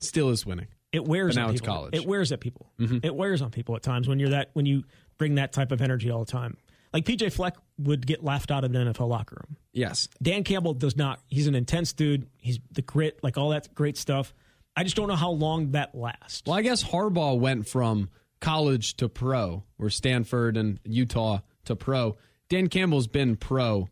Still 0.00 0.30
is 0.30 0.44
winning. 0.44 0.66
It 0.92 1.04
wears 1.04 1.34
But 1.36 1.40
now 1.42 1.48
on 1.48 1.52
it's 1.54 1.60
college. 1.60 1.92
Mm-hmm. 1.94 2.02
It 2.02 2.08
wears 2.08 2.32
at 2.32 2.40
people. 2.40 2.70
It 2.78 3.14
wears 3.14 3.40
on 3.42 3.50
people 3.50 3.76
at 3.76 3.82
times 3.82 4.08
when 4.08 4.18
you're 4.18 4.30
that 4.30 4.50
when 4.54 4.66
you 4.66 4.82
bring 5.18 5.36
that 5.36 5.52
type 5.52 5.70
of 5.72 5.80
energy 5.80 6.10
all 6.10 6.24
the 6.24 6.30
time. 6.30 6.56
Like 6.92 7.04
PJ 7.04 7.32
Fleck 7.32 7.56
would 7.78 8.06
get 8.06 8.22
laughed 8.22 8.50
out 8.50 8.64
of 8.64 8.74
an 8.74 8.92
NFL 8.92 9.08
locker 9.08 9.44
room. 9.46 9.56
Yes. 9.72 10.08
Dan 10.20 10.44
Campbell 10.44 10.74
does 10.74 10.96
not. 10.96 11.20
He's 11.28 11.46
an 11.46 11.54
intense 11.54 11.92
dude. 11.92 12.26
He's 12.38 12.58
the 12.70 12.82
grit, 12.82 13.18
like 13.22 13.38
all 13.38 13.50
that 13.50 13.74
great 13.74 13.96
stuff. 13.96 14.34
I 14.76 14.84
just 14.84 14.96
don't 14.96 15.08
know 15.08 15.16
how 15.16 15.30
long 15.30 15.72
that 15.72 15.94
lasts. 15.94 16.42
Well, 16.46 16.56
I 16.56 16.62
guess 16.62 16.82
Harbaugh 16.82 17.38
went 17.38 17.66
from 17.66 18.10
college 18.40 18.96
to 18.96 19.08
pro, 19.08 19.64
or 19.78 19.90
Stanford 19.90 20.56
and 20.56 20.80
Utah 20.84 21.40
to 21.66 21.76
pro. 21.76 22.16
Dan 22.48 22.68
Campbell's 22.68 23.06
been 23.06 23.36
pro. 23.36 23.88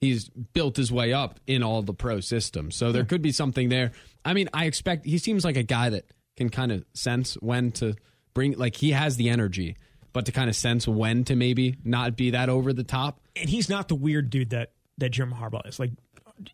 He's 0.00 0.28
built 0.28 0.76
his 0.76 0.90
way 0.90 1.12
up 1.12 1.38
in 1.46 1.62
all 1.62 1.82
the 1.82 1.94
pro 1.94 2.20
systems. 2.20 2.76
So 2.76 2.92
there 2.92 3.04
could 3.04 3.22
be 3.22 3.30
something 3.30 3.68
there. 3.68 3.92
I 4.24 4.34
mean, 4.34 4.48
I 4.52 4.64
expect 4.64 5.06
he 5.06 5.18
seems 5.18 5.44
like 5.44 5.56
a 5.56 5.62
guy 5.62 5.90
that 5.90 6.06
can 6.36 6.48
kind 6.48 6.72
of 6.72 6.84
sense 6.94 7.34
when 7.34 7.70
to 7.72 7.94
bring, 8.34 8.58
like, 8.58 8.74
he 8.74 8.90
has 8.90 9.16
the 9.16 9.28
energy, 9.28 9.76
but 10.12 10.26
to 10.26 10.32
kind 10.32 10.48
of 10.50 10.56
sense 10.56 10.86
when 10.86 11.24
to 11.24 11.36
maybe 11.36 11.76
not 11.84 12.16
be 12.16 12.30
that 12.30 12.48
over 12.48 12.72
the 12.72 12.84
top. 12.84 13.20
and 13.36 13.48
he's 13.48 13.68
not 13.68 13.88
the 13.88 13.94
weird 13.94 14.30
dude 14.30 14.50
that 14.50 14.72
that 14.98 15.10
Jim 15.10 15.32
Harbaugh 15.32 15.66
is. 15.66 15.78
Like 15.78 15.90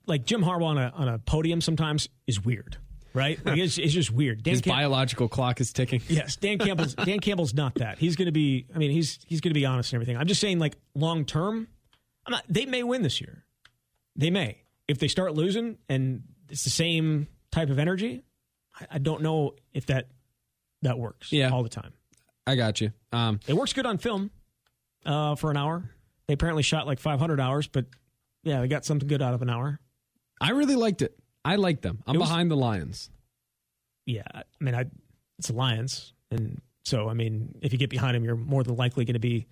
like 0.06 0.24
Jim 0.24 0.42
Harbaugh 0.42 0.64
on 0.66 0.78
a 0.78 0.92
on 0.94 1.08
a 1.08 1.18
podium 1.18 1.60
sometimes 1.60 2.08
is 2.26 2.44
weird, 2.44 2.76
right? 3.14 3.38
Like 3.44 3.58
it's, 3.58 3.78
it's 3.78 3.92
just 3.92 4.10
weird. 4.10 4.42
Dan 4.42 4.52
His 4.54 4.62
biological 4.62 5.28
clock 5.28 5.60
is 5.60 5.72
ticking. 5.72 6.02
yes, 6.08 6.36
Dan 6.36 6.58
Campbell's 6.58 6.94
Dan 6.94 7.20
Campbell's 7.20 7.54
not 7.54 7.74
that. 7.76 7.98
He's 7.98 8.16
going 8.16 8.26
to 8.26 8.32
be. 8.32 8.66
I 8.74 8.78
mean, 8.78 8.90
he's 8.90 9.18
he's 9.26 9.40
going 9.40 9.50
to 9.50 9.58
be 9.58 9.66
honest 9.66 9.92
and 9.92 9.96
everything. 9.98 10.16
I'm 10.16 10.26
just 10.26 10.40
saying, 10.40 10.58
like 10.58 10.76
long 10.94 11.24
term, 11.24 11.68
I'm 12.26 12.32
not. 12.32 12.44
They 12.48 12.66
may 12.66 12.82
win 12.82 13.02
this 13.02 13.20
year. 13.20 13.44
They 14.16 14.30
may 14.30 14.58
if 14.88 14.98
they 14.98 15.08
start 15.08 15.34
losing 15.34 15.78
and 15.88 16.22
it's 16.50 16.64
the 16.64 16.70
same 16.70 17.28
type 17.52 17.70
of 17.70 17.78
energy. 17.78 18.22
I, 18.80 18.86
I 18.92 18.98
don't 18.98 19.22
know 19.22 19.54
if 19.72 19.86
that 19.86 20.08
that 20.82 20.98
works. 20.98 21.32
Yeah. 21.32 21.50
all 21.50 21.62
the 21.62 21.68
time. 21.68 21.92
I 22.48 22.56
got 22.56 22.80
you. 22.80 22.92
Um, 23.12 23.40
It 23.46 23.54
works 23.54 23.72
good 23.72 23.86
on 23.86 23.98
film 23.98 24.30
uh, 25.04 25.34
for 25.36 25.50
an 25.50 25.56
hour. 25.56 25.90
They 26.26 26.34
apparently 26.34 26.62
shot 26.62 26.86
like 26.86 26.98
500 26.98 27.40
hours, 27.40 27.66
but 27.68 27.86
yeah, 28.42 28.60
they 28.60 28.68
got 28.68 28.84
something 28.84 29.06
good 29.08 29.22
out 29.22 29.34
of 29.34 29.42
an 29.42 29.50
hour. 29.50 29.78
I 30.40 30.50
really 30.50 30.76
liked 30.76 31.02
it. 31.02 31.18
I 31.44 31.56
like 31.56 31.80
them. 31.82 32.02
I'm 32.06 32.18
was- 32.18 32.28
behind 32.28 32.50
the 32.50 32.56
Lions. 32.56 33.10
Yeah, 34.06 34.22
I 34.34 34.42
mean, 34.60 34.74
I 34.74 34.86
it's 35.38 35.48
the 35.48 35.54
Lions, 35.54 36.14
and 36.30 36.60
so 36.84 37.08
I 37.10 37.14
mean, 37.14 37.58
if 37.60 37.72
you 37.72 37.78
get 37.78 37.90
behind 37.90 38.14
them, 38.16 38.24
you're 38.24 38.36
more 38.36 38.64
than 38.64 38.74
likely 38.76 39.04
going 39.04 39.14
to 39.14 39.20
be 39.20 39.46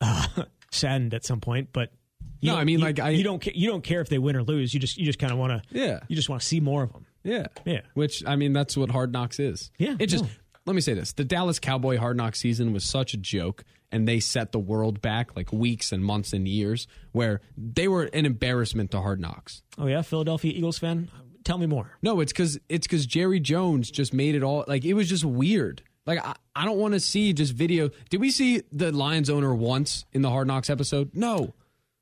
uh, 0.00 0.26
saddened 0.72 1.14
at 1.14 1.24
some 1.24 1.40
point. 1.40 1.68
But 1.72 1.92
you 2.40 2.50
No, 2.50 2.56
I 2.58 2.64
mean, 2.64 2.80
you- 2.80 2.84
like, 2.84 2.98
I- 2.98 3.10
you 3.10 3.22
don't 3.22 3.40
ca- 3.42 3.52
you 3.54 3.68
don't 3.70 3.84
care 3.84 4.00
if 4.00 4.08
they 4.08 4.18
win 4.18 4.34
or 4.34 4.42
lose. 4.42 4.74
You 4.74 4.80
just 4.80 4.96
you 4.98 5.06
just 5.06 5.20
kind 5.20 5.32
of 5.32 5.38
want 5.38 5.52
to 5.62 5.78
Yeah. 5.78 6.00
you 6.08 6.16
just 6.16 6.28
want 6.28 6.42
to 6.42 6.46
see 6.48 6.58
more 6.58 6.82
of 6.82 6.92
them. 6.92 7.06
Yeah. 7.22 7.46
Yeah. 7.64 7.82
Which 7.94 8.24
I 8.26 8.34
mean, 8.36 8.52
that's 8.52 8.76
what 8.76 8.90
Hard 8.90 9.12
Knocks 9.12 9.38
is. 9.38 9.70
Yeah, 9.78 9.94
It 10.00 10.06
just 10.08 10.24
no. 10.24 10.30
Let 10.66 10.74
me 10.74 10.80
say 10.80 10.94
this: 10.94 11.12
the 11.12 11.24
Dallas 11.24 11.58
Cowboy 11.58 11.98
Hard 11.98 12.16
Knocks 12.16 12.40
season 12.40 12.72
was 12.72 12.84
such 12.84 13.14
a 13.14 13.16
joke, 13.16 13.64
and 13.92 14.08
they 14.08 14.20
set 14.20 14.52
the 14.52 14.58
world 14.58 15.00
back 15.00 15.36
like 15.36 15.52
weeks 15.52 15.92
and 15.92 16.04
months 16.04 16.32
and 16.32 16.48
years, 16.48 16.86
where 17.12 17.40
they 17.56 17.88
were 17.88 18.04
an 18.04 18.26
embarrassment 18.26 18.90
to 18.92 19.00
Hard 19.00 19.20
Knocks. 19.20 19.62
Oh 19.78 19.86
yeah, 19.86 20.02
Philadelphia 20.02 20.52
Eagles 20.52 20.78
fan. 20.78 21.10
Tell 21.44 21.58
me 21.58 21.66
more. 21.66 21.98
No, 22.02 22.20
it's 22.20 22.32
because 22.32 22.58
it's 22.68 22.86
because 22.86 23.04
Jerry 23.06 23.40
Jones 23.40 23.90
just 23.90 24.14
made 24.14 24.34
it 24.34 24.42
all 24.42 24.64
like 24.66 24.84
it 24.84 24.94
was 24.94 25.08
just 25.08 25.24
weird. 25.24 25.82
Like 26.06 26.24
I, 26.24 26.34
I 26.56 26.64
don't 26.64 26.78
want 26.78 26.94
to 26.94 27.00
see 27.00 27.32
just 27.32 27.52
video. 27.52 27.90
Did 28.08 28.20
we 28.20 28.30
see 28.30 28.62
the 28.72 28.92
Lions 28.92 29.28
owner 29.28 29.54
once 29.54 30.06
in 30.12 30.22
the 30.22 30.30
Hard 30.30 30.46
Knocks 30.46 30.70
episode? 30.70 31.10
No. 31.14 31.54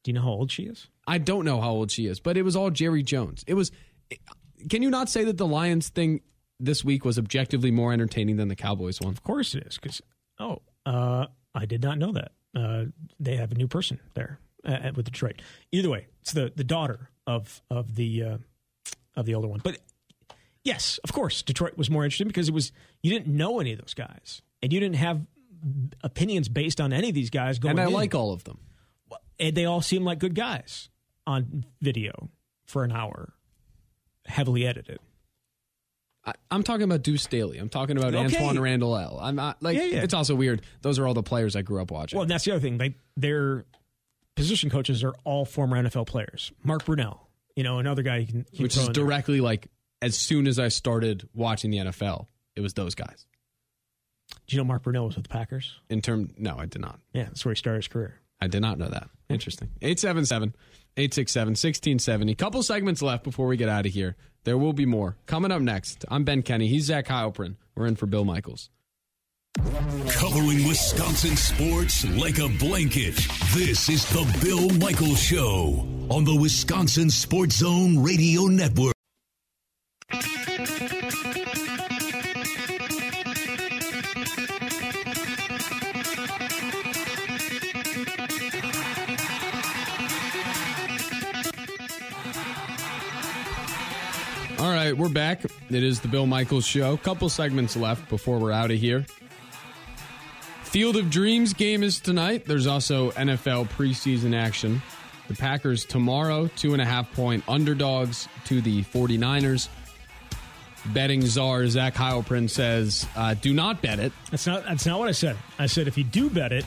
Do 0.04 0.10
you 0.10 0.14
know 0.14 0.22
how 0.22 0.30
old 0.30 0.50
she 0.50 0.64
is? 0.64 0.88
I 1.06 1.18
don't 1.18 1.44
know 1.44 1.60
how 1.60 1.70
old 1.70 1.90
she 1.90 2.06
is, 2.06 2.20
but 2.20 2.36
it 2.36 2.42
was 2.42 2.56
all 2.56 2.70
Jerry 2.70 3.02
Jones. 3.02 3.44
It 3.46 3.54
was. 3.54 3.72
Can 4.70 4.82
you 4.82 4.90
not 4.90 5.08
say 5.08 5.24
that 5.24 5.38
the 5.38 5.46
Lions 5.46 5.88
thing 5.88 6.20
this 6.62 6.84
week 6.84 7.04
was 7.04 7.18
objectively 7.18 7.70
more 7.70 7.92
entertaining 7.92 8.36
than 8.36 8.48
the 8.48 8.56
Cowboys 8.56 9.00
one? 9.00 9.12
Of 9.12 9.22
course 9.22 9.54
it 9.54 9.66
is. 9.66 9.78
Because 9.78 10.00
oh, 10.38 10.62
uh, 10.86 11.26
I 11.54 11.66
did 11.66 11.82
not 11.82 11.98
know 11.98 12.12
that. 12.12 12.32
Uh, 12.54 12.84
they 13.18 13.36
have 13.36 13.50
a 13.50 13.54
new 13.54 13.66
person 13.66 13.98
there 14.14 14.38
uh, 14.64 14.90
with 14.94 15.06
Detroit. 15.06 15.42
Either 15.72 15.90
way, 15.90 16.06
it's 16.20 16.32
the 16.32 16.52
the 16.54 16.64
daughter 16.64 17.10
of 17.26 17.62
of 17.70 17.94
the 17.96 18.22
uh, 18.22 18.38
of 19.16 19.26
the 19.26 19.34
older 19.34 19.48
one. 19.48 19.60
But 19.62 19.78
yes, 20.64 20.98
of 21.02 21.12
course, 21.12 21.42
Detroit 21.42 21.76
was 21.76 21.90
more 21.90 22.04
interesting 22.04 22.28
because 22.28 22.48
it 22.48 22.54
was 22.54 22.72
you 23.02 23.10
didn't 23.10 23.34
know 23.34 23.58
any 23.60 23.72
of 23.72 23.80
those 23.80 23.94
guys, 23.94 24.42
and 24.62 24.72
you 24.72 24.80
didn't 24.80 24.96
have 24.96 25.26
opinions 26.02 26.48
based 26.48 26.80
on 26.80 26.92
any 26.92 27.08
of 27.08 27.14
these 27.14 27.30
guys 27.30 27.58
going. 27.58 27.72
And 27.72 27.80
I 27.80 27.86
in. 27.86 27.92
like 27.92 28.14
all 28.14 28.32
of 28.32 28.44
them. 28.44 28.58
and 29.38 29.54
they 29.56 29.64
all 29.64 29.80
seem 29.80 30.04
like 30.04 30.18
good 30.18 30.34
guys 30.34 30.88
on 31.26 31.64
video 31.80 32.30
for 32.66 32.84
an 32.84 32.92
hour, 32.92 33.32
heavily 34.26 34.66
edited. 34.66 34.98
I, 36.24 36.32
I'm 36.50 36.62
talking 36.62 36.84
about 36.84 37.02
Deuce 37.02 37.22
Staley. 37.22 37.58
I'm 37.58 37.68
talking 37.68 37.96
about 37.98 38.14
Okay. 38.14 38.36
Antwaan 38.36 38.60
Randle 38.60 38.96
El 38.96 39.18
I'm 39.20 39.34
not 39.34 39.62
like 39.62 39.76
Yeah, 39.76 39.84
yeah. 39.84 40.02
it's 40.02 40.14
also 40.14 40.34
weird. 40.34 40.62
Those 40.82 40.98
are 40.98 41.06
all 41.06 41.14
the 41.14 41.22
players 41.22 41.56
I 41.56 41.62
grew 41.62 41.80
up 41.82 41.90
watching. 41.90 42.16
Well, 42.18 42.26
that's 42.26 42.44
the 42.44 42.52
other 42.52 42.60
thing. 42.60 42.78
They 42.78 42.94
their 43.16 43.64
position 44.36 44.70
coaches 44.70 45.02
are 45.04 45.14
all 45.24 45.44
former 45.44 45.82
NFL 45.82 46.06
players. 46.06 46.52
Mark 46.62 46.84
Brunell, 46.84 47.18
you 47.56 47.64
know, 47.64 47.78
another 47.78 48.02
guy 48.02 48.18
you 48.18 48.26
can, 48.26 48.46
you 48.52 48.62
which 48.62 48.76
is 48.76 48.86
in 48.86 48.92
there. 48.92 49.04
directly 49.04 49.40
like 49.40 49.68
as 50.00 50.16
soon 50.16 50.46
as 50.46 50.58
I 50.58 50.68
started 50.68 51.28
watching 51.34 51.70
the 51.70 51.78
NFL, 51.78 52.26
it 52.56 52.60
was 52.60 52.74
those 52.74 52.94
guys. 52.94 53.26
Do 54.46 54.56
you 54.56 54.62
know 54.62 54.64
Mark 54.64 54.82
Brunell 54.84 55.06
was 55.06 55.16
with 55.16 55.24
the 55.24 55.28
Packers? 55.28 55.78
In 55.90 56.00
term, 56.00 56.30
no, 56.38 56.56
I 56.58 56.66
did 56.66 56.80
not. 56.80 56.98
Yeah, 57.12 57.24
that's 57.24 57.44
where 57.44 57.52
he 57.54 57.58
started 57.58 57.78
his 57.78 57.88
career. 57.88 58.20
I 58.40 58.46
did 58.48 58.60
not 58.62 58.78
know 58.78 58.88
that. 58.88 59.08
Interesting. 59.28 59.68
877 59.82 60.54
867 60.96 61.50
1670. 61.50 62.34
Couple 62.34 62.62
segments 62.62 63.00
left 63.02 63.24
before 63.24 63.46
we 63.46 63.56
get 63.56 63.68
out 63.68 63.86
of 63.86 63.92
here. 63.92 64.16
There 64.44 64.58
will 64.58 64.72
be 64.72 64.86
more. 64.86 65.16
Coming 65.26 65.52
up 65.52 65.62
next, 65.62 66.04
I'm 66.08 66.24
Ben 66.24 66.42
Kenny. 66.42 66.66
He's 66.66 66.84
Zach 66.86 67.06
Heilprin. 67.06 67.56
We're 67.74 67.86
in 67.86 67.96
for 67.96 68.06
Bill 68.06 68.24
Michaels. 68.24 68.70
Covering 69.56 70.66
Wisconsin 70.66 71.36
sports 71.36 72.04
like 72.16 72.38
a 72.38 72.48
blanket. 72.58 73.14
This 73.54 73.88
is 73.88 74.04
the 74.10 74.38
Bill 74.42 74.70
Michaels 74.78 75.20
Show 75.22 75.86
on 76.08 76.24
the 76.24 76.34
Wisconsin 76.34 77.10
Sports 77.10 77.56
Zone 77.56 78.02
Radio 78.02 78.46
Network. 78.46 78.94
All 94.62 94.70
right, 94.70 94.96
we're 94.96 95.08
back. 95.08 95.44
It 95.70 95.82
is 95.82 95.98
the 95.98 96.06
Bill 96.06 96.24
Michaels 96.24 96.64
Show. 96.64 96.96
Couple 96.98 97.28
segments 97.28 97.76
left 97.76 98.08
before 98.08 98.38
we're 98.38 98.52
out 98.52 98.70
of 98.70 98.78
here. 98.78 99.04
Field 100.62 100.94
of 100.94 101.10
Dreams 101.10 101.52
game 101.52 101.82
is 101.82 101.98
tonight. 101.98 102.44
There's 102.44 102.68
also 102.68 103.10
NFL 103.10 103.70
preseason 103.70 104.36
action. 104.36 104.80
The 105.26 105.34
Packers 105.34 105.84
tomorrow, 105.84 106.46
two 106.54 106.74
and 106.74 106.80
a 106.80 106.84
half 106.84 107.12
point 107.12 107.42
underdogs 107.48 108.28
to 108.44 108.60
the 108.60 108.84
49ers. 108.84 109.66
Betting 110.92 111.26
czar 111.26 111.66
Zach 111.66 111.94
Heilprin 111.94 112.48
says, 112.48 113.04
uh, 113.16 113.34
do 113.34 113.52
not 113.52 113.82
bet 113.82 113.98
it. 113.98 114.12
That's 114.30 114.46
not 114.46 114.62
that's 114.62 114.86
not 114.86 115.00
what 115.00 115.08
I 115.08 115.12
said. 115.12 115.36
I 115.58 115.66
said 115.66 115.88
if 115.88 115.98
you 115.98 116.04
do 116.04 116.30
bet 116.30 116.52
it, 116.52 116.64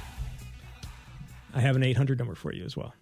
I 1.53 1.61
have 1.61 1.77
an 1.77 1.83
800 1.83 2.19
number 2.19 2.35
for 2.35 2.51
you 2.51 2.65
as 2.65 2.75
well. 2.75 2.93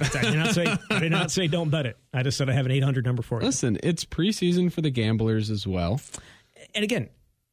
I 0.00 0.22
did 0.22 0.34
not 0.36 0.54
say 0.54 0.76
I 0.90 0.98
did 1.00 1.12
not 1.12 1.30
say 1.30 1.46
don't 1.46 1.70
bet 1.70 1.86
it. 1.86 1.96
I 2.12 2.22
just 2.22 2.36
said 2.38 2.48
I 2.48 2.52
have 2.52 2.66
an 2.66 2.72
800 2.72 3.04
number 3.04 3.22
for 3.22 3.40
you. 3.40 3.46
Listen, 3.46 3.78
it's 3.82 4.04
preseason 4.04 4.72
for 4.72 4.80
the 4.82 4.90
gamblers 4.90 5.50
as 5.50 5.66
well. 5.66 6.00
And 6.74 6.84
again, 6.84 7.08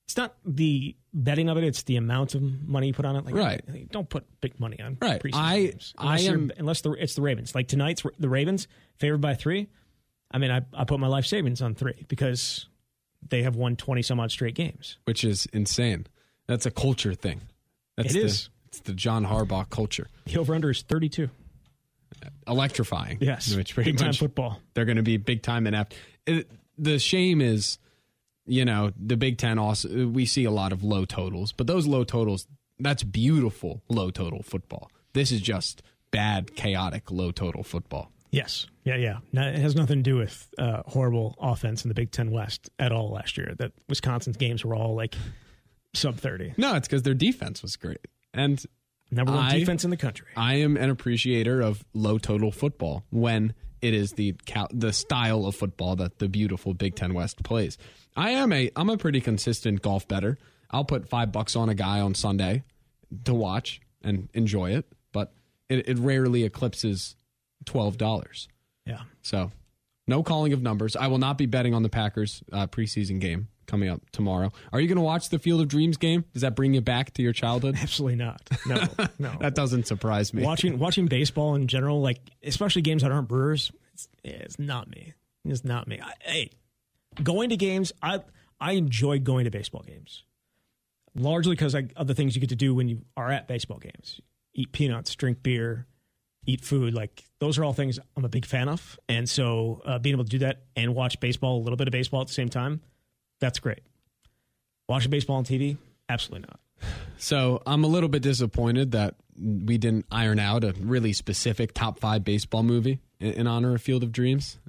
it's 0.06 0.18
not 0.18 0.36
the 0.46 0.96
betting 1.14 1.50
of 1.50 1.58
it; 1.58 1.64
it's 1.64 1.84
the 1.84 1.96
amount 1.98 2.36
of 2.36 2.42
money 2.68 2.88
you 2.88 2.94
put 2.94 3.06
on 3.06 3.16
it. 3.16 3.26
Like, 3.26 3.36
Right. 3.36 3.92
Don't 3.92 4.10
put 4.10 4.26
big 4.42 4.60
money 4.60 4.80
on 4.82 4.98
Right. 5.02 5.22
preseason 5.22 5.34
I- 5.36 5.60
games 5.68 5.94
unless, 5.98 6.22
I 6.22 6.24
you're- 6.24 6.34
am- 6.42 6.52
unless 6.58 6.82
the, 6.82 6.92
it's 6.94 7.16
the 7.16 7.22
Ravens. 7.22 7.56
Like 7.56 7.68
tonight's 7.68 8.04
the 8.20 8.30
Ravens 8.30 8.68
favored 8.98 9.22
by 9.22 9.34
three. 9.36 9.68
I 10.32 10.40
mean, 10.40 10.52
I, 10.52 10.62
I 10.74 10.84
put 10.86 11.00
my 11.00 11.08
life 11.08 11.26
savings 11.26 11.62
on 11.62 11.76
three 11.76 12.06
because 12.08 12.68
they 13.30 13.44
have 13.44 13.56
won 13.56 13.76
20 13.76 14.02
some 14.02 14.20
odd 14.20 14.32
straight 14.32 14.56
games. 14.56 14.98
which 15.06 15.24
is 15.24 15.46
insane. 15.54 16.08
That's 16.48 16.66
a 16.66 16.72
culture 16.72 17.14
thing. 17.14 17.42
That's 17.96 18.10
It 18.10 18.20
the, 18.20 18.26
is. 18.26 18.50
It's 18.68 18.80
the 18.82 18.94
John 18.94 19.26
Harbaugh 19.28 19.70
culture. 19.70 20.10
The 20.26 20.38
over 20.40 20.56
under 20.56 20.72
is 20.72 20.82
32. 20.82 21.30
Electrifying. 22.48 23.18
Yes, 23.22 23.56
Which 23.56 23.74
pretty 23.74 23.92
big 23.92 24.00
time 24.00 24.14
football. 24.14 24.60
they're 24.74 24.86
going 24.86 24.98
to 24.98 25.04
be 25.04 25.18
big 25.18 25.42
time 25.42 25.68
and 25.68 25.76
after. 25.76 25.96
It, 26.26 26.50
the 26.78 27.00
shame 27.00 27.42
is, 27.42 27.78
you 28.46 28.66
know, 28.66 28.92
the 28.98 29.18
Big 29.18 29.38
Ten 29.38 29.60
also, 29.60 30.08
we 30.08 30.26
see 30.26 30.46
a 30.46 30.52
lot 30.52 30.74
of 30.74 30.84
low 30.84 31.06
totals, 31.06 31.52
but 31.52 31.68
those 31.68 31.86
low 31.86 32.04
totals, 32.04 32.48
that's 32.80 33.04
beautiful 33.04 33.82
low 33.90 34.10
total 34.10 34.42
football. 34.44 34.90
This 35.14 35.32
is 35.32 35.42
just 35.42 35.84
bad, 36.12 36.56
chaotic 36.56 37.12
low 37.12 37.32
total 37.32 37.64
football. 37.64 38.12
Yes. 38.32 38.66
Yeah, 38.84 38.96
yeah. 38.96 39.18
No, 39.32 39.44
it 39.48 39.60
has 39.60 39.76
nothing 39.76 40.00
to 40.00 40.04
do 40.04 40.16
with 40.18 40.50
uh, 40.58 40.82
horrible 40.88 41.36
offense 41.40 41.86
in 41.86 41.90
the 41.90 41.94
Big 41.94 42.12
Ten 42.12 42.32
West 42.32 42.70
at 42.80 42.92
all 42.92 43.12
last 43.12 43.38
year. 43.38 43.54
That 43.60 43.72
Wisconsin's 43.88 44.38
games 44.38 44.66
were 44.66 44.76
all 44.76 44.96
like 44.96 45.16
sub 45.94 46.18
30. 46.18 46.56
No, 46.58 46.76
it's 46.76 46.88
because 46.88 47.04
their 47.04 47.14
defense 47.14 47.62
was 47.62 47.76
great. 47.76 48.08
And 48.34 48.64
Number 49.16 49.32
one 49.32 49.46
I- 49.46 49.60
defense 49.60 49.84
in 49.84 49.90
the 49.90 49.98
country. 49.98 50.28
I 50.36 50.56
am 50.56 50.78
an 50.78 50.90
appreciator 50.90 51.62
of 51.62 51.84
low 51.94 52.18
total 52.18 52.52
football 52.52 53.04
when 53.10 53.54
it 53.82 53.94
is 53.94 54.14
the 54.14 54.36
the 54.72 54.94
style 54.94 55.46
of 55.46 55.56
football 55.56 55.96
that 55.98 56.20
the 56.20 56.30
beautiful 56.30 56.74
Big 56.74 56.96
Ten 56.96 57.14
West 57.14 57.44
plays. 57.44 57.78
I 58.16 58.32
am 58.32 58.54
a 58.54 58.72
I'm 58.76 58.90
a 58.90 58.98
pretty 58.98 59.22
consistent 59.22 59.82
golf 59.82 60.08
bettor. 60.08 60.38
I'll 60.72 60.86
put 60.86 61.08
five 61.10 61.32
bucks 61.32 61.56
on 61.56 61.70
a 61.70 61.76
guy 61.76 62.00
on 62.00 62.16
Sunday 62.16 62.64
to 63.26 63.34
watch 63.34 63.82
and 64.02 64.30
enjoy 64.34 64.72
it, 64.72 64.86
but 65.12 65.34
it, 65.70 65.88
it 65.88 66.00
rarely 66.00 66.44
eclipses 66.44 67.16
twelve 67.66 67.98
dollars. 67.98 68.48
Yeah. 68.86 69.02
So, 69.22 69.52
no 70.08 70.24
calling 70.24 70.54
of 70.54 70.62
numbers. 70.62 70.96
I 70.96 71.08
will 71.08 71.20
not 71.20 71.38
be 71.38 71.46
betting 71.46 71.74
on 71.74 71.84
the 71.84 71.90
Packers 71.90 72.44
uh, 72.52 72.68
preseason 72.68 73.20
game 73.20 73.48
coming 73.66 73.90
up 73.90 74.02
tomorrow. 74.12 74.52
Are 74.72 74.80
you 74.80 74.88
going 74.88 74.98
to 74.98 75.04
watch 75.04 75.30
the 75.30 75.40
Field 75.40 75.62
of 75.62 75.68
Dreams 75.68 75.98
game? 75.98 76.26
Does 76.34 76.42
that 76.42 76.56
bring 76.56 76.74
you 76.74 76.82
back 76.82 77.14
to 77.14 77.22
your 77.22 77.34
childhood? 77.34 77.76
Absolutely 77.82 78.18
not. 78.18 78.42
No, 78.66 78.88
no. 79.20 79.32
That 79.40 79.56
doesn't 79.56 79.88
surprise 79.88 80.34
me. 80.34 80.44
watching 80.44 80.80
watching 80.80 81.08
baseball 81.08 81.56
in 81.56 81.68
general, 81.68 82.02
like 82.02 82.20
especially 82.44 82.82
games 82.82 83.04
that 83.04 83.12
aren't 83.12 83.28
Brewers, 83.28 83.72
it's, 83.94 84.08
it's 84.24 84.60
not 84.60 84.90
me. 84.90 85.14
It's 85.46 85.64
not 85.66 85.88
me. 85.88 86.00
I, 86.02 86.14
hey, 86.22 86.50
going 87.22 87.50
to 87.50 87.58
games, 87.58 87.92
I 88.02 88.22
I 88.60 88.74
enjoy 88.74 89.20
going 89.20 89.46
to 89.46 89.52
baseball 89.52 89.84
games, 89.86 90.24
largely 91.16 91.54
because 91.54 91.76
of 91.76 92.08
the 92.08 92.16
things 92.16 92.36
you 92.36 92.40
get 92.40 92.50
to 92.50 92.56
do 92.56 92.74
when 92.74 92.88
you 92.88 93.02
are 93.18 93.32
at 93.32 93.48
baseball 93.48 93.78
games: 93.78 94.22
eat 94.54 94.72
peanuts, 94.72 95.14
drink 95.16 95.44
beer, 95.44 95.86
eat 96.46 96.62
food. 96.62 96.94
Like 96.94 97.24
those 97.40 97.58
are 97.58 97.64
all 97.64 97.74
things 97.74 98.00
I'm 98.16 98.26
a 98.26 98.30
big 98.30 98.46
fan 98.46 98.70
of, 98.70 98.98
and 99.10 99.30
so 99.30 99.82
uh, 99.86 100.00
being 100.00 100.16
able 100.16 100.24
to 100.24 100.30
do 100.30 100.40
that 100.40 100.64
and 100.76 100.96
watch 100.96 101.20
baseball, 101.20 101.58
a 101.58 101.64
little 101.64 101.78
bit 101.78 101.88
of 101.88 101.92
baseball 101.92 102.22
at 102.22 102.28
the 102.28 102.34
same 102.34 102.50
time, 102.50 102.82
that's 103.44 103.60
great. 103.60 103.82
Watching 104.88 105.12
baseball 105.12 105.36
on 105.36 105.44
TV, 105.44 105.76
absolutely 106.08 106.48
not. 106.48 106.60
So 107.18 107.62
I'm 107.68 107.84
a 107.84 107.88
little 107.88 108.08
bit 108.08 108.22
disappointed 108.22 108.92
that 108.92 109.16
we 109.38 109.78
didn't 109.78 110.06
iron 110.10 110.40
out 110.40 110.64
a 110.64 110.74
really 110.80 111.12
specific 111.12 111.74
top 111.74 112.00
five 112.00 112.24
baseball 112.24 112.64
movie 112.64 113.00
in, 113.20 113.34
in 113.34 113.48
honor 113.48 113.76
of 113.76 113.82
Field 113.82 114.02
of 114.02 114.14
Dreams. 114.14 114.60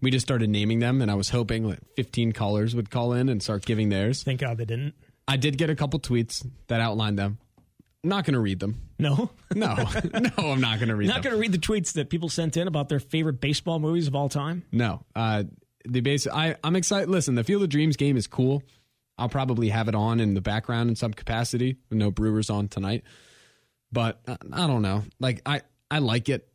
We 0.00 0.10
just 0.10 0.26
started 0.26 0.50
naming 0.50 0.80
them, 0.80 1.00
and 1.00 1.12
I 1.12 1.14
was 1.14 1.30
hoping 1.30 1.64
like 1.64 1.78
15 1.94 2.32
callers 2.32 2.74
would 2.74 2.90
call 2.90 3.12
in 3.12 3.28
and 3.28 3.40
start 3.40 3.64
giving 3.64 3.88
theirs. 3.90 4.24
Thank 4.24 4.40
God 4.40 4.58
they 4.58 4.64
didn't. 4.64 4.94
I 5.28 5.36
did 5.36 5.56
get 5.56 5.70
a 5.70 5.76
couple 5.76 6.00
tweets 6.00 6.44
that 6.66 6.80
outlined 6.80 7.18
them. 7.18 7.38
I'm 8.02 8.10
not 8.10 8.24
going 8.24 8.34
to 8.34 8.40
read 8.40 8.58
them. 8.58 8.80
No. 8.98 9.30
No, 9.54 9.76
no, 10.12 10.50
I'm 10.50 10.60
not 10.60 10.80
going 10.80 10.88
to 10.88 10.96
read 10.96 11.06
Not 11.06 11.22
going 11.22 11.32
to 11.32 11.40
read 11.40 11.52
the 11.52 11.58
tweets 11.58 11.92
that 11.92 12.10
people 12.10 12.28
sent 12.28 12.56
in 12.56 12.66
about 12.66 12.88
their 12.88 12.98
favorite 12.98 13.40
baseball 13.40 13.78
movies 13.78 14.08
of 14.08 14.16
all 14.16 14.28
time. 14.28 14.64
No, 14.72 15.04
uh, 15.14 15.44
the 15.84 16.00
base. 16.00 16.26
I 16.26 16.56
I'm 16.64 16.76
excited. 16.76 17.08
Listen, 17.08 17.34
the 17.34 17.44
Field 17.44 17.62
of 17.62 17.68
Dreams 17.68 17.96
game 17.96 18.16
is 18.16 18.26
cool. 18.26 18.62
I'll 19.16 19.28
probably 19.28 19.68
have 19.68 19.88
it 19.88 19.94
on 19.94 20.20
in 20.20 20.34
the 20.34 20.40
background 20.40 20.90
in 20.90 20.96
some 20.96 21.12
capacity. 21.12 21.76
No 21.90 22.10
Brewers 22.10 22.50
on 22.50 22.68
tonight, 22.68 23.04
but 23.92 24.20
uh, 24.26 24.36
I 24.52 24.66
don't 24.66 24.82
know. 24.82 25.04
Like 25.20 25.40
I 25.46 25.62
I 25.90 25.98
like 25.98 26.28
it. 26.28 26.48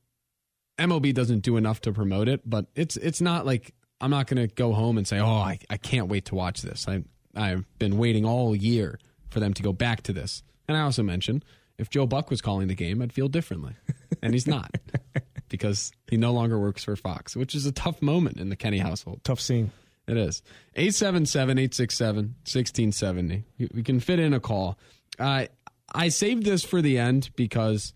MLB 0.77 1.13
doesn't 1.13 1.39
do 1.39 1.57
enough 1.57 1.81
to 1.81 1.91
promote 1.91 2.27
it, 2.27 2.41
but 2.45 2.67
it's 2.75 2.97
it's 2.97 3.21
not 3.21 3.45
like 3.45 3.73
I'm 4.01 4.11
not 4.11 4.27
going 4.27 4.47
to 4.47 4.53
go 4.53 4.73
home 4.73 4.97
and 4.97 5.07
say, 5.07 5.19
oh, 5.19 5.25
I, 5.25 5.59
I 5.69 5.77
can't 5.77 6.07
wait 6.07 6.25
to 6.25 6.35
watch 6.35 6.61
this. 6.61 6.87
I 6.87 7.03
I've 7.35 7.65
been 7.79 7.97
waiting 7.97 8.25
all 8.25 8.55
year 8.55 8.99
for 9.29 9.39
them 9.39 9.53
to 9.53 9.63
go 9.63 9.73
back 9.73 10.03
to 10.03 10.13
this. 10.13 10.41
And 10.67 10.77
I 10.77 10.81
also 10.81 11.03
mentioned 11.03 11.45
if 11.77 11.89
Joe 11.89 12.05
Buck 12.05 12.29
was 12.29 12.41
calling 12.41 12.67
the 12.67 12.75
game, 12.75 13.01
I'd 13.01 13.13
feel 13.13 13.27
differently, 13.27 13.73
and 14.21 14.33
he's 14.33 14.47
not 14.47 14.75
because 15.49 15.91
he 16.09 16.17
no 16.17 16.31
longer 16.31 16.59
works 16.59 16.83
for 16.83 16.95
Fox, 16.95 17.35
which 17.35 17.55
is 17.55 17.65
a 17.65 17.71
tough 17.71 18.01
moment 18.01 18.37
in 18.37 18.49
the 18.49 18.55
Kenny 18.55 18.77
household. 18.79 19.21
Tough 19.23 19.39
scene. 19.41 19.71
It 20.07 20.17
is. 20.17 20.41
877 20.75 21.57
867 21.57 22.23
1670. 22.45 23.43
We 23.73 23.83
can 23.83 23.99
fit 23.99 24.19
in 24.19 24.33
a 24.33 24.39
call. 24.39 24.79
Uh, 25.19 25.45
I 25.93 26.09
saved 26.09 26.43
this 26.43 26.63
for 26.63 26.81
the 26.81 26.97
end 26.97 27.29
because 27.35 27.93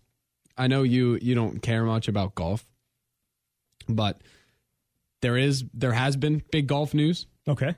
I 0.57 0.67
know 0.67 0.83
you 0.83 1.17
you 1.21 1.33
don't 1.35 1.61
care 1.61 1.83
much 1.83 2.07
about 2.07 2.35
golf, 2.35 2.65
but 3.87 4.21
there 5.21 5.37
is 5.37 5.63
there 5.73 5.93
has 5.93 6.15
been 6.15 6.43
big 6.51 6.67
golf 6.67 6.93
news 6.93 7.27
Okay. 7.47 7.75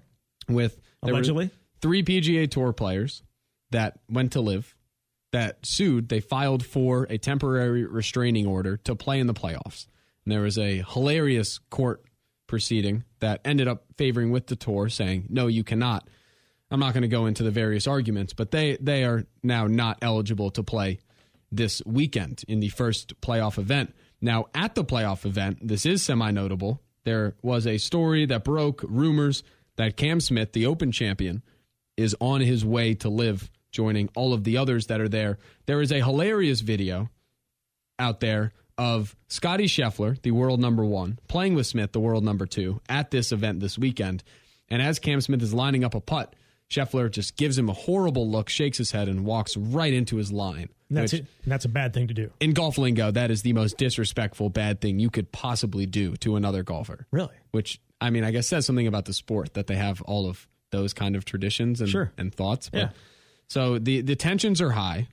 with 0.49 0.79
Allegedly. 1.01 1.49
three 1.81 2.03
PGA 2.03 2.49
Tour 2.49 2.73
players 2.73 3.23
that 3.71 3.99
went 4.09 4.33
to 4.33 4.41
LIV 4.41 4.74
that 5.35 5.65
sued. 5.65 6.07
They 6.07 6.21
filed 6.21 6.65
for 6.65 7.07
a 7.09 7.17
temporary 7.17 7.85
restraining 7.85 8.47
order 8.47 8.77
to 8.77 8.95
play 8.95 9.19
in 9.19 9.27
the 9.27 9.33
playoffs. 9.33 9.85
And 10.23 10.31
there 10.31 10.39
was 10.39 10.57
a 10.57 10.81
hilarious 10.93 11.59
court 11.69 12.05
proceeding 12.47 13.03
that 13.19 13.41
ended 13.43 13.67
up 13.67 13.83
favoring 13.97 14.31
with 14.31 14.47
the 14.47 14.55
tour, 14.55 14.87
saying, 14.87 15.27
"No, 15.29 15.47
you 15.47 15.65
cannot." 15.65 16.07
I'm 16.71 16.79
not 16.79 16.93
going 16.93 17.01
to 17.01 17.09
go 17.09 17.25
into 17.25 17.43
the 17.43 17.51
various 17.51 17.85
arguments, 17.85 18.31
but 18.31 18.51
they 18.51 18.77
they 18.79 19.03
are 19.03 19.25
now 19.43 19.67
not 19.67 19.97
eligible 20.01 20.51
to 20.51 20.63
play 20.63 20.99
this 21.51 21.81
weekend 21.85 22.45
in 22.47 22.61
the 22.61 22.69
first 22.69 23.19
playoff 23.19 23.57
event. 23.57 23.93
Now, 24.21 24.45
at 24.55 24.73
the 24.73 24.85
playoff 24.85 25.25
event, 25.25 25.59
this 25.61 25.85
is 25.85 26.01
semi 26.01 26.31
notable. 26.31 26.81
There 27.03 27.35
was 27.41 27.67
a 27.67 27.77
story 27.77 28.25
that 28.27 28.45
broke 28.45 28.85
rumors 28.87 29.43
that 29.75 29.97
Cam 29.97 30.21
Smith, 30.21 30.53
the 30.53 30.65
Open 30.65 30.93
champion, 30.93 31.43
is 31.97 32.15
on 32.21 32.39
his 32.39 32.63
way 32.63 32.93
to 32.93 33.09
LIV, 33.09 33.49
joining 33.75 34.09
all 34.15 34.33
of 34.33 34.45
the 34.45 34.57
others 34.57 34.87
that 34.87 35.01
are 35.01 35.09
there. 35.09 35.37
There 35.65 35.81
is 35.81 35.91
a 35.91 35.97
hilarious 36.03 36.61
video 36.61 37.09
out 37.99 38.21
there 38.21 38.53
of 38.77 39.15
Scottie 39.27 39.65
Scheffler, 39.67 40.19
the 40.21 40.31
world 40.31 40.59
number 40.61 40.83
one, 40.85 41.19
playing 41.27 41.55
with 41.55 41.67
Smith, 41.67 41.91
the 41.91 41.99
world 41.99 42.23
number 42.23 42.45
two, 42.45 42.79
at 42.89 43.11
this 43.11 43.31
event 43.33 43.59
this 43.59 43.77
weekend. 43.77 44.23
And 44.69 44.81
as 44.81 44.97
Cam 44.97 45.19
Smith 45.21 45.41
is 45.43 45.53
lining 45.53 45.83
up 45.83 45.93
a 45.93 45.99
putt, 45.99 46.35
Scheffler 46.69 47.11
just 47.11 47.35
gives 47.37 47.57
him 47.57 47.69
a 47.69 47.73
horrible 47.73 48.29
look, 48.29 48.49
shakes 48.49 48.77
his 48.77 48.91
head, 48.91 49.07
and 49.07 49.23
walks 49.25 49.55
right 49.55 49.93
into 49.93 50.15
his 50.15 50.31
line. 50.31 50.69
And 50.89 50.97
that's 50.97 51.11
which- 51.11 51.21
it. 51.21 51.27
And 51.43 51.51
that's 51.51 51.65
a 51.65 51.69
bad 51.69 51.93
thing 51.93 52.07
to 52.07 52.13
do. 52.13 52.31
In 52.39 52.53
golf 52.53 52.77
lingo, 52.77 53.11
that 53.11 53.29
is 53.29 53.41
the 53.43 53.53
most 53.53 53.77
disrespectful, 53.77 54.49
bad 54.49 54.79
thing 54.81 54.99
you 54.99 55.09
could 55.09 55.31
possibly 55.31 55.85
do 55.85 56.15
to 56.17 56.35
another 56.37 56.63
golfer. 56.63 57.05
Really? 57.11 57.35
Which, 57.51 57.79
I 58.01 58.09
mean, 58.09 58.23
I 58.23 58.31
guess 58.31 58.47
says 58.47 58.65
something 58.65 58.87
about 58.87 59.05
the 59.05 59.13
sport 59.13 59.53
that 59.53 59.67
they 59.67 59.75
have 59.75 60.01
all 60.03 60.27
of 60.27 60.47
those 60.71 60.93
kind 60.93 61.15
of 61.15 61.23
traditions 61.23 61.79
and, 61.81 61.89
Sure. 61.89 62.11
and 62.17 62.33
thoughts. 62.33 62.69
But- 62.69 62.79
Yeah. 62.79 62.89
So 63.47 63.77
the, 63.79 64.01
the 64.01 64.15
tensions 64.15 64.61
are 64.61 64.71
high. 64.71 65.07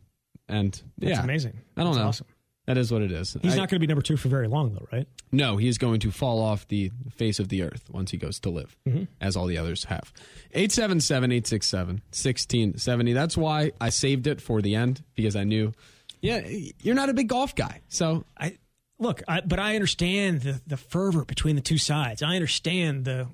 And 0.49 0.73
That's 0.99 1.11
yeah, 1.19 1.23
amazing. 1.23 1.59
I 1.77 1.83
don't 1.83 1.93
That's 1.93 1.99
know. 2.03 2.09
awesome. 2.09 2.27
That 2.67 2.79
is 2.79 2.93
what 2.93 3.03
it 3.03 3.11
is. 3.11 3.37
He's 3.43 3.55
I- 3.55 3.57
not 3.57 3.69
going 3.71 3.77
to 3.77 3.79
be 3.81 3.87
number 3.89 4.03
two 4.03 4.17
for 4.17 4.29
very 4.29 4.47
long, 4.47 4.73
though, 4.75 4.87
right? 4.93 5.07
No, 5.33 5.57
he 5.57 5.67
is 5.67 5.79
going 5.79 5.99
to 6.01 6.11
fall 6.13 6.41
off 6.41 6.69
the 6.69 6.91
face 7.11 7.41
of 7.41 7.49
the 7.49 7.63
earth 7.63 7.85
once 7.91 8.11
he 8.13 8.17
goes 8.19 8.39
to 8.41 8.51
LIV, 8.51 8.77
Mm-hmm. 8.87 9.05
as 9.21 9.35
all 9.37 9.47
the 9.47 9.59
others 9.59 9.85
have. 9.85 10.13
877 10.53 11.33
867 11.33 11.95
1670. 12.11 13.13
That's 13.15 13.37
why 13.37 13.73
I 13.81 13.89
saved 13.89 14.27
it 14.27 14.41
for 14.41 14.63
the 14.63 14.75
end 14.77 15.03
because 15.17 15.35
I 15.35 15.45
knew, 15.45 15.73
yeah, 16.21 16.47
you're 16.83 16.95
not 16.95 17.09
a 17.09 17.15
big 17.15 17.29
golf 17.29 17.55
guy. 17.57 17.81
So 17.89 18.25
I 18.39 18.59
look, 18.99 19.23
I, 19.27 19.41
but 19.41 19.59
I 19.59 19.75
understand 19.75 20.43
the 20.43 20.61
the 20.67 20.77
fervor 20.77 21.25
between 21.25 21.57
the 21.57 21.63
two 21.63 21.79
sides. 21.79 22.23
I 22.23 22.35
understand 22.37 23.05
the 23.07 23.27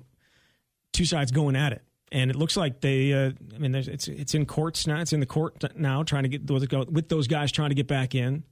two 0.93 1.05
sides 1.05 1.31
going 1.31 1.55
at 1.55 1.73
it, 1.73 1.83
and 2.11 2.29
it 2.31 2.35
looks 2.35 2.57
like 2.57 2.81
they. 2.81 3.13
Uh, 3.13 3.31
I 3.55 3.57
mean, 3.57 3.71
there's, 3.71 3.87
it's 3.87 4.07
it's 4.07 4.33
in 4.33 4.45
courts 4.45 4.87
now. 4.87 4.99
It's 4.99 5.13
in 5.13 5.19
the 5.19 5.25
court 5.25 5.63
now, 5.77 6.03
trying 6.03 6.23
to 6.23 6.29
get 6.29 6.47
those 6.47 6.67
with 6.89 7.09
those 7.09 7.27
guys 7.27 7.51
trying 7.51 7.69
to 7.69 7.75
get 7.75 7.87
back 7.87 8.15
in. 8.15 8.43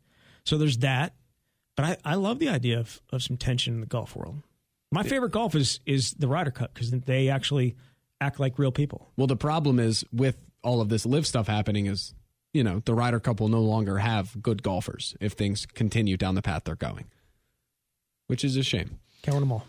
So 0.43 0.58
there's 0.58 0.78
that. 0.80 1.14
But 1.76 1.86
I, 1.86 2.14
I 2.14 2.16
love 2.16 2.39
the 2.39 2.49
idea 2.49 2.80
of, 2.80 3.01
of 3.12 3.22
some 3.22 3.38
tension 3.38 3.76
in 3.76 3.82
the 3.82 3.88
golf 3.88 4.16
world. 4.16 4.41
My 4.91 5.03
favorite 5.03 5.32
golf 5.32 5.53
is 5.53 5.80
is 5.86 6.14
the 6.14 6.28
Ryder 6.28 6.51
Cup 6.51 6.74
because 6.74 6.91
they 6.91 7.30
actually 7.30 7.76
act 8.22 8.39
like 8.39 8.58
real 8.58 8.72
people. 8.72 9.12
Well, 9.18 9.28
the 9.28 9.36
problem 9.36 9.80
is 9.80 10.05
with 10.12 10.38
all 10.64 10.82
of 10.82 10.89
this 10.89 11.05
LIV 11.05 11.28
stuff 11.28 11.47
happening 11.47 11.86
is, 11.86 12.14
you 12.53 12.64
know, 12.64 12.82
the 12.86 12.93
Ryder 12.93 13.20
Cup 13.20 13.39
will 13.39 13.49
no 13.49 13.62
longer 13.62 13.99
have 13.99 14.41
good 14.41 14.64
golfers 14.64 15.16
if 15.20 15.34
things 15.34 15.66
continue 15.66 16.18
down 16.18 16.36
the 16.36 16.41
path 16.41 16.64
they're 16.64 16.76
going, 16.76 17.05
which 18.28 18.43
is 18.43 18.55
a 18.55 18.64
shame. 18.64 18.99
Count 19.22 19.41
them 19.41 19.51
all. 19.51 19.66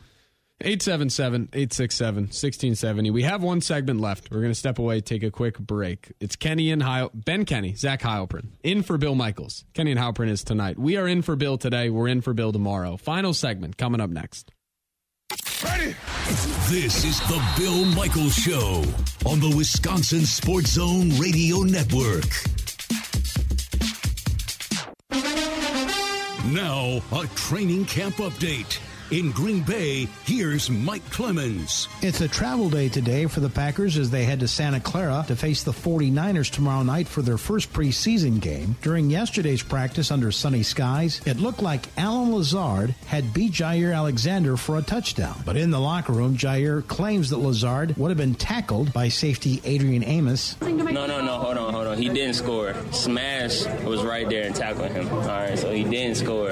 877 0.61 1.51
867 1.53 2.23
1670. 2.25 3.11
We 3.13 3.23
have 3.23 3.45
one 3.45 3.61
segment 3.61 4.01
left. 4.01 4.29
We're 4.31 4.41
going 4.41 4.51
to 4.51 4.59
step 4.59 4.81
away, 4.81 5.01
take 5.01 5.23
a 5.23 5.31
quick 5.31 5.57
break. 5.59 6.13
It's 6.19 6.35
Kenny 6.35 6.73
and 6.73 6.83
Heil, 6.83 7.11
Ben 7.15 7.45
Kenny, 7.45 7.77
Zach 7.77 8.01
Heilprin, 8.01 8.49
in 8.65 8.83
for 8.83 8.99
Bill 8.99 9.15
Michaels. 9.15 9.65
Kenny 9.73 9.93
and 9.93 10.01
Heilprin 10.01 10.29
is 10.29 10.43
tonight. 10.43 10.77
We 10.77 10.97
are 10.97 11.07
in 11.07 11.23
for 11.23 11.37
Bill 11.37 11.59
today. 11.59 11.91
We're 11.91 12.09
in 12.09 12.23
for 12.23 12.35
Bill 12.35 12.51
tomorrow. 12.51 12.97
Final 12.97 13.35
segment 13.35 13.77
coming 13.77 14.01
up 14.01 14.11
next. 14.11 14.51
Ready? 15.63 15.95
This 16.69 17.05
is 17.05 17.21
the 17.29 17.41
Bill 17.57 17.85
Michaels 17.95 18.35
Show 18.35 18.83
on 19.27 19.39
the 19.39 19.55
Wisconsin 19.57 20.27
Sports 20.27 20.71
Zone 20.71 21.11
Radio 21.21 21.63
Network. 21.63 22.25
Now, 26.53 27.01
a 27.13 27.27
training 27.37 27.85
camp 27.85 28.17
update. 28.17 28.79
In 29.11 29.31
Green 29.31 29.63
Bay, 29.63 30.07
here's 30.27 30.69
Mike 30.69 31.11
Clemens. 31.11 31.89
It's 32.03 32.21
a 32.21 32.29
travel 32.29 32.69
day 32.69 32.91
today 32.91 33.25
for 33.25 33.41
the 33.41 33.49
Packers 33.49 33.97
as 33.97 34.11
they 34.11 34.25
head 34.27 34.41
to 34.41 34.49
Santa 34.49 34.81
Clara 34.81 35.25
to 35.29 35.35
face 35.35 35.63
the 35.63 35.73
49ers 35.73 36.51
tomorrow 36.51 36.83
night 36.83 37.09
for 37.09 37.23
their 37.23 37.39
first 37.39 37.73
preseason 37.73 38.39
game. 38.39 38.77
During 38.83 39.09
yesterday's 39.09 39.63
practice 39.63 40.11
under 40.11 40.31
sunny 40.31 40.63
skies, 40.63 41.23
it 41.25 41.39
looked 41.39 41.63
like 41.63 41.89
Allen 41.97 42.35
Lazard 42.35 42.95
had 43.07 43.33
beat 43.33 43.53
Jaire 43.53 43.97
Alexander 43.97 44.59
for 44.59 44.77
a 44.77 44.83
touchdown. 44.83 45.41
But 45.47 45.57
in 45.57 45.71
the 45.71 45.81
locker 45.81 46.13
room, 46.13 46.37
Jaire 46.37 46.87
claims 46.87 47.31
that 47.31 47.39
Lazard 47.39 47.97
would 47.97 48.11
have 48.11 48.19
been 48.19 48.35
tackled 48.35 48.93
by 48.93 49.09
safety 49.09 49.63
Adrian 49.65 50.05
Amos. 50.05 50.61
No, 50.61 51.07
no, 51.07 51.07
no. 51.07 51.39
Hold 51.39 51.57
on, 51.57 51.73
hold 51.73 51.87
on. 51.87 51.97
He 51.97 52.11
didn't 52.11 52.35
score. 52.35 52.75
Smash 52.91 53.65
was 53.85 54.03
right 54.05 54.29
there 54.29 54.45
and 54.45 54.55
tackled 54.55 54.91
him. 54.91 55.09
All 55.09 55.29
right, 55.29 55.59
so 55.59 55.73
he 55.73 55.85
didn't 55.85 56.17
score. 56.17 56.51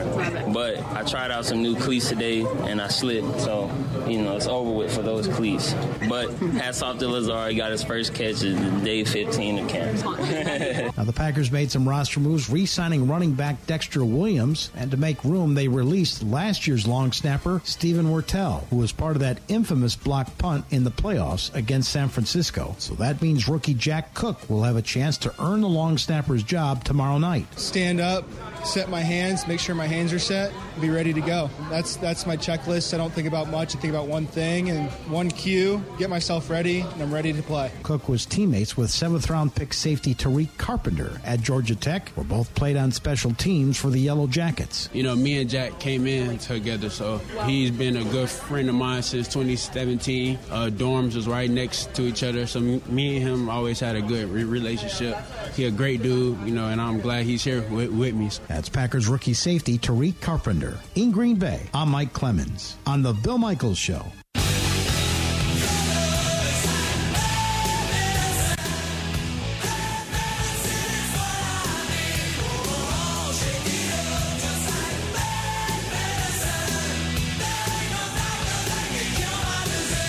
But 0.55 0.83
I 0.95 1.03
tried 1.03 1.31
out 1.31 1.45
some 1.45 1.61
new 1.61 1.77
cleats 1.77 2.09
today 2.09 2.46
and 2.65 2.81
I 2.81 2.89
slipped. 2.89 3.41
So, 3.41 3.71
you 4.07 4.23
know, 4.23 4.37
it's 4.37 4.47
over 4.47 4.71
with 4.71 4.95
for 4.95 5.03
those 5.03 5.29
cleats. 5.29 5.75
But 6.09 6.31
hats 6.31 6.83
off 6.83 6.99
to 6.99 7.09
Lazard. 7.09 7.53
He 7.53 7.57
got 7.57 7.71
his 7.71 7.83
first 7.83 8.15
catch 8.15 8.43
at 8.43 8.85
day 8.85 9.05
15 9.05 9.59
of 9.59 9.69
camp. 9.69 9.97
Now, 10.97 11.05
the 11.05 11.13
Packers 11.13 11.51
made 11.51 11.71
some 11.71 11.89
roster 11.89 12.21
moves, 12.21 12.49
re 12.49 12.65
signing 12.67 13.07
running 13.09 13.33
back 13.33 13.67
Dexter 13.67 14.05
Williams, 14.05 14.71
and 14.75 14.91
to 14.91 14.97
make 14.97 15.23
room, 15.25 15.55
they 15.55 15.69
released 15.69 16.23
last 16.23 16.67
year's 16.67 16.87
long 16.87 17.13
snapper, 17.13 17.61
Steven 17.65 18.07
Wirtel, 18.07 18.67
who 18.69 18.77
was 18.77 18.93
part 18.93 19.17
of 19.17 19.21
that 19.21 19.39
infamous 19.49 19.97
block 19.97 20.37
punt 20.39 20.65
in 20.71 20.85
the 20.85 20.91
playoffs 20.91 21.55
against 21.55 21.91
San 21.93 22.09
Francisco. 22.09 22.75
So 22.79 22.95
that 22.95 23.21
means 23.21 23.49
rookie 23.49 23.75
Jack 23.75 24.15
Cook 24.15 24.39
will 24.49 24.63
have 24.63 24.77
a 24.77 24.83
chance 24.83 25.19
to 25.19 25.35
earn 25.39 25.61
the 25.61 25.69
long 25.69 25.99
snapper's 25.99 26.43
job 26.43 26.85
tomorrow 26.85 27.19
night. 27.19 27.47
stand 27.59 28.01
up, 28.01 28.25
set 28.65 28.89
my 28.89 29.01
hands, 29.01 29.47
make 29.47 29.61
sure 29.61 29.75
my 29.75 29.87
hands 29.87 30.13
are 30.13 30.19
set, 30.19 30.53
be 30.81 30.89
ready 30.91 31.13
to 31.13 31.21
go. 31.21 31.51
That's 31.71 31.97
that's 31.97 32.27
my 32.27 32.36
checklist. 32.37 32.93
I 32.93 32.97
don't 32.97 33.13
think 33.13 33.27
about 33.27 33.49
much. 33.49 33.75
I 33.75 33.79
think 33.79 33.93
about 33.93 34.07
one 34.07 34.27
thing 34.27 34.71
and 34.71 34.91
one 35.11 35.31
cue, 35.31 35.83
get 35.99 36.11
myself 36.11 36.51
ready, 36.51 36.81
and 36.81 37.03
I'm 37.03 37.13
ready 37.13 37.33
to 37.33 37.43
play. 37.43 37.71
Cook 37.83 38.09
was 38.09 38.27
teammates 38.27 38.77
with 38.77 38.91
seventh 38.91 39.31
round 39.31 39.55
pick 39.55 39.73
safety 39.73 40.15
Tariq 40.15 40.49
Carpenter 40.59 41.21
at 41.25 41.41
Georgia 41.41 41.75
Tech, 41.75 42.11
where 42.11 42.25
both 42.25 42.55
played 42.55 42.77
on 42.77 42.93
special 42.93 43.33
teams 43.35 43.79
for 43.79 43.89
the 43.89 44.01
Yellow 44.01 44.27
Jackets. 44.27 44.91
You 44.93 45.03
know, 45.03 45.17
me 45.17 45.41
and 45.41 45.49
Jack 45.49 45.79
came 45.81 46.07
in 46.07 46.39
together, 46.39 46.91
so 46.91 47.19
he's 47.47 47.71
been 47.71 47.97
a 47.97 48.05
good 48.05 48.29
friend 48.29 48.69
of 48.69 48.75
mine 48.75 49.03
since 49.03 49.29
2017. 49.29 50.39
Uh, 50.51 50.71
dorms 50.73 51.15
was 51.15 51.27
right 51.27 51.49
next 51.51 51.95
to 51.95 52.03
each 52.03 52.23
other, 52.23 52.47
so 52.47 52.61
me, 52.61 52.83
me 52.89 53.17
and 53.17 53.27
him 53.27 53.49
always 53.49 53.81
had 53.81 53.97
a 53.97 54.03
good 54.03 54.29
re- 54.29 54.45
relationship. 54.45 55.17
He 55.55 55.65
a 55.65 55.71
great 55.71 56.03
dude, 56.03 56.39
you 56.41 56.53
know, 56.53 56.67
and 56.67 56.81
I'm 56.81 57.01
glad 57.01 57.25
he's 57.25 57.43
here 57.43 57.63
with, 57.63 57.91
with 57.91 58.15
me. 58.15 58.31
That's 58.49 58.69
Packers 58.69 59.07
rookie 59.07 59.35
safety 59.35 59.79
Tariq 59.79 60.21
Carpenter. 60.21 60.79
In 60.95 61.11
Green 61.11 61.37
Bay, 61.37 61.63
I'm 61.73 61.91
Mike 61.91 62.13
Clemens 62.27 62.77
on 62.89 63.03
The 63.03 63.13
Bill 63.13 63.39
Michaels 63.39 63.79
Show. 63.79 64.05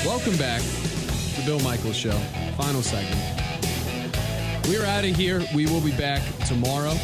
Welcome 0.04 0.38
back 0.38 0.62
to 0.62 1.36
the 1.36 1.44
Bill 1.46 1.60
Michaels 1.60 1.96
Show. 1.96 2.10
Final 2.58 2.82
segment. 2.82 3.22
We're 4.68 4.86
out 4.86 5.04
of 5.04 5.16
here. 5.16 5.44
We 5.54 5.68
will 5.68 5.82
be 5.82 5.96
back 5.96 6.24
tomorrow, 6.48 6.96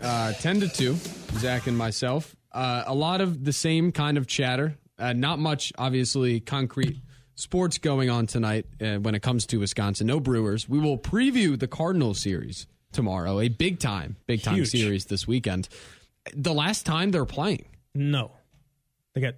uh, 0.00 0.32
10 0.32 0.60
to 0.60 0.68
2, 0.68 0.96
Zach 1.40 1.66
and 1.66 1.76
myself. 1.76 2.35
Uh, 2.56 2.84
a 2.86 2.94
lot 2.94 3.20
of 3.20 3.44
the 3.44 3.52
same 3.52 3.92
kind 3.92 4.16
of 4.16 4.26
chatter. 4.26 4.76
Uh, 4.98 5.12
not 5.12 5.38
much, 5.38 5.72
obviously, 5.76 6.40
concrete 6.40 6.96
sports 7.34 7.76
going 7.76 8.08
on 8.08 8.26
tonight 8.26 8.64
uh, 8.80 8.96
when 8.96 9.14
it 9.14 9.20
comes 9.20 9.44
to 9.46 9.58
Wisconsin. 9.58 10.06
No 10.06 10.20
Brewers. 10.20 10.66
We 10.68 10.78
will 10.78 10.96
preview 10.96 11.58
the 11.58 11.68
Cardinals 11.68 12.18
series 12.18 12.66
tomorrow, 12.92 13.40
a 13.40 13.48
big 13.48 13.78
time, 13.78 14.16
big 14.26 14.42
time 14.42 14.54
Huge. 14.54 14.68
series 14.70 15.04
this 15.04 15.26
weekend. 15.28 15.68
The 16.34 16.54
last 16.54 16.86
time 16.86 17.10
they're 17.10 17.26
playing, 17.26 17.66
No, 17.94 18.32
they 19.14 19.20
got 19.20 19.34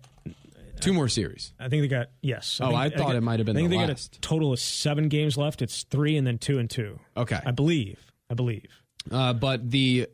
two 0.80 0.92
more 0.92 1.08
series. 1.08 1.52
I 1.58 1.68
think 1.68 1.82
they 1.82 1.88
got 1.88 2.10
yes. 2.22 2.60
Oh, 2.62 2.68
think- 2.68 2.78
I 2.78 2.88
thought 2.90 3.08
got- 3.08 3.16
it 3.16 3.20
might 3.22 3.40
have 3.40 3.46
been 3.46 3.56
I 3.56 3.60
think 3.60 3.70
the 3.70 3.76
they 3.78 3.86
last. 3.88 4.12
got 4.12 4.18
a 4.18 4.20
total 4.20 4.52
of 4.52 4.60
seven 4.60 5.08
games 5.08 5.36
left. 5.36 5.60
It's 5.60 5.82
three 5.82 6.16
and 6.16 6.24
then 6.24 6.38
two 6.38 6.58
and 6.60 6.70
two. 6.70 7.00
Okay. 7.16 7.40
I 7.44 7.50
believe. 7.50 7.98
I 8.30 8.34
believe. 8.34 8.66
Uh, 9.10 9.32
but 9.32 9.68
the 9.70 10.06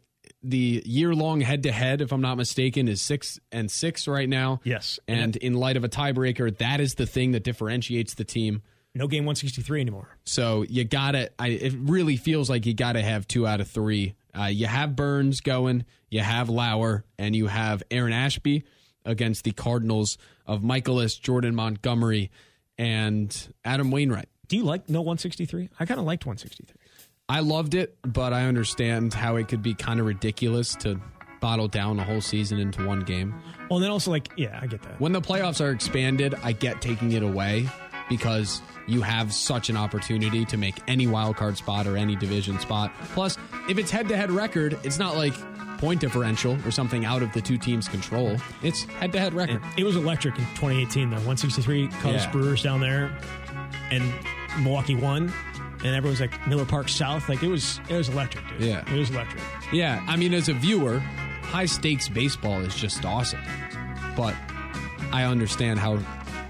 the 0.44 0.82
year 0.84 1.14
long 1.14 1.40
head 1.40 1.62
to 1.64 1.72
head, 1.72 2.00
if 2.00 2.12
I'm 2.12 2.20
not 2.20 2.36
mistaken, 2.36 2.86
is 2.86 3.00
six 3.00 3.40
and 3.50 3.70
six 3.70 4.06
right 4.06 4.28
now. 4.28 4.60
Yes. 4.62 5.00
And 5.08 5.34
in 5.36 5.54
light 5.54 5.76
of 5.76 5.84
a 5.84 5.88
tiebreaker, 5.88 6.56
that 6.58 6.80
is 6.80 6.94
the 6.94 7.06
thing 7.06 7.32
that 7.32 7.42
differentiates 7.42 8.14
the 8.14 8.24
team. 8.24 8.62
No 8.94 9.08
game 9.08 9.24
one 9.24 9.34
sixty 9.34 9.60
three 9.60 9.80
anymore. 9.80 10.16
So 10.24 10.62
you 10.62 10.84
gotta. 10.84 11.30
It 11.40 11.74
really 11.76 12.16
feels 12.16 12.48
like 12.48 12.64
you 12.64 12.74
gotta 12.74 13.02
have 13.02 13.26
two 13.26 13.44
out 13.44 13.60
of 13.60 13.68
three. 13.68 14.14
Uh, 14.38 14.44
you 14.44 14.66
have 14.66 14.94
Burnes 14.94 15.40
going, 15.40 15.84
you 16.10 16.20
have 16.20 16.48
Lauer, 16.48 17.04
and 17.18 17.34
you 17.34 17.48
have 17.48 17.82
Aaron 17.90 18.12
Ashby 18.12 18.64
against 19.04 19.44
the 19.44 19.50
Cardinals 19.50 20.16
of 20.46 20.62
Mikolas, 20.62 21.20
Jordan 21.20 21.54
Montgomery, 21.56 22.30
and 22.78 23.54
Adam 23.64 23.90
Wainwright. 23.90 24.28
Do 24.46 24.56
you 24.56 24.64
like 24.64 24.88
no 24.88 25.00
one 25.00 25.18
sixty 25.18 25.44
three? 25.44 25.70
I 25.80 25.86
kind 25.86 25.98
of 25.98 26.06
liked 26.06 26.24
one 26.24 26.36
sixty 26.36 26.64
three. 26.64 26.78
I 27.28 27.40
loved 27.40 27.74
it, 27.74 27.96
but 28.02 28.32
I 28.32 28.44
understand 28.44 29.14
how 29.14 29.36
it 29.36 29.48
could 29.48 29.62
be 29.62 29.74
kind 29.74 29.98
of 30.00 30.06
ridiculous 30.06 30.74
to 30.76 31.00
bottle 31.40 31.68
down 31.68 31.98
a 31.98 32.04
whole 32.04 32.20
season 32.20 32.58
into 32.58 32.86
one 32.86 33.00
game. 33.00 33.34
Well, 33.70 33.78
then 33.80 33.90
also 33.90 34.10
like 34.10 34.30
yeah, 34.36 34.58
I 34.60 34.66
get 34.66 34.82
that. 34.82 35.00
When 35.00 35.12
the 35.12 35.20
playoffs 35.22 35.64
are 35.64 35.70
expanded, 35.70 36.34
I 36.42 36.52
get 36.52 36.82
taking 36.82 37.12
it 37.12 37.22
away 37.22 37.66
because 38.10 38.60
you 38.86 39.00
have 39.00 39.32
such 39.32 39.70
an 39.70 39.76
opportunity 39.76 40.44
to 40.44 40.58
make 40.58 40.74
any 40.86 41.06
wild 41.06 41.36
card 41.36 41.56
spot 41.56 41.86
or 41.86 41.96
any 41.96 42.14
division 42.16 42.58
spot. 42.60 42.92
Plus, 43.14 43.38
if 43.70 43.78
it's 43.78 43.90
head 43.90 44.08
to 44.08 44.16
head 44.16 44.30
record, 44.30 44.78
it's 44.84 44.98
not 44.98 45.16
like 45.16 45.32
point 45.78 46.00
differential 46.02 46.58
or 46.66 46.70
something 46.70 47.06
out 47.06 47.22
of 47.22 47.32
the 47.32 47.40
two 47.40 47.56
teams' 47.56 47.88
control. 47.88 48.36
It's 48.62 48.84
head 48.84 49.12
to 49.12 49.18
head 49.18 49.32
record. 49.32 49.62
And 49.62 49.78
it 49.78 49.84
was 49.84 49.96
electric 49.96 50.38
in 50.38 50.44
2018 50.56 51.08
though. 51.08 51.16
163 51.16 51.88
Cubs 51.88 52.24
Yeah. 52.24 52.30
Brewers 52.30 52.62
down 52.62 52.80
there, 52.80 53.10
and 53.90 54.12
Milwaukee 54.62 54.94
won. 54.94 55.32
And 55.84 55.94
everyone's 55.94 56.20
like 56.20 56.46
Miller 56.48 56.64
Park 56.64 56.88
South. 56.88 57.28
Like 57.28 57.42
it 57.42 57.48
was, 57.48 57.80
it 57.88 57.94
was 57.94 58.08
electric, 58.08 58.48
dude. 58.48 58.62
Yeah. 58.62 58.92
it 58.92 58.98
was 58.98 59.10
electric. 59.10 59.42
Yeah, 59.72 60.04
I 60.08 60.16
mean, 60.16 60.34
as 60.34 60.48
a 60.48 60.54
viewer, 60.54 60.98
high 60.98 61.66
stakes 61.66 62.08
baseball 62.08 62.60
is 62.62 62.74
just 62.74 63.04
awesome. 63.04 63.40
But 64.16 64.34
I 65.12 65.24
understand 65.24 65.78
how 65.78 65.98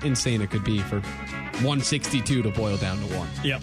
insane 0.04 0.40
it 0.40 0.50
could 0.50 0.64
be 0.64 0.78
for 0.80 1.00
162 1.62 2.42
to 2.42 2.50
boil 2.50 2.76
down 2.76 2.98
to 2.98 3.14
one. 3.16 3.28
Yep, 3.42 3.62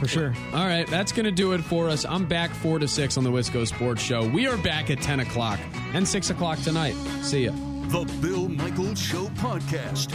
for 0.00 0.08
sure. 0.08 0.34
All 0.52 0.66
right, 0.66 0.86
that's 0.86 1.12
going 1.12 1.24
to 1.24 1.32
do 1.32 1.52
it 1.52 1.60
for 1.62 1.88
us. 1.88 2.04
I'm 2.04 2.26
back 2.26 2.50
4 2.50 2.78
to 2.80 2.88
6 2.88 3.16
on 3.16 3.24
the 3.24 3.30
Wisco 3.30 3.66
Sports 3.66 4.02
Show. 4.02 4.26
We 4.28 4.46
are 4.46 4.56
back 4.56 4.90
at 4.90 5.00
10 5.00 5.20
o'clock 5.20 5.58
and 5.92 6.06
6 6.06 6.30
o'clock 6.30 6.60
tonight. 6.60 6.94
See 7.22 7.44
ya. 7.44 7.52
The 7.88 8.04
Bill 8.20 8.48
Michaels 8.48 9.00
Show 9.00 9.26
podcast. 9.36 10.12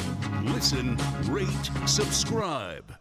Listen, 0.54 0.98
rate, 1.32 1.48
subscribe. 1.88 2.99